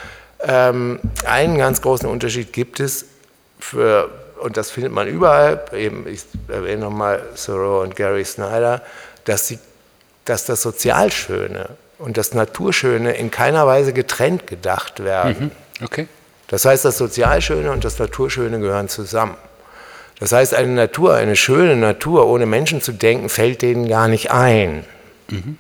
[0.41, 3.05] ähm, einen ganz großen Unterschied gibt es
[3.59, 4.09] für,
[4.41, 8.81] und das findet man überall, eben, ich erwähne nochmal Thoreau und Gary Snyder,
[9.25, 9.59] dass, sie,
[10.25, 15.51] dass das Sozialschöne und das Naturschöne in keiner Weise getrennt gedacht werden.
[15.79, 15.85] Mhm.
[15.85, 16.07] Okay.
[16.47, 19.35] Das heißt, das Sozialschöne und das Naturschöne gehören zusammen.
[20.19, 24.31] Das heißt, eine Natur, eine schöne Natur, ohne Menschen zu denken, fällt denen gar nicht
[24.31, 24.83] ein.
[25.29, 25.57] Mhm.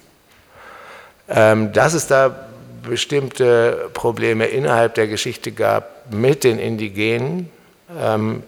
[1.73, 2.47] Dass es da
[2.83, 7.49] bestimmte Probleme innerhalb der Geschichte gab mit den Indigenen,
[7.97, 8.43] ähm,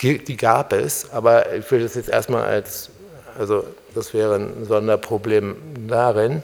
[0.00, 2.90] die gab es, aber ich will das jetzt erstmal als,
[3.38, 3.64] also
[3.94, 5.56] das wäre ein Sonderproblem
[5.88, 6.42] darin.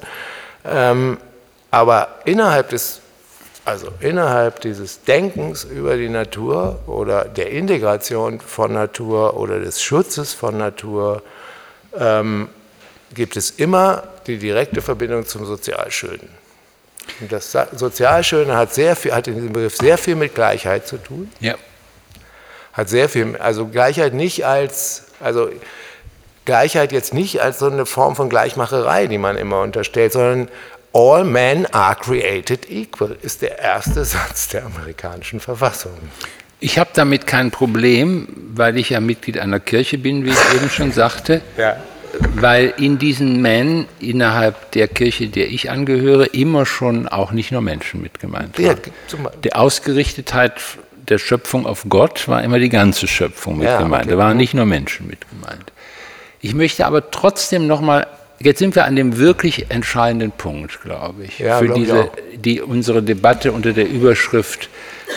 [0.65, 1.19] Ähm,
[1.71, 3.02] aber innerhalb des
[3.65, 10.35] also innerhalb dieses Denkens über die Natur oder der Integration von Natur oder des Schutzes
[10.35, 11.23] von Natur
[11.97, 12.49] ähm,
[13.15, 16.29] gibt es immer die direkte Verbindung zum Sozialschönen.
[17.21, 20.97] Und das Sozialschöne hat, sehr viel, hat in diesem Begriff sehr viel mit Gleichheit zu
[20.97, 21.31] tun.
[21.41, 21.55] Ja.
[22.73, 25.51] Hat sehr viel, also Gleichheit nicht als, also
[26.45, 30.49] Gleichheit jetzt nicht als so eine Form von Gleichmacherei, die man immer unterstellt, sondern
[30.93, 35.93] All men are created equal ist der erste Satz der amerikanischen Verfassung.
[36.61, 40.71] Ich habe damit kein Problem, weil ich ja Mitglied einer Kirche bin, wie ich eben
[40.71, 41.41] schon sagte.
[41.57, 41.77] Ja.
[42.35, 47.63] weil in diesen Men innerhalb der Kirche, der ich angehöre, immer schon auch nicht nur
[47.63, 48.67] Menschen mit gemeint waren.
[48.67, 50.61] Ja, die Ausgerichtetheit
[51.09, 54.05] der Schöpfung auf Gott war immer die ganze Schöpfung mit ja, gemeint.
[54.05, 54.13] Okay.
[54.13, 55.73] Da waren nicht nur Menschen mit gemeint.
[56.41, 58.07] Ich möchte aber trotzdem nochmal,
[58.45, 62.41] jetzt sind wir an dem wirklich entscheidenden Punkt, glaube ich, ja, für glaub diese, ich
[62.41, 64.69] die unsere Debatte unter der Überschrift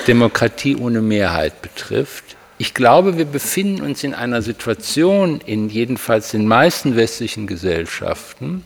[0.07, 2.23] Demokratie ohne Mehrheit betrifft.
[2.57, 8.63] Ich glaube, wir befinden uns in einer Situation, in jedenfalls den meisten westlichen Gesellschaften,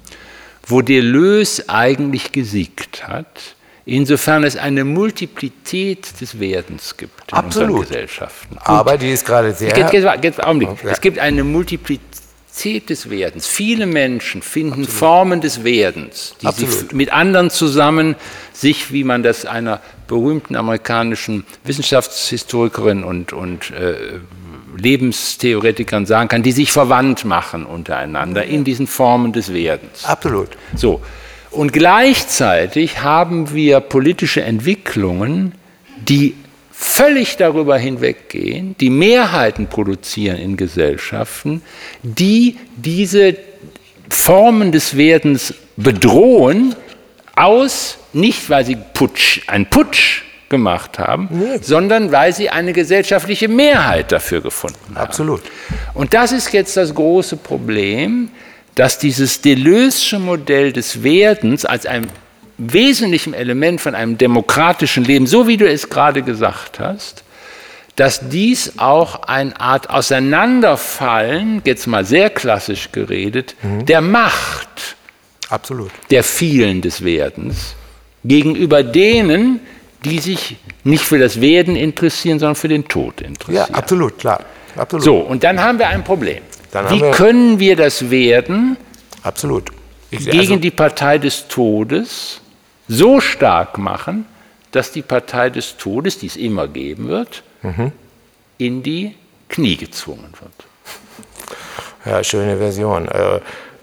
[0.67, 3.55] wo Deleuze eigentlich gesiegt hat,
[3.85, 7.69] insofern es eine Multiplität des Werdens gibt in Absolut.
[7.69, 8.55] unseren Gesellschaften.
[8.55, 8.67] Gut.
[8.67, 9.73] Aber die ist gerade sehr...
[9.73, 10.69] Geht, geht, geht, Augenblick.
[10.85, 12.08] Es gibt eine Multiplität
[12.65, 13.47] des Werdens.
[13.47, 14.89] Viele Menschen finden Absolut.
[14.89, 16.93] Formen des Werdens, die Absolut.
[16.93, 18.15] mit anderen zusammen
[18.53, 23.95] sich, wie man das einer berühmten amerikanischen Wissenschaftshistorikerin und, und äh,
[24.77, 30.05] Lebenstheoretikern sagen kann, die sich verwandt machen untereinander in diesen Formen des Werdens.
[30.05, 30.49] Absolut.
[30.75, 31.01] So.
[31.51, 35.53] Und gleichzeitig haben wir politische Entwicklungen,
[35.97, 36.35] die
[36.81, 41.61] völlig darüber hinweggehen, die Mehrheiten produzieren in Gesellschaften,
[42.03, 43.35] die diese
[44.09, 46.75] Formen des Werdens bedrohen,
[47.35, 51.59] aus, nicht weil sie Putsch, ein Putsch gemacht haben, nee.
[51.61, 54.97] sondern weil sie eine gesellschaftliche Mehrheit dafür gefunden haben.
[54.97, 55.41] Absolut.
[55.93, 58.31] Und das ist jetzt das große Problem,
[58.75, 62.07] dass dieses Deleuze'sche Modell des Werdens als ein
[62.59, 67.23] wesentlichem Element von einem demokratischen Leben, so wie du es gerade gesagt hast,
[67.95, 73.85] dass dies auch eine Art Auseinanderfallen, jetzt mal sehr klassisch geredet, mhm.
[73.85, 74.95] der Macht
[75.49, 75.91] Absolut.
[76.09, 77.75] der vielen des Werdens
[78.23, 79.59] gegenüber denen,
[80.05, 83.67] die sich nicht für das Werden interessieren, sondern für den Tod interessieren.
[83.69, 84.45] Ja, absolut, klar.
[84.75, 85.03] Absolut.
[85.03, 86.41] So, und dann haben wir ein Problem.
[86.89, 88.77] Wie wir können wir das Werden
[89.23, 89.71] absolut.
[90.11, 92.41] Ich, gegen also, die Partei des Todes
[92.89, 94.25] so stark machen,
[94.71, 97.93] dass die Partei des Todes, die es immer geben wird, mhm.
[98.57, 99.15] in die
[99.47, 100.51] Knie gezwungen wird.
[102.05, 103.07] Ja, schöne Version.
[103.07, 103.39] Äh,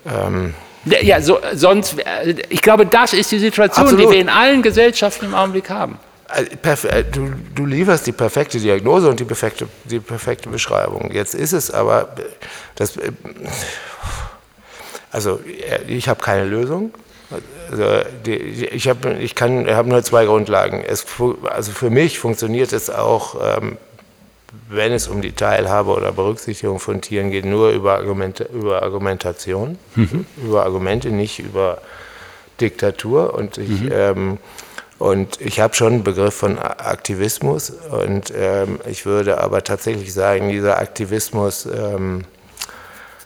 [0.06, 0.54] ähm.
[0.84, 1.96] Ja, so, sonst,
[2.48, 4.06] ich glaube, das ist die Situation, Absolut.
[4.06, 5.98] die wir in allen Gesellschaften im Augenblick haben.
[6.32, 11.10] Äh, äh, du, du, lieferst die perfekte Diagnose und die perfekte, die perfekte Beschreibung.
[11.12, 12.14] Jetzt ist es aber,
[12.76, 12.94] das,
[15.10, 15.40] also
[15.88, 16.92] ich habe keine Lösung.
[17.70, 17.84] Also
[18.24, 20.84] die, ich habe ich hab nur zwei Grundlagen.
[20.86, 21.04] Es,
[21.44, 23.76] also für mich funktioniert es auch, ähm,
[24.68, 29.78] wenn es um die Teilhabe oder Berücksichtigung von Tieren geht, nur über, Argumente, über Argumentation,
[29.96, 30.26] mhm.
[30.42, 31.78] über Argumente, nicht über
[32.60, 33.34] Diktatur.
[33.34, 33.90] Und ich, mhm.
[33.92, 34.38] ähm,
[34.98, 40.48] und ich habe schon einen Begriff von Aktivismus und ähm, ich würde aber tatsächlich sagen,
[40.48, 42.24] dieser Aktivismus ähm,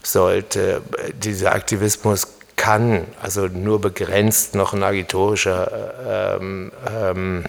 [0.03, 0.83] sollte,
[1.23, 2.27] dieser Aktivismus
[2.61, 7.45] kann, also nur begrenzt noch ein agitorischer ähm, ähm,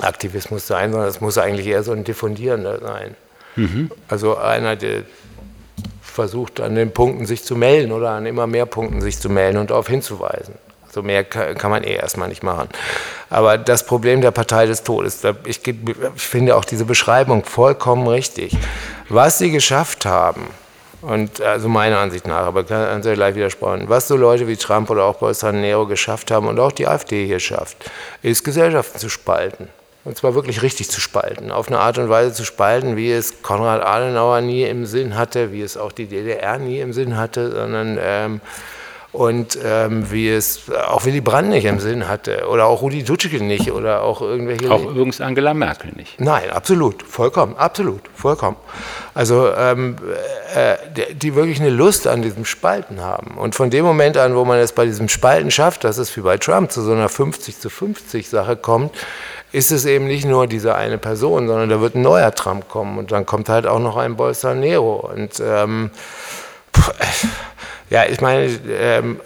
[0.00, 3.14] Aktivismus sein, sondern es muss eigentlich eher so ein diffundierender sein.
[3.54, 3.92] Mhm.
[4.08, 5.04] Also einer, der
[6.02, 9.58] versucht an den Punkten sich zu melden oder an immer mehr Punkten sich zu melden
[9.58, 10.54] und darauf hinzuweisen.
[10.90, 12.68] So mehr kann man eh erstmal nicht machen.
[13.30, 15.60] Aber das Problem der Partei des Todes, ich,
[16.16, 18.56] finde auch diese Beschreibung vollkommen richtig.
[19.08, 20.48] Was sie geschafft haben,
[21.06, 23.88] und also meiner Ansicht nach, aber kann Sie gleich widersprechen.
[23.88, 27.40] Was so Leute wie Trump oder auch Bolsonaro geschafft haben und auch die AfD hier
[27.40, 27.90] schafft,
[28.22, 29.68] ist Gesellschaften zu spalten.
[30.04, 31.50] Und zwar wirklich richtig zu spalten.
[31.50, 35.50] Auf eine Art und Weise zu spalten, wie es Konrad Adenauer nie im Sinn hatte,
[35.52, 38.40] wie es auch die DDR nie im Sinn hatte, sondern ähm,
[39.14, 43.42] und ähm, wie es auch Willy Brandt nicht im Sinn hatte oder auch Rudi Dutschke
[43.42, 44.68] nicht oder auch irgendwelche.
[44.68, 46.20] Auch übrigens Angela Merkel nicht.
[46.20, 48.56] Nein, absolut, vollkommen, absolut, vollkommen.
[49.14, 49.96] Also ähm,
[50.52, 53.38] äh, die wirklich eine Lust an diesem Spalten haben.
[53.38, 56.20] Und von dem Moment an, wo man es bei diesem Spalten schafft, dass es wie
[56.20, 58.90] bei Trump zu so einer 50 zu 50 Sache kommt,
[59.52, 62.98] ist es eben nicht nur diese eine Person, sondern da wird ein neuer Trump kommen
[62.98, 65.08] und dann kommt halt auch noch ein Bolsonaro.
[65.14, 65.92] Und ähm,
[67.90, 69.20] ja, ich meine, ähm,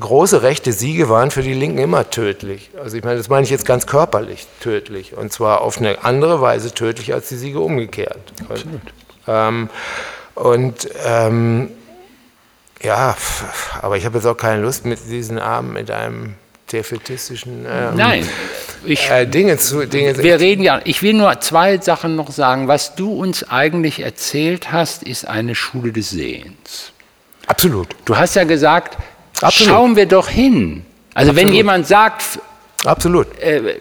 [0.00, 2.70] große rechte Siege waren für die Linken immer tödlich.
[2.82, 5.16] Also ich meine, das meine ich jetzt ganz körperlich tödlich.
[5.16, 8.32] Und zwar auf eine andere Weise tödlich als die Siege umgekehrt.
[8.48, 8.80] Absolut.
[9.26, 9.70] Ähm,
[10.34, 11.70] und ähm,
[12.82, 13.16] ja,
[13.80, 16.34] aber ich habe jetzt auch keine Lust mit diesen Abend mit einem
[16.70, 18.28] defaitistischen ähm, Nein,
[18.84, 19.86] ich, äh, Dinge zu.
[19.86, 22.68] Dinge wir reden ja, ich will nur zwei Sachen noch sagen.
[22.68, 26.92] Was du uns eigentlich erzählt hast, ist eine Schule des Sehens.
[27.46, 27.88] Absolut.
[28.04, 28.96] Du hast ja gesagt,
[29.40, 29.72] Absolut.
[29.72, 30.84] schauen wir doch hin.
[31.14, 31.48] Also Absolut.
[31.48, 32.40] wenn jemand sagt,
[32.84, 33.26] Absolut.
[33.40, 33.80] Äh,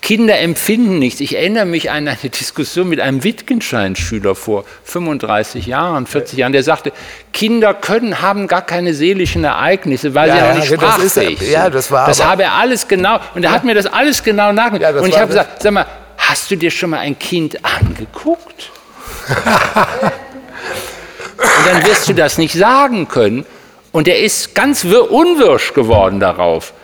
[0.00, 1.20] Kinder empfinden nichts.
[1.20, 6.62] Ich erinnere mich an eine Diskussion mit einem Wittgenstein-Schüler vor 35 Jahren, 40 Jahren, der
[6.62, 6.92] sagte,
[7.32, 11.50] Kinder können, haben gar keine seelischen Ereignisse, weil ja, sie auch nicht ja, sprachfähig sind.
[11.50, 14.52] Ja, das war das habe er alles genau, und er hat mir das alles genau
[14.52, 14.94] nachgedacht.
[14.94, 15.86] Ja, und ich habe gesagt, sag mal,
[16.16, 18.70] hast du dir schon mal ein Kind angeguckt?
[21.38, 23.46] und dann wirst du das nicht sagen können.
[23.92, 26.74] Und er ist ganz unwirsch geworden darauf.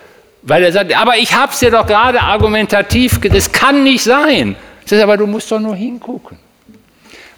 [0.43, 4.57] Weil er sagt, aber ich habe es dir doch gerade argumentativ, das kann nicht sein.
[4.89, 6.39] Das aber du musst doch nur hingucken.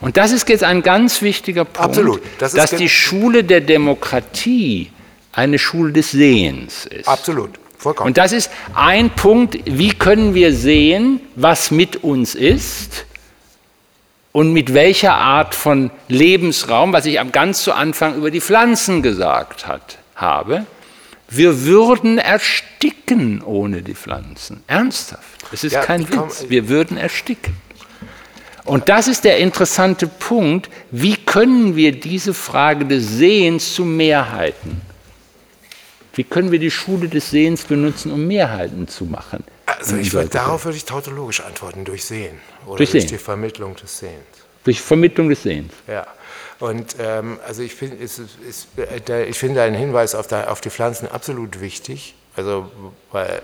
[0.00, 2.22] Und das ist jetzt ein ganz wichtiger Punkt, Absolut.
[2.38, 4.90] Das dass die Schule der Demokratie
[5.32, 7.08] eine Schule des Sehens ist.
[7.08, 7.50] Absolut.
[7.78, 8.08] Vollkommen.
[8.08, 13.06] Und das ist ein Punkt, wie können wir sehen, was mit uns ist
[14.36, 19.66] und mit welcher Art von Lebensraum, was ich ganz zu Anfang über die Pflanzen gesagt
[19.66, 20.66] hat, habe.
[21.26, 24.62] Wir würden ersticken ohne die Pflanzen.
[24.66, 25.42] Ernsthaft.
[25.52, 26.44] Es ist ja, kein Witz.
[26.50, 27.56] Wir würden ersticken.
[28.66, 30.68] Und das ist der interessante Punkt.
[30.90, 34.82] Wie können wir diese Frage des Sehens zu Mehrheiten?
[36.12, 39.44] Wie können wir die Schule des Sehens benutzen, um Mehrheiten zu machen?
[39.78, 42.40] Also ich würde, darauf würde ich tautologisch antworten, durch Sehen.
[42.66, 44.24] Oder durch, durch die Vermittlung des Sehens.
[44.64, 45.72] Durch Vermittlung des Sehens.
[45.86, 46.06] Ja.
[46.58, 51.06] Und ähm, also ich, find, äh, ich finde einen Hinweis auf, der, auf die Pflanzen
[51.08, 52.14] absolut wichtig.
[52.34, 52.70] Also
[53.12, 53.42] weil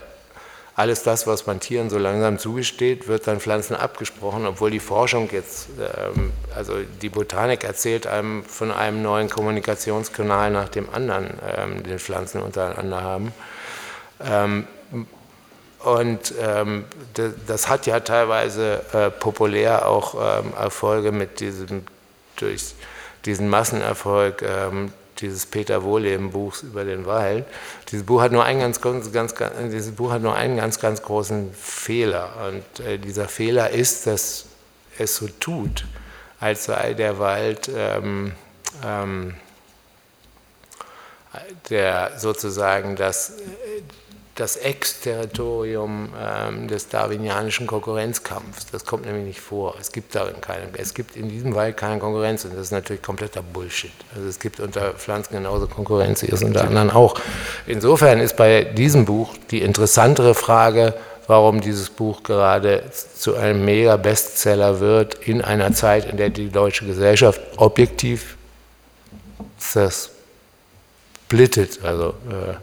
[0.75, 5.29] alles das, was man Tieren so langsam zugesteht, wird dann Pflanzen abgesprochen, obwohl die Forschung
[5.31, 11.83] jetzt, ähm, also die Botanik erzählt einem von einem neuen Kommunikationskanal nach dem anderen, ähm,
[11.83, 13.33] den Pflanzen untereinander haben.
[14.25, 14.67] Ähm,
[15.85, 16.85] und ähm,
[17.47, 21.85] das hat ja teilweise äh, populär auch ähm, Erfolge mit diesem,
[22.37, 22.75] durch
[23.25, 27.45] diesen Massenerfolg ähm, dieses Peter Wohleben-Buchs über den Wald.
[27.91, 29.35] Dieses Buch hat nur einen ganz, ganz, ganz,
[29.71, 32.31] dieses Buch hat nur einen ganz, ganz großen Fehler.
[32.49, 34.47] Und äh, dieser Fehler ist, dass
[34.99, 35.87] es so tut,
[36.41, 38.33] als sei der Wald ähm,
[38.85, 39.35] ähm,
[41.71, 43.35] der sozusagen das
[44.35, 48.65] das Ex-Territorium ähm, des darwinianischen Konkurrenzkampfs.
[48.73, 49.75] Das kommt nämlich nicht vor.
[49.79, 53.03] Es gibt darin keine, es gibt in diesem Wald keine Konkurrenz und das ist natürlich
[53.03, 53.93] kompletter Bullshit.
[54.15, 57.15] Also es gibt unter Pflanzen genauso Konkurrenz wie es unter anderen auch.
[57.67, 60.95] Insofern ist bei diesem Buch die interessantere Frage,
[61.27, 66.87] warum dieses Buch gerade zu einem Mega-Bestseller wird in einer Zeit, in der die deutsche
[66.87, 68.39] Gesellschaft objektiv
[69.59, 72.55] zersplittet, also äh,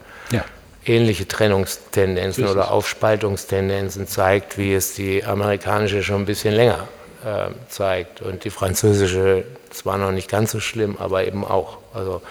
[0.90, 6.88] ähnliche Trennungstendenzen oder Aufspaltungstendenzen zeigt, wie es die amerikanische schon ein bisschen länger
[7.24, 11.78] äh, zeigt und die französische zwar noch nicht ganz so schlimm, aber eben auch.
[11.94, 12.22] Also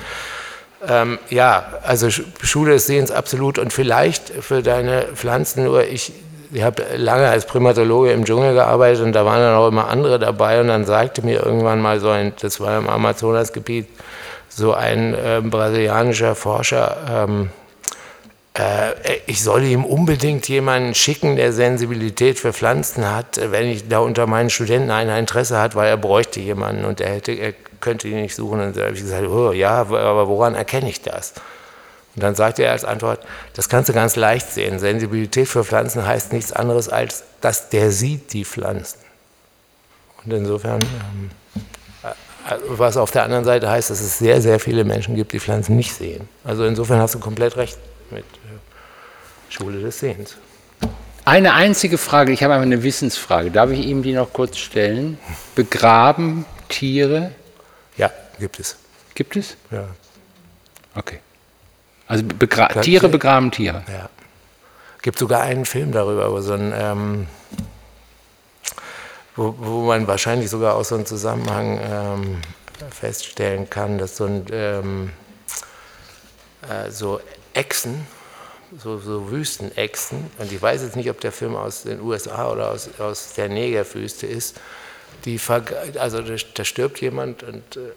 [0.86, 2.09] ähm, ja, also
[2.43, 6.12] Schule des Sehens absolut und vielleicht für deine Pflanzen nur ich.
[6.51, 10.18] Ich habe lange als Primatologe im Dschungel gearbeitet und da waren dann auch immer andere
[10.18, 13.86] dabei und dann sagte mir irgendwann mal so ein, das war im Amazonasgebiet,
[14.48, 17.57] so ein äh, brasilianischer Forscher, ähm, äh,
[19.26, 24.26] ich soll ihm unbedingt jemanden schicken, der Sensibilität für Pflanzen hat, wenn ich da unter
[24.26, 28.22] meinen Studenten ein Interesse hat, weil er bräuchte jemanden und er, hätte, er könnte ihn
[28.22, 28.60] nicht suchen.
[28.60, 31.35] Und da habe ich gesagt, oh, ja, aber woran erkenne ich das?
[32.16, 33.20] Und dann sagte er als Antwort,
[33.55, 34.80] das kannst du ganz leicht sehen.
[34.80, 38.98] Sensibilität für Pflanzen heißt nichts anderes als, dass der sieht die Pflanzen.
[40.24, 41.30] Und insofern, ähm,
[42.02, 45.39] äh, was auf der anderen Seite heißt, dass es sehr, sehr viele Menschen gibt, die
[45.39, 46.28] Pflanzen nicht sehen.
[46.43, 47.78] Also insofern hast du komplett recht
[48.10, 48.24] mit.
[49.59, 50.36] Schule des Sehens.
[51.24, 53.51] Eine einzige Frage, ich habe einmal eine Wissensfrage.
[53.51, 55.18] Darf ich Ihnen die noch kurz stellen?
[55.55, 57.32] Begraben Tiere?
[57.97, 58.76] Ja, gibt es.
[59.14, 59.56] Gibt es?
[59.70, 59.89] Ja.
[60.94, 61.18] Okay.
[62.06, 63.82] Also begra Kann Tiere begraben Tiere.
[63.89, 64.09] Ja.
[65.02, 67.26] Gibt sogar einen Film darüber, wo so ein ähm,
[69.36, 72.36] wo, wo, man wahrscheinlich sogar auch so einen Zusammenhang ähm,
[72.90, 75.10] feststellen kann, dass so ein ähm,
[76.68, 77.20] äh, so
[77.52, 78.06] Echsen
[78.77, 82.70] so, so Wüstenechsen, und ich weiß jetzt nicht, ob der Film aus den USA oder
[82.70, 84.61] aus, aus der Negerwüste ist,
[85.24, 85.40] die,
[85.99, 87.90] also da stirbt jemand und äh,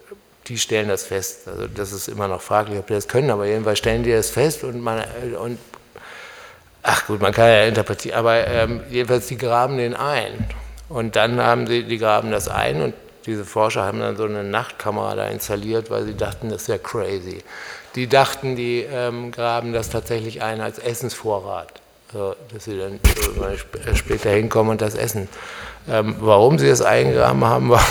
[0.47, 1.47] die stellen das fest.
[1.47, 4.29] Also das ist immer noch fraglich, ob die das können, aber jedenfalls stellen die das
[4.29, 5.03] fest und man,
[5.39, 5.59] und,
[6.83, 10.49] ach gut, man kann ja interpretieren, aber ähm, jedenfalls die graben den ein.
[10.89, 12.93] Und dann haben sie, die graben das ein und
[13.25, 16.77] diese Forscher haben dann so eine Nachtkamera da installiert, weil sie dachten, das ist ja
[16.77, 17.43] crazy.
[17.95, 23.95] Die dachten, die ähm, graben das tatsächlich ein als Essensvorrat, also, dass sie dann äh,
[23.95, 25.27] später hinkommen und das essen.
[25.89, 27.83] Ähm, warum sie es eingegraben haben, war,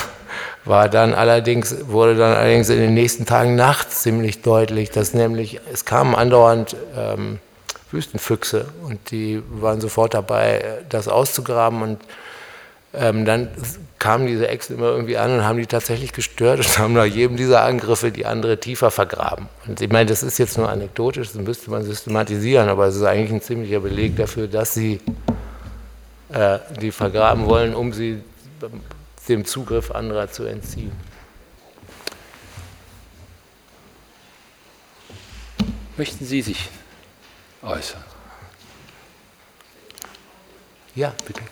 [0.65, 5.61] war dann allerdings, wurde dann allerdings in den nächsten Tagen nachts ziemlich deutlich, dass nämlich
[5.73, 7.39] es kamen andauernd ähm,
[7.91, 11.99] Wüstenfüchse und die waren sofort dabei, das auszugraben und
[12.93, 13.49] ähm, dann
[13.99, 17.37] kamen diese Echsen immer irgendwie an und haben die tatsächlich gestört und haben nach jedem
[17.37, 19.49] dieser Angriffe die andere tiefer vergraben.
[19.67, 23.05] Und ich meine, das ist jetzt nur anekdotisch, das müsste man systematisieren, aber es ist
[23.05, 25.01] eigentlich ein ziemlicher Beleg dafür, dass sie
[26.33, 28.23] äh, die vergraben wollen, um sie
[29.29, 30.93] dem Zugriff anderer zu entziehen.
[35.97, 36.71] Möchten Sie sich
[37.63, 38.03] äußern?
[40.95, 41.43] Ja, bitte.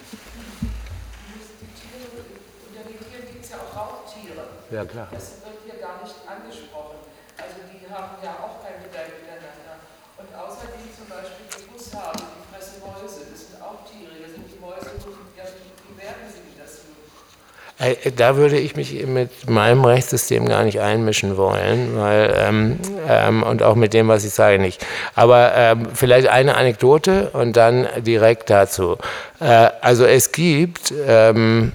[4.71, 5.09] Ja, klar.
[5.11, 7.01] Das wird hier gar nicht angesprochen.
[7.39, 9.81] Also die haben ja auch kein Mitleid miteinander.
[10.19, 14.35] Und außer die zum Beispiel gewusst haben, die fressen Mäuse, das sind auch Tiere, das
[14.35, 14.91] sind die Mäuse,
[15.39, 17.89] ja, wie werden sie das nun?
[17.89, 22.79] Äh, da würde ich mich mit meinem Rechtssystem gar nicht einmischen wollen, weil ähm,
[23.09, 24.85] ähm, und auch mit dem, was ich sage, nicht.
[25.15, 28.99] Aber ähm, vielleicht eine Anekdote und dann direkt dazu.
[29.41, 31.73] Äh, also es gibt ähm,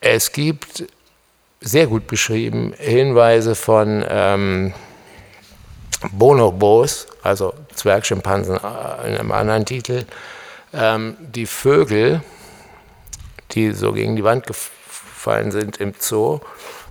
[0.00, 0.84] es gibt
[1.62, 4.74] sehr gut beschrieben, Hinweise von ähm,
[6.10, 10.04] Bonobos, also Zwergschimpansen äh, in einem anderen Titel,
[10.74, 12.22] ähm, die Vögel,
[13.52, 16.40] die so gegen die Wand gefallen sind im Zoo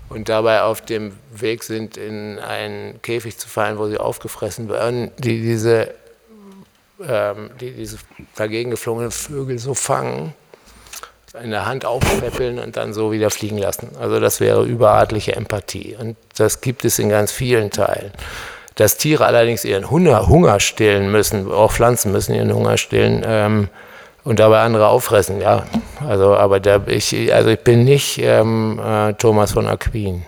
[0.09, 5.11] und dabei auf dem Weg sind, in einen Käfig zu fallen, wo sie aufgefressen werden,
[5.17, 5.93] die diese,
[7.05, 7.97] ähm, die diese
[8.35, 10.33] dagegen geflogenen Vögel so fangen
[11.41, 13.89] in der Hand aufpäppeln und dann so wieder fliegen lassen.
[13.99, 15.95] Also das wäre überartliche Empathie.
[15.99, 18.11] Und das gibt es in ganz vielen Teilen.
[18.75, 23.69] Dass Tiere allerdings ihren Hunger, Hunger stillen müssen, auch Pflanzen müssen ihren Hunger stillen ähm,
[24.23, 25.65] und dabei andere auffressen, ja.
[26.07, 30.25] Also, aber da, ich, also ich bin nicht ähm, äh, Thomas von Aquin.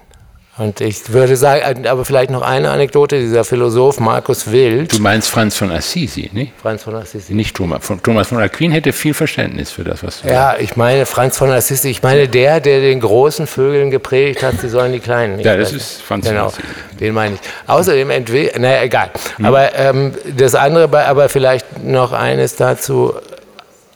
[0.55, 4.93] Und ich würde sagen, aber vielleicht noch eine Anekdote, dieser Philosoph Markus Wild.
[4.93, 6.53] Du meinst Franz von Assisi, nicht?
[6.61, 7.33] Franz von Assisi.
[7.33, 7.83] Nicht Thomas.
[7.83, 10.61] Von, Thomas von Aquin hätte viel Verständnis für das, was du Ja, sagst.
[10.61, 14.69] ich meine Franz von Assisi, ich meine der, der den großen Vögeln gepredigt hat, sie
[14.69, 16.97] sollen die Kleinen nicht Ja, das ist Franz genau, von Assisi.
[16.99, 17.41] den meine ich.
[17.65, 19.09] Außerdem, entweder, naja, egal.
[19.37, 19.45] Hm.
[19.45, 23.15] Aber ähm, das andere, aber vielleicht noch eines dazu.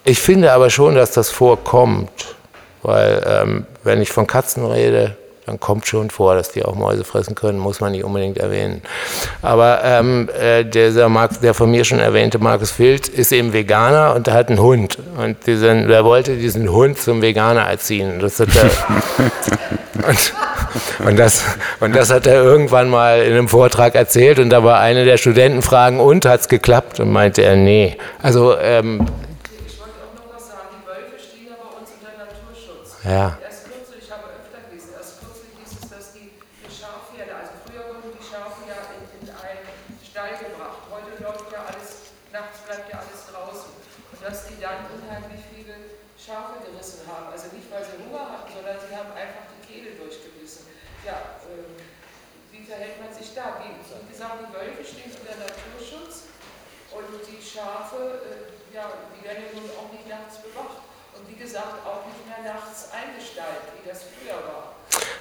[0.05, 2.09] Ich finde aber schon, dass das vorkommt,
[2.81, 5.15] weil ähm, wenn ich von Katzen rede,
[5.47, 8.81] dann kommt schon vor, dass die auch Mäuse fressen können, muss man nicht unbedingt erwähnen.
[9.41, 14.13] Aber ähm, äh, dieser Mark, der von mir schon erwähnte Markus Wild ist eben Veganer
[14.13, 14.97] und er hat einen Hund.
[15.17, 18.19] Und diesen, er wollte diesen Hund zum Veganer erziehen.
[18.19, 18.69] Das hat er,
[20.09, 20.33] und,
[21.07, 21.45] und, das,
[21.79, 25.15] und das hat er irgendwann mal in einem Vortrag erzählt und da war eine der
[25.15, 26.99] Studenten fragen, und hat es geklappt?
[26.99, 27.95] Und meinte er, nee.
[28.21, 29.05] Also, ähm,
[29.65, 32.97] ich wollte auch noch was sagen, die Wölfe stehen ja bei uns unter Naturschutz.
[33.05, 33.37] Ja.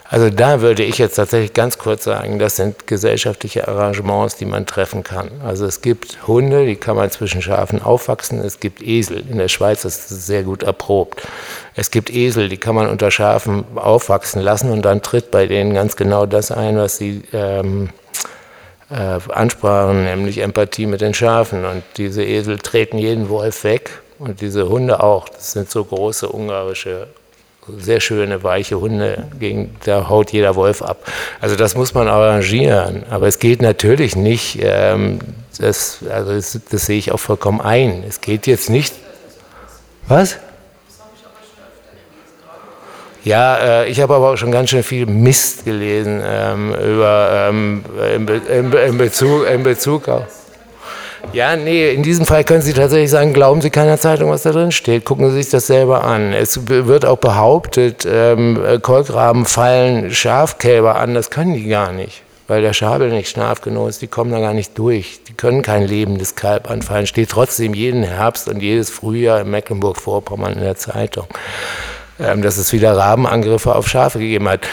[0.08, 4.64] Also da würde ich jetzt tatsächlich ganz kurz sagen, das sind gesellschaftliche Arrangements, die man
[4.64, 5.30] treffen kann.
[5.44, 8.38] Also es gibt Hunde, die kann man zwischen Schafen aufwachsen.
[8.40, 9.24] Es gibt Esel.
[9.28, 11.22] In der Schweiz ist das sehr gut erprobt.
[11.74, 15.74] Es gibt Esel, die kann man unter Schafen aufwachsen lassen und dann tritt bei denen
[15.74, 17.90] ganz genau das ein, was sie ähm,
[18.90, 21.64] äh, ansprachen, nämlich Empathie mit den Schafen.
[21.64, 25.28] Und diese Esel treten jeden Wolf weg und diese Hunde auch.
[25.28, 27.08] Das sind so große ungarische
[27.78, 31.04] sehr schöne, weiche Hunde, gegen, da haut jeder Wolf ab.
[31.40, 33.04] Also das muss man arrangieren.
[33.10, 35.18] Aber es geht natürlich nicht, ähm,
[35.58, 38.04] das, also das, das sehe ich auch vollkommen ein.
[38.08, 38.94] Es geht jetzt nicht.
[40.08, 40.36] Was?
[43.24, 47.84] Ja, äh, ich habe aber auch schon ganz schön viel Mist gelesen ähm, über, ähm,
[48.14, 50.45] in, in, in, Bezug, in Bezug auf.
[51.32, 54.52] Ja, nee, in diesem Fall können Sie tatsächlich sagen, glauben Sie keiner Zeitung, was da
[54.52, 55.04] drin steht.
[55.04, 56.32] Gucken Sie sich das selber an.
[56.32, 61.14] Es wird auch behauptet, ähm, Kolkraben fallen Schafkälber an.
[61.14, 64.00] Das können die gar nicht, weil der Schabel nicht scharf genug ist.
[64.00, 65.20] Die kommen da gar nicht durch.
[65.28, 67.06] Die können kein lebendes Kalb anfallen.
[67.06, 71.26] Steht trotzdem jeden Herbst und jedes Frühjahr in Mecklenburg-Vorpommern in der Zeitung
[72.18, 74.66] ähm, dass es wieder Rabenangriffe auf Schafe gegeben hat.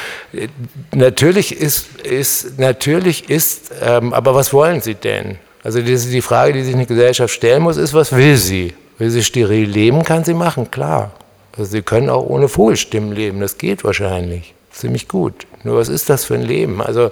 [0.94, 5.38] Natürlich ist, ist natürlich ist, ähm, aber was wollen Sie denn?
[5.64, 8.74] Also die, Frage, die sich eine Gesellschaft stellen muss, ist, was will sie?
[8.98, 11.12] Will sie steril leben, kann sie machen, klar.
[11.58, 15.46] Also sie können auch ohne Vogelstimmen leben, das geht wahrscheinlich ziemlich gut.
[15.64, 16.82] Nur was ist das für ein Leben?
[16.82, 17.12] Also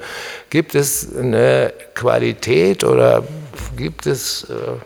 [0.49, 3.23] gibt es eine Qualität oder
[3.77, 4.79] gibt es, äh,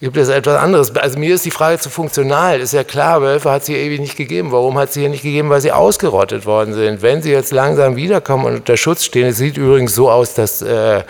[0.00, 0.94] gibt es etwas anderes.
[0.96, 2.60] Also mir ist die Frage zu funktional.
[2.60, 4.52] Ist ja klar, Wölfe hat es hier ewig nicht gegeben.
[4.52, 5.48] Warum hat es hier nicht gegeben?
[5.48, 7.02] Weil sie ausgerottet worden sind.
[7.02, 10.60] Wenn sie jetzt langsam wiederkommen und unter Schutz stehen, es sieht übrigens so aus, dass
[10.60, 11.02] äh,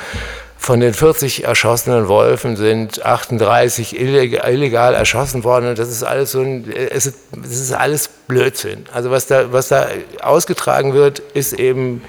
[0.59, 6.40] von den 40 erschossenen Wolfen sind 38 illegal erschossen worden und das ist alles so
[6.40, 8.85] ein, es ist, es ist alles Blödsinn.
[8.93, 9.86] Also was da, was da
[10.20, 12.02] ausgetragen wird, ist eben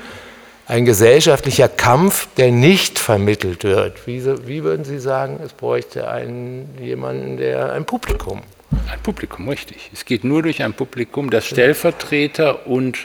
[0.68, 4.06] ein gesellschaftlicher Kampf, der nicht vermittelt wird.
[4.08, 8.42] Wie, wie würden Sie sagen, es bräuchte einen, jemanden, der ein Publikum?
[8.92, 9.90] Ein Publikum, richtig.
[9.94, 12.98] Es geht nur durch ein Publikum, das Stellvertreter und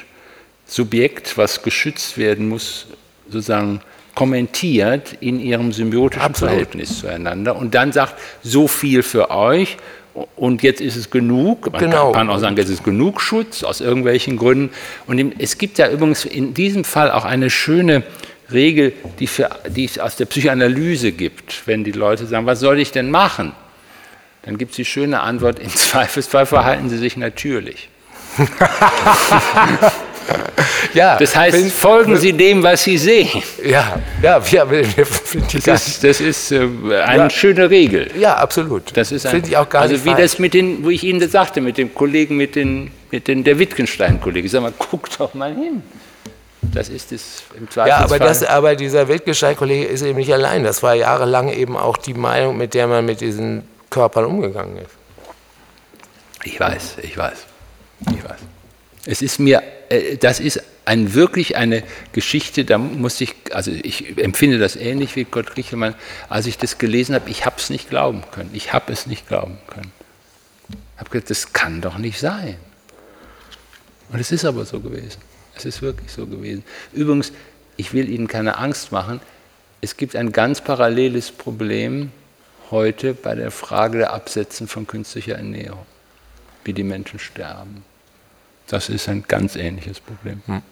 [0.66, 2.86] Subjekt, was geschützt werden muss,
[3.28, 3.82] sozusagen
[4.15, 6.51] kommentiert in ihrem symbiotischen Absolut.
[6.51, 9.77] Verhältnis zueinander und dann sagt, so viel für euch
[10.36, 11.73] und jetzt ist es genug.
[11.73, 12.12] Man genau.
[12.12, 14.70] kann auch sagen, jetzt ist genug Schutz aus irgendwelchen Gründen.
[15.07, 18.05] Und es gibt ja übrigens in diesem Fall auch eine schöne
[18.53, 21.66] Regel, die, für, die es aus der Psychoanalyse gibt.
[21.66, 23.53] Wenn die Leute sagen, was soll ich denn machen?
[24.43, 27.89] Dann gibt es die schöne Antwort, im Zweifelsfall verhalten sie sich natürlich.
[30.94, 33.42] ja, das heißt, wenn, folgen Sie dem, was Sie sehen.
[33.64, 36.68] Ja, ja, ja das, ist, das ist äh,
[37.05, 37.30] eine ja.
[37.30, 38.10] schöne Regel.
[38.18, 38.96] Ja, absolut.
[38.96, 40.22] Das ist finde ich auch gar also nicht wie falsch.
[40.22, 43.44] das mit den, wo ich Ihnen das sagte, mit dem Kollegen, mit den, mit den
[43.44, 44.46] der Wittgenstein-Kollege.
[44.46, 45.82] Ich sage mal, guck doch mal hin.
[46.72, 47.88] Das ist es im Zweifelsfall.
[47.88, 50.64] Ja, aber, das, aber dieser Wittgenstein-Kollege ist eben nicht allein.
[50.64, 54.90] Das war jahrelang eben auch die Meinung, mit der man mit diesen Körpern umgegangen ist.
[56.44, 57.46] Ich weiß, ich weiß,
[58.10, 58.38] ich weiß.
[59.06, 61.82] Es ist mir, äh, das ist ein, wirklich eine
[62.12, 65.94] Geschichte, da muss ich, also ich empfinde das ähnlich wie Gott Griechemann,
[66.28, 68.51] als ich das gelesen habe, ich habe es nicht glauben können.
[68.52, 69.93] Ich habe es nicht glauben können.
[70.68, 72.56] Ich habe gedacht, das kann doch nicht sein.
[74.10, 75.20] Und es ist aber so gewesen.
[75.56, 76.64] Es ist wirklich so gewesen.
[76.93, 77.32] Übrigens,
[77.76, 79.20] ich will Ihnen keine Angst machen,
[79.81, 82.10] es gibt ein ganz paralleles Problem
[82.70, 85.85] heute bei der Frage der Absetzen von künstlicher Ernährung,
[86.64, 87.85] wie die Menschen sterben.
[88.66, 90.43] Das ist ein ganz ähnliches Problem.
[90.47, 90.62] Hm.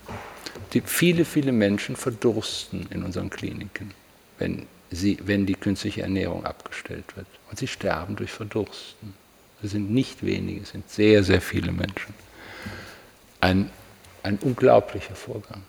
[0.73, 3.93] Die, viele, viele Menschen verdursten in unseren Kliniken,
[4.39, 7.27] wenn, sie, wenn die künstliche Ernährung abgestellt wird.
[7.51, 9.14] Und sie sterben durch Verdursten.
[9.60, 12.14] Das sind nicht wenige, es sind sehr, sehr viele Menschen.
[13.40, 13.70] Ein,
[14.23, 15.62] ein unglaublicher Vorgang.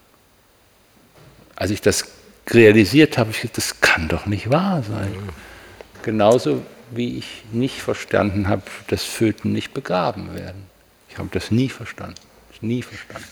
[1.56, 2.06] Als ich das
[2.50, 5.14] realisiert habe, ich gesagt, das kann doch nicht wahr sein.
[6.02, 10.73] Genauso wie ich nicht verstanden habe, dass Föten nicht begraben werden.
[11.14, 12.16] Ich habe das nie verstanden.
[12.62, 13.28] Nie verstanden.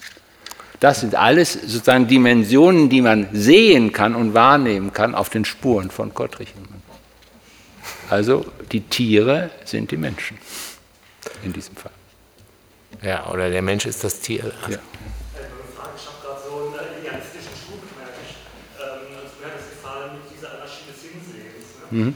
[0.80, 5.90] Das sind alles sozusagen Dimensionen, die man sehen kann und wahrnehmen kann auf den Spuren
[5.90, 6.38] von Gott
[8.10, 10.38] Also die Tiere sind die Menschen
[11.44, 11.92] in diesem Fall.
[13.02, 14.44] Ja, oder der Mensch ist das Tier.
[14.44, 14.52] Ja.
[14.68, 14.80] Ich habe
[16.22, 18.18] gerade so einen idealistischen Schub gemerkt.
[18.78, 19.10] Ähm,
[19.40, 21.66] mir hat das gefallen mit dieser Anarchie des Hinsehens.
[21.90, 22.14] Ne?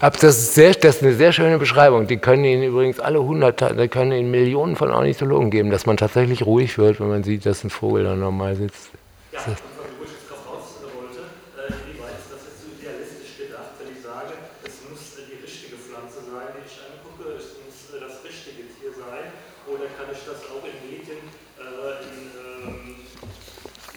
[0.00, 2.06] Das ist, sehr, das ist eine sehr schöne Beschreibung.
[2.06, 5.98] Die können Ihnen übrigens alle hundert, die können Ihnen Millionen von Ornithologen geben, dass man
[5.98, 8.88] tatsächlich ruhig wird, wenn man sieht, dass ein Vogel da normal sitzt.
[9.30, 11.20] Ja, wo ich jetzt drauf raus wollte,
[11.68, 14.32] inwieweit ist das jetzt so idealistisch gedacht, wenn ich sage,
[14.64, 19.36] es muss die richtige Pflanze sein, die ich angucke, es muss das richtige Tier sein,
[19.68, 21.28] oder kann ich das auch in Medien
[21.60, 22.96] äh, in, ähm,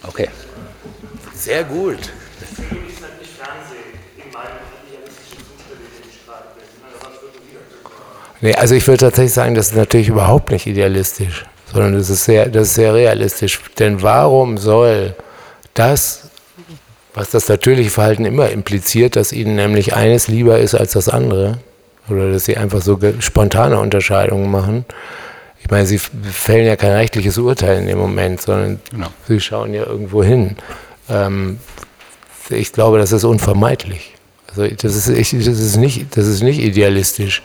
[0.03, 0.27] Okay.
[1.34, 2.11] Sehr gut.
[8.44, 12.26] Nee, also ich würde tatsächlich sagen, das ist natürlich überhaupt nicht idealistisch, sondern das ist
[12.26, 13.61] sehr, das ist sehr realistisch.
[13.80, 15.15] Denn warum soll
[15.74, 16.30] das,
[17.14, 21.60] was das natürliche Verhalten immer impliziert, dass ihnen nämlich eines lieber ist als das andere,
[22.10, 24.84] oder dass sie einfach so spontane Unterscheidungen machen,
[25.61, 29.07] ich meine, sie fällen ja kein rechtliches Urteil in dem Moment, sondern genau.
[29.26, 30.57] sie schauen ja irgendwo hin.
[31.10, 31.60] Ähm,
[32.49, 34.15] ich glaube, das ist unvermeidlich.
[34.49, 37.41] Also das ist, ich, das ist, nicht, das ist nicht idealistisch.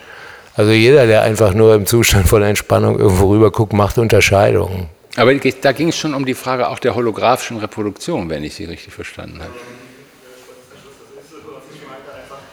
[0.59, 4.89] Also jeder, der einfach nur im Zustand von Entspannung irgendwo rüber guckt, macht Unterscheidungen.
[5.15, 8.65] Aber da ging es schon um die Frage auch der holographischen Reproduktion, wenn ich Sie
[8.65, 9.53] richtig verstanden habe.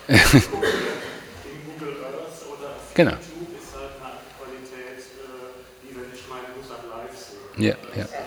[2.94, 3.14] genau.
[7.58, 8.25] Ja, ja.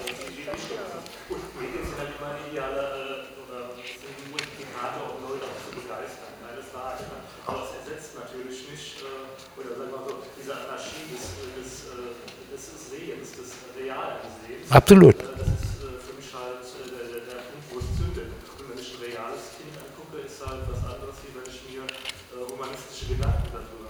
[14.70, 15.16] Absolut.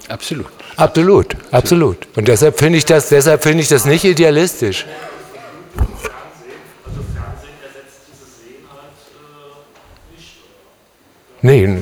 [0.09, 0.47] Absolut.
[0.79, 2.07] Absolut, absolut.
[2.17, 4.87] Und deshalb finde ich das, deshalb finde ich das nicht idealistisch.
[11.43, 11.79] Nee,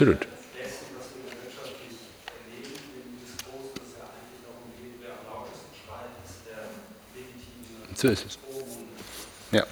[0.00, 0.26] Absolut.
[7.94, 8.38] So ist es.
[9.52, 9.64] Ja.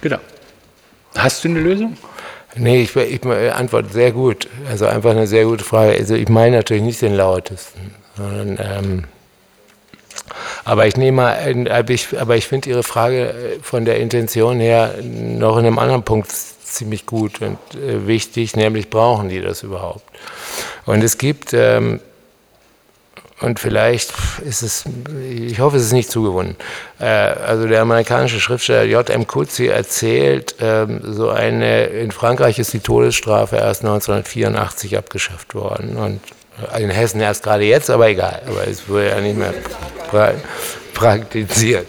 [0.00, 0.16] Genau.
[1.14, 1.98] Hast du eine Lösung?
[2.56, 4.48] Nee, ich, ich antworte sehr gut.
[4.66, 5.92] Also einfach eine sehr gute Frage.
[5.92, 9.04] Also ich meine natürlich nicht den lautesten, sondern ähm,
[10.64, 14.94] aber ich nehme mal, aber ich, aber ich finde Ihre Frage von der Intention her
[15.02, 16.32] noch in einem anderen Punkt
[16.74, 20.04] ziemlich gut und äh, wichtig, nämlich brauchen die das überhaupt?
[20.86, 22.00] Und es gibt, ähm,
[23.40, 24.12] und vielleicht
[24.44, 24.84] ist es,
[25.28, 26.56] ich hoffe, es ist nicht zugewunden,
[27.00, 29.26] äh, also der amerikanische Schriftsteller J.M.
[29.26, 36.20] Coetzee erzählt, ähm, so eine, in Frankreich ist die Todesstrafe erst 1984 abgeschafft worden und
[36.78, 39.54] in Hessen erst gerade jetzt, aber egal, aber es wurde ja nicht mehr
[40.08, 40.32] pra
[40.94, 41.88] praktiziert.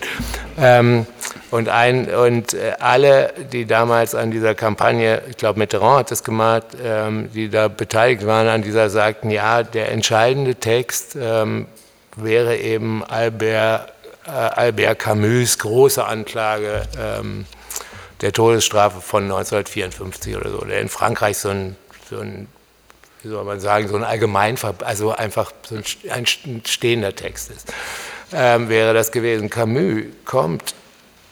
[0.57, 1.06] Ähm,
[1.51, 6.23] und, ein, und äh, alle, die damals an dieser Kampagne, ich glaube Mitterrand hat das
[6.23, 11.67] gemacht, ähm, die da beteiligt waren an dieser, sagten, ja, der entscheidende Text ähm,
[12.15, 13.93] wäre eben Albert,
[14.26, 17.45] äh, Albert Camus' große Anklage ähm,
[18.22, 21.76] der Todesstrafe von 1954 oder so, der in Frankreich so ein,
[22.09, 22.47] so ein
[23.22, 25.76] wie soll man sagen, so ein allgemein, also einfach so
[26.09, 26.26] ein,
[26.65, 27.73] stehender Text ist,
[28.31, 29.49] ähm, wäre das gewesen.
[29.49, 30.76] Camus kommt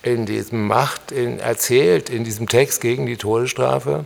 [0.03, 4.05] in diesem Macht in, erzählt, in diesem Text gegen die Todesstrafe,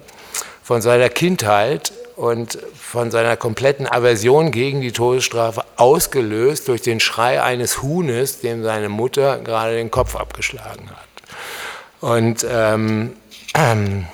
[0.63, 7.41] von seiner Kindheit und von seiner kompletten Aversion gegen die Todesstrafe, ausgelöst durch den Schrei
[7.41, 11.07] eines Huhnes, dem seine Mutter gerade den Kopf abgeschlagen hat.
[11.99, 13.13] Und ähm,
[13.55, 14.05] ähm,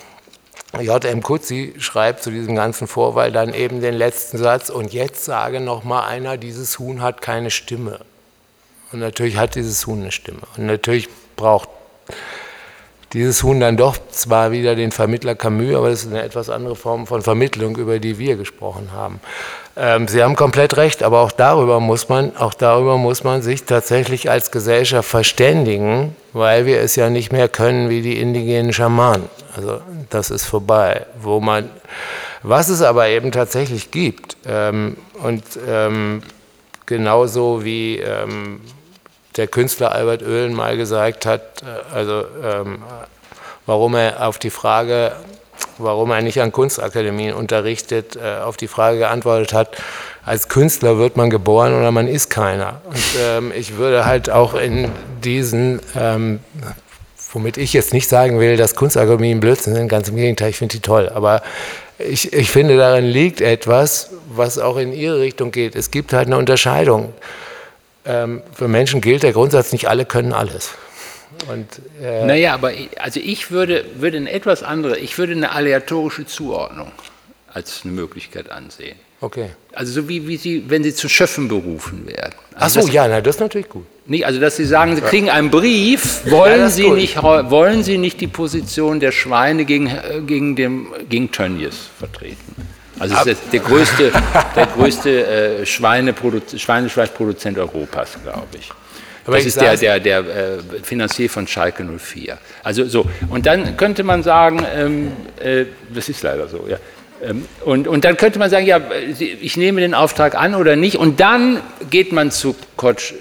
[0.80, 1.22] J.M.
[1.22, 5.84] Kutzi schreibt zu diesem ganzen Vorfall dann eben den letzten Satz, und jetzt sage noch
[5.84, 8.00] mal einer, dieses Huhn hat keine Stimme.
[8.92, 10.42] Und natürlich hat dieses Huhn eine Stimme.
[10.56, 11.68] Und natürlich braucht
[13.14, 16.74] dieses Huhn dann doch zwar wieder den Vermittler Camus, aber das ist eine etwas andere
[16.74, 19.20] Form von Vermittlung, über die wir gesprochen haben.
[19.76, 23.64] Ähm, Sie haben komplett recht, aber auch darüber muss man, auch darüber muss man sich
[23.64, 29.28] tatsächlich als Gesellschaft verständigen, weil wir es ja nicht mehr können wie die indigenen Schamanen.
[29.56, 29.80] Also
[30.10, 31.06] das ist vorbei.
[31.20, 31.70] Wo man,
[32.42, 36.22] was es aber eben tatsächlich gibt ähm, und ähm,
[36.86, 38.60] genauso wie ähm,
[39.36, 42.82] der Künstler Albert Oehlen mal gesagt hat, äh, also ähm,
[43.66, 45.12] warum er auf die Frage,
[45.78, 49.76] warum er nicht an Kunstakademien unterrichtet, äh, auf die Frage geantwortet hat,
[50.24, 52.80] als Künstler wird man geboren oder man ist keiner.
[52.84, 54.90] Und ähm, ich würde halt auch in
[55.22, 56.40] diesen, ähm,
[57.32, 60.76] womit ich jetzt nicht sagen will, dass Kunstakademien Blödsinn sind, ganz im Gegenteil, ich finde
[60.76, 61.42] die toll, aber
[61.98, 65.76] ich, ich finde, darin liegt etwas, was auch in Ihre Richtung geht.
[65.76, 67.12] Es gibt halt eine Unterscheidung
[68.04, 70.74] ähm, für Menschen gilt der Grundsatz, nicht alle können alles.
[71.48, 71.66] Und,
[72.02, 76.92] äh naja, aber also ich würde, würde eine etwas andere, ich würde eine aleatorische Zuordnung
[77.52, 78.96] als eine Möglichkeit ansehen.
[79.20, 79.50] Okay.
[79.72, 82.34] Also so wie, wie Sie, wenn Sie zu Schöpfen berufen werden.
[82.54, 83.86] Also Ach so, ja, na, das ist natürlich gut.
[84.06, 87.96] Nicht, also dass Sie sagen, Sie kriegen einen Brief, wollen, ja, Sie, nicht, wollen Sie
[87.96, 92.54] nicht die Position der Schweine gegen, äh, gegen, dem, gegen Tönnies vertreten?
[92.98, 94.12] Also es ist der größte,
[94.56, 95.26] der größte
[95.60, 98.70] äh, Schweinefleischproduzent Europas, glaube ich.
[99.26, 102.38] Aber das ist der, der, der äh, Finanzier von Schalke 04.
[102.62, 103.06] Also so.
[103.30, 105.12] Und dann könnte man sagen, ähm,
[105.42, 105.64] äh,
[105.94, 106.76] das ist leider so, ja.
[107.22, 108.80] Ähm, und, und dann könnte man sagen, ja,
[109.18, 110.96] ich nehme den Auftrag an oder nicht.
[110.96, 111.60] Und dann
[111.90, 113.14] geht man zu Coach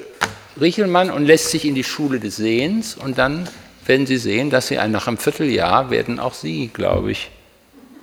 [0.59, 2.95] Richelmann und lässt sich in die Schule des Sehens.
[2.95, 3.47] Und dann
[3.85, 7.31] werden Sie sehen, dass Sie nach einem Vierteljahr werden auch Sie, glaube ich,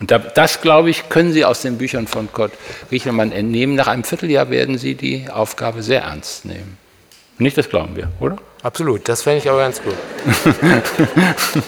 [0.00, 2.52] und das, glaube ich, können Sie aus den Büchern von Kurt
[2.90, 3.74] Riechelmann entnehmen.
[3.74, 6.78] Nach einem Vierteljahr werden Sie die Aufgabe sehr ernst nehmen.
[7.38, 8.36] Nicht, das glauben wir, oder?
[8.62, 9.94] Absolut, das fände ich aber ganz gut.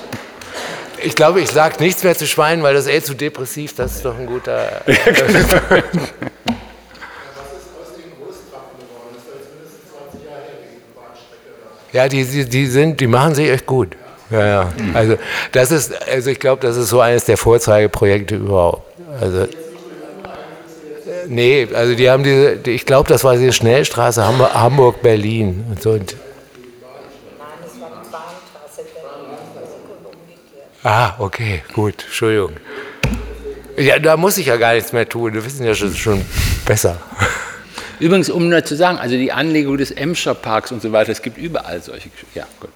[1.02, 3.74] ich glaube, ich sage nichts mehr zu Schweinen, weil das ist eh zu depressiv.
[3.74, 4.82] Das ist doch ein guter.
[11.92, 13.96] Ja, die, die, die, sind, die machen sich echt gut.
[14.32, 14.72] Ja, ja.
[14.94, 15.16] Also
[15.52, 18.82] das ist, also ich glaube, das ist so eines der Vorzeigeprojekte überhaupt.
[19.20, 19.46] Also
[21.28, 25.64] Nee, also die haben diese, ich glaube, das war diese Schnellstraße Hamburg-Berlin.
[25.68, 25.98] Und so.
[30.82, 32.52] Ah, okay, gut, Entschuldigung.
[33.76, 35.32] Ja, da muss ich ja gar nichts mehr tun.
[35.32, 36.24] Wir wissen ja schon, schon
[36.66, 36.96] besser.
[38.00, 41.22] Übrigens, um nur zu sagen, also die Anlegung des Emscher Parks und so weiter, es
[41.22, 42.10] gibt überall solche.
[42.34, 42.70] Ja, gut.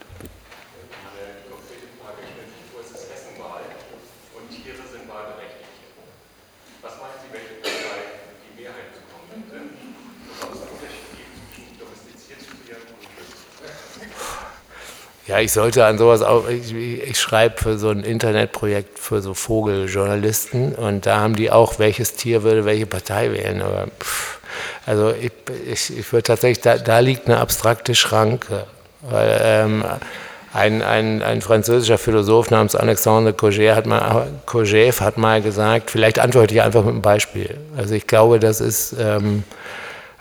[15.26, 19.34] Ja, ich sollte an sowas auch, ich, ich schreibe für so ein Internetprojekt für so
[19.34, 23.60] Vogeljournalisten und da haben die auch, welches Tier würde welche Partei wählen.
[23.60, 24.38] Aber pff,
[24.86, 25.32] also ich,
[25.66, 28.66] ich, ich würde tatsächlich, da, da, liegt eine abstrakte Schranke.
[29.02, 29.84] Weil, ähm,
[30.52, 36.18] ein, ein, ein, französischer Philosoph namens Alexandre Kojève hat, mal, Kojève hat mal gesagt, vielleicht
[36.18, 37.58] antworte ich einfach mit einem Beispiel.
[37.76, 39.42] Also ich glaube, das ist, ähm,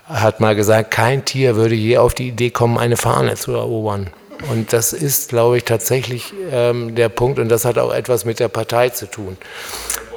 [0.08, 4.10] hat mal gesagt, kein Tier würde je auf die Idee kommen, eine Fahne zu erobern.
[4.50, 8.40] Und das ist, glaube ich, tatsächlich ähm, der Punkt und das hat auch etwas mit
[8.40, 9.36] der Partei zu tun.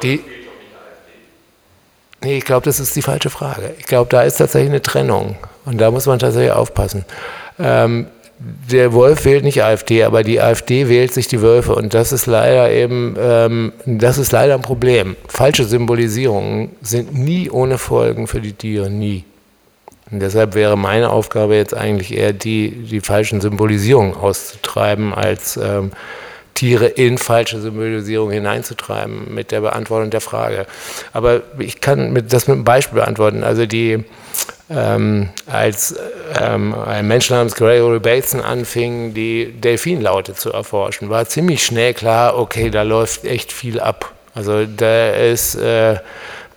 [0.03, 0.23] Die,
[2.21, 3.73] nee, ich glaube, das ist die falsche Frage.
[3.79, 5.35] Ich glaube, da ist tatsächlich eine Trennung
[5.65, 7.05] und da muss man tatsächlich aufpassen.
[7.59, 8.07] Ähm,
[8.39, 12.25] der Wolf wählt nicht AfD, aber die AfD wählt sich die Wölfe und das ist
[12.25, 15.17] leider eben, ähm, das ist leider ein Problem.
[15.27, 19.25] Falsche Symbolisierungen sind nie ohne Folgen für die Tiere, nie.
[20.11, 25.91] Und deshalb wäre meine Aufgabe jetzt eigentlich eher die, die falschen Symbolisierungen auszutreiben, als ähm,
[26.55, 30.65] Tiere in falsche Symbolisierung hineinzutreiben mit der Beantwortung der Frage.
[31.13, 33.43] Aber ich kann mit, das mit einem Beispiel beantworten.
[33.43, 34.03] Also die,
[34.69, 35.95] ähm, als
[36.37, 42.37] ähm, ein Mensch namens Gregory Bateson anfing, die Delfinlaute zu erforschen, war ziemlich schnell klar,
[42.37, 44.11] okay, da läuft echt viel ab.
[44.33, 45.55] Also da ist...
[45.55, 45.97] Äh,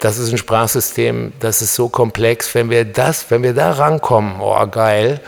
[0.03, 2.53] das ist ein Sprachsystem, das ist so komplex.
[2.57, 5.21] Wenn wir das, wenn wir da rankommen, oh geil.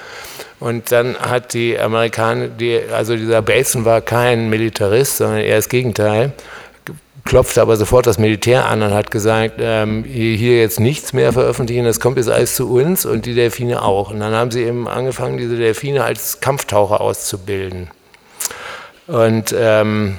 [0.59, 5.69] Und dann hat die Amerikaner, die, also dieser Bateson war kein Militarist, sondern eher das
[5.69, 6.33] Gegenteil,
[7.25, 11.85] klopfte aber sofort das Militär an und hat gesagt, ähm, hier jetzt nichts mehr veröffentlichen,
[11.85, 14.11] das kommt jetzt alles zu uns und die Delfine auch.
[14.11, 17.91] Und dann haben sie eben angefangen, diese Delfine als Kampftaucher auszubilden.
[19.07, 20.17] Und ähm,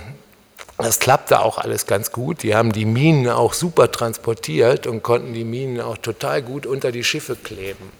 [0.77, 2.43] das klappte auch alles ganz gut.
[2.43, 6.91] Die haben die Minen auch super transportiert und konnten die Minen auch total gut unter
[6.91, 7.91] die Schiffe kleben.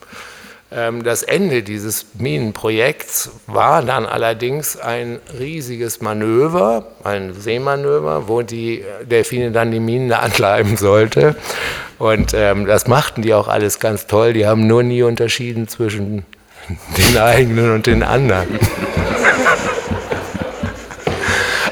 [0.72, 8.84] Ähm, das Ende dieses Minenprojekts war dann allerdings ein riesiges Manöver, ein Seemanöver, wo die
[9.03, 11.35] Delfine dann die Minen da antreiben sollte.
[11.97, 14.34] Und ähm, das machten die auch alles ganz toll.
[14.34, 16.26] Die haben nur nie unterschieden zwischen
[16.97, 18.60] den eigenen und den anderen.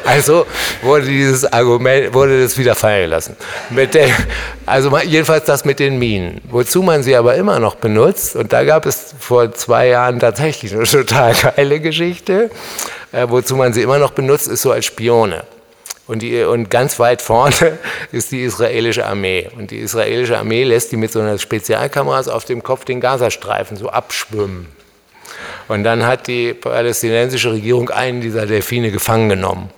[0.06, 0.46] Also
[0.82, 3.36] wurde dieses Argument, wurde das wieder fallen gelassen.
[3.72, 4.10] Der,
[4.66, 6.42] also jedenfalls das mit den Minen.
[6.50, 10.74] Wozu man sie aber immer noch benutzt, und da gab es vor zwei Jahren tatsächlich
[10.74, 12.50] eine total geile Geschichte,
[13.12, 15.44] äh, wozu man sie immer noch benutzt, ist so als Spione.
[16.06, 17.80] Und, die, und ganz weit vorne
[18.12, 19.50] ist die israelische Armee.
[19.58, 23.78] Und die israelische Armee lässt die mit so einer Spezialkameras auf dem Kopf den Gazastreifen
[23.78, 24.68] so abschwimmen.
[25.68, 29.70] Und dann hat die palästinensische Regierung einen dieser Delfine gefangen genommen.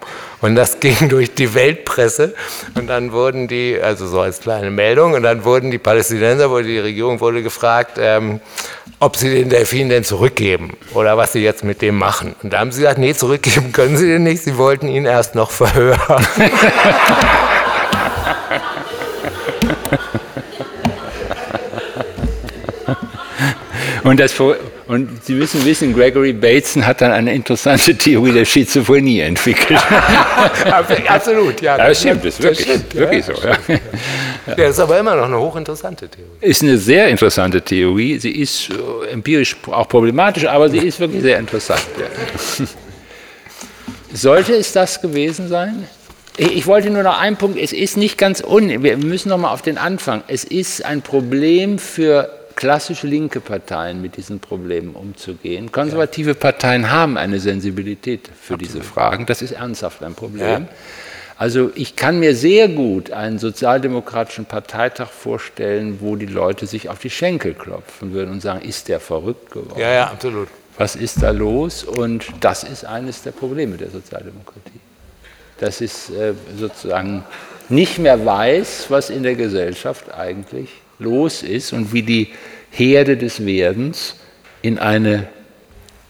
[0.42, 2.34] Und das ging durch die Weltpresse.
[2.76, 6.68] Und dann wurden die, also so als kleine Meldung, und dann wurden die Palästinenser, wurde
[6.68, 8.40] die Regierung wurde gefragt, ähm,
[9.00, 12.36] ob sie den Delfin denn zurückgeben oder was sie jetzt mit dem machen.
[12.44, 14.44] Und da haben sie gesagt, nee, zurückgeben können sie den nicht.
[14.44, 16.26] Sie wollten ihn erst noch verhören.
[24.06, 29.22] Und das und Sie müssen wissen, Gregory Bateson hat dann eine interessante Theorie der Schizophrenie
[29.22, 29.80] entwickelt.
[31.08, 31.76] Absolut, ja.
[31.76, 33.42] Das, das stimmt, das ist wirklich, das stimmt, wirklich ja, so.
[33.42, 33.80] Ja.
[34.46, 36.30] ja, das ist aber immer noch eine hochinteressante Theorie.
[36.40, 38.20] Ist eine sehr interessante Theorie.
[38.20, 41.82] Sie ist äh, empirisch auch problematisch, aber sie ist wirklich sehr interessant.
[41.98, 42.66] Ja.
[44.14, 45.88] Sollte es das gewesen sein?
[46.38, 49.52] Ich wollte nur noch einen Punkt, es ist nicht ganz un, wir müssen noch mal
[49.52, 50.22] auf den Anfang.
[50.28, 55.72] Es ist ein Problem für klassische linke Parteien mit diesen Problemen umzugehen.
[55.72, 56.36] Konservative ja.
[56.36, 58.62] Parteien haben eine Sensibilität für Absolut.
[58.62, 59.26] diese Fragen.
[59.26, 60.64] Das ist ernsthaft ein Problem.
[60.64, 60.68] Ja.
[61.38, 67.00] Also ich kann mir sehr gut einen sozialdemokratischen Parteitag vorstellen, wo die Leute sich auf
[67.00, 69.78] die Schenkel klopfen würden und sagen, ist der verrückt geworden?
[69.78, 70.48] Ja, ja, absolut.
[70.78, 71.84] Was ist da los?
[71.84, 74.80] Und das ist eines der Probleme der Sozialdemokratie.
[75.60, 77.24] Dass es äh, sozusagen
[77.68, 80.70] nicht mehr weiß, was in der Gesellschaft eigentlich
[81.00, 82.30] los ist und wie die
[82.72, 84.16] Herde des Werdens
[84.62, 85.28] in eine,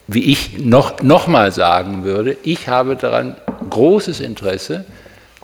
[0.06, 3.36] wie ich noch, noch mal sagen würde, ich habe daran
[3.70, 4.84] großes Interesse,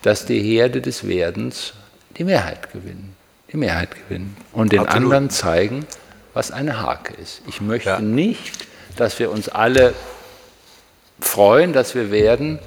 [0.02, 1.74] dass die Herde des Werdens
[2.18, 3.16] die Mehrheit gewinnen.
[3.52, 4.96] die Mehrheit gewinnen und den Absolut.
[4.96, 5.86] anderen zeigen,
[6.32, 7.42] was eine Hake ist.
[7.46, 8.00] Ich möchte ja.
[8.00, 8.52] nicht,
[8.96, 9.92] dass wir uns alle
[11.20, 12.58] freuen, dass wir werden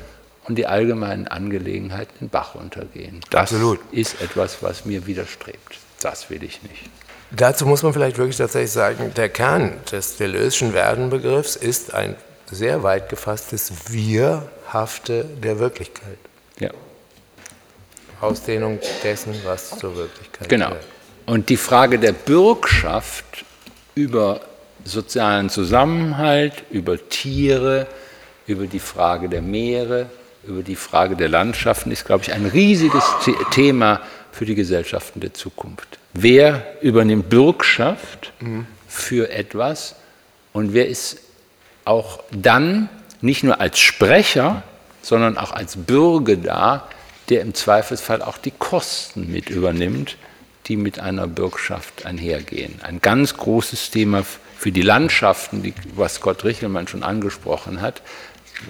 [0.47, 3.21] und die allgemeinen Angelegenheiten den Bach untergehen.
[3.31, 3.79] Das Absolut.
[3.91, 5.79] ist etwas, was mir widerstrebt.
[6.05, 6.83] Das will ich nicht.
[7.31, 12.15] Dazu muss man vielleicht wirklich tatsächlich sagen, der Kern des Deleuze'schen Werdenbegriffs ist ein
[12.45, 16.19] sehr weit gefasstes Wirhafte der Wirklichkeit.
[16.59, 16.69] Ja.
[18.21, 20.67] Ausdehnung dessen, was zur Wirklichkeit Genau.
[20.67, 20.85] Gehört.
[21.25, 23.43] Und die Frage der Bürgschaft
[23.95, 24.41] über
[24.83, 27.87] sozialen Zusammenhalt, über Tiere,
[28.45, 30.05] über die Frage der Meere,
[30.45, 33.03] über die Frage der Landschaften ist, glaube ich, ein riesiges
[33.49, 34.01] Thema
[34.35, 35.97] für die Gesellschaften der Zukunft.
[36.13, 38.67] Wer übernimmt Bürgschaft mhm.
[38.87, 39.95] für etwas
[40.51, 41.19] und wer ist
[41.85, 42.89] auch dann
[43.21, 44.63] nicht nur als Sprecher,
[45.01, 46.89] sondern auch als Bürger da,
[47.29, 50.17] der im Zweifelsfall auch die Kosten mit übernimmt,
[50.67, 52.81] die mit einer Bürgschaft einhergehen.
[52.83, 54.25] Ein ganz großes Thema
[54.57, 58.01] für die Landschaften, die, was Gott Richelmann schon angesprochen hat.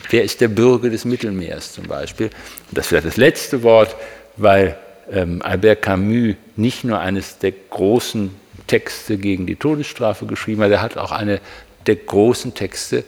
[0.10, 2.30] Wer ist der Bürger des Mittelmeers zum Beispiel?
[2.72, 3.96] Das vielleicht das letzte Wort,
[4.36, 4.78] weil
[5.12, 8.32] ähm, Albert Camus nicht nur eines der großen
[8.68, 11.40] Texte gegen die Todesstrafe geschrieben hat, er hat auch eine
[11.86, 13.04] der großen Texte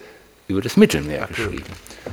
[0.47, 1.65] über das Mittelmeer geschrieben.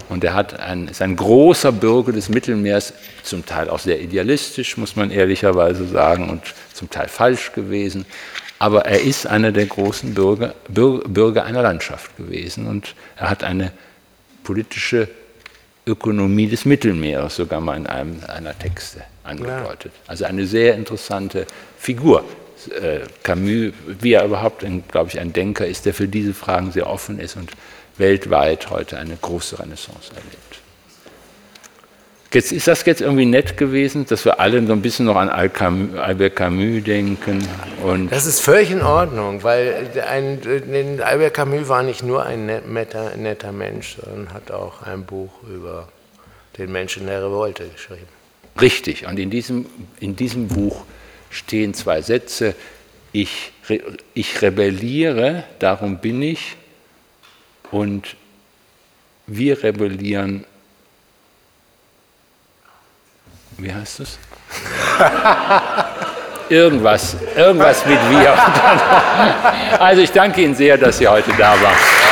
[0.08, 4.76] Und er hat ein, ist ein großer Bürger des Mittelmeers, zum Teil auch sehr idealistisch,
[4.76, 6.42] muss man ehrlicherweise sagen, und
[6.72, 8.06] zum Teil falsch gewesen.
[8.58, 13.44] Aber er ist einer der großen Bürger, Bürger, Bürger einer Landschaft gewesen und er hat
[13.44, 13.72] eine
[14.42, 15.08] politische
[15.86, 19.92] Ökonomie des Mittelmeeres sogar mal in einem einer Texte angedeutet.
[19.94, 20.10] Ja.
[20.10, 21.46] Also eine sehr interessante
[21.78, 22.24] Figur.
[22.80, 26.88] Äh, Camus, wie er überhaupt, glaube ich, ein Denker ist, der für diese Fragen sehr
[26.88, 27.50] offen ist und
[27.98, 30.43] weltweit heute eine große Renaissance erlebt.
[32.34, 35.28] Jetzt ist das jetzt irgendwie nett gewesen, dass wir alle so ein bisschen noch an
[35.28, 37.46] Albert Camus denken.
[38.10, 43.52] Das ist völlig in Ordnung, weil ein, Albert Camus war nicht nur ein netter, netter
[43.52, 45.88] Mensch, sondern hat auch ein Buch über
[46.58, 48.08] den Menschen der Revolte geschrieben.
[48.60, 49.66] Richtig, und in diesem,
[50.00, 50.84] in diesem Buch
[51.30, 52.56] stehen zwei Sätze.
[53.12, 53.52] Ich,
[54.12, 56.56] ich rebelliere, darum bin ich,
[57.70, 58.16] und
[59.28, 60.44] wir rebellieren.
[63.58, 64.18] Wie heißt es?
[66.48, 68.34] irgendwas, irgendwas mit wir.
[69.78, 72.03] Also ich danke Ihnen sehr, dass Sie heute da waren.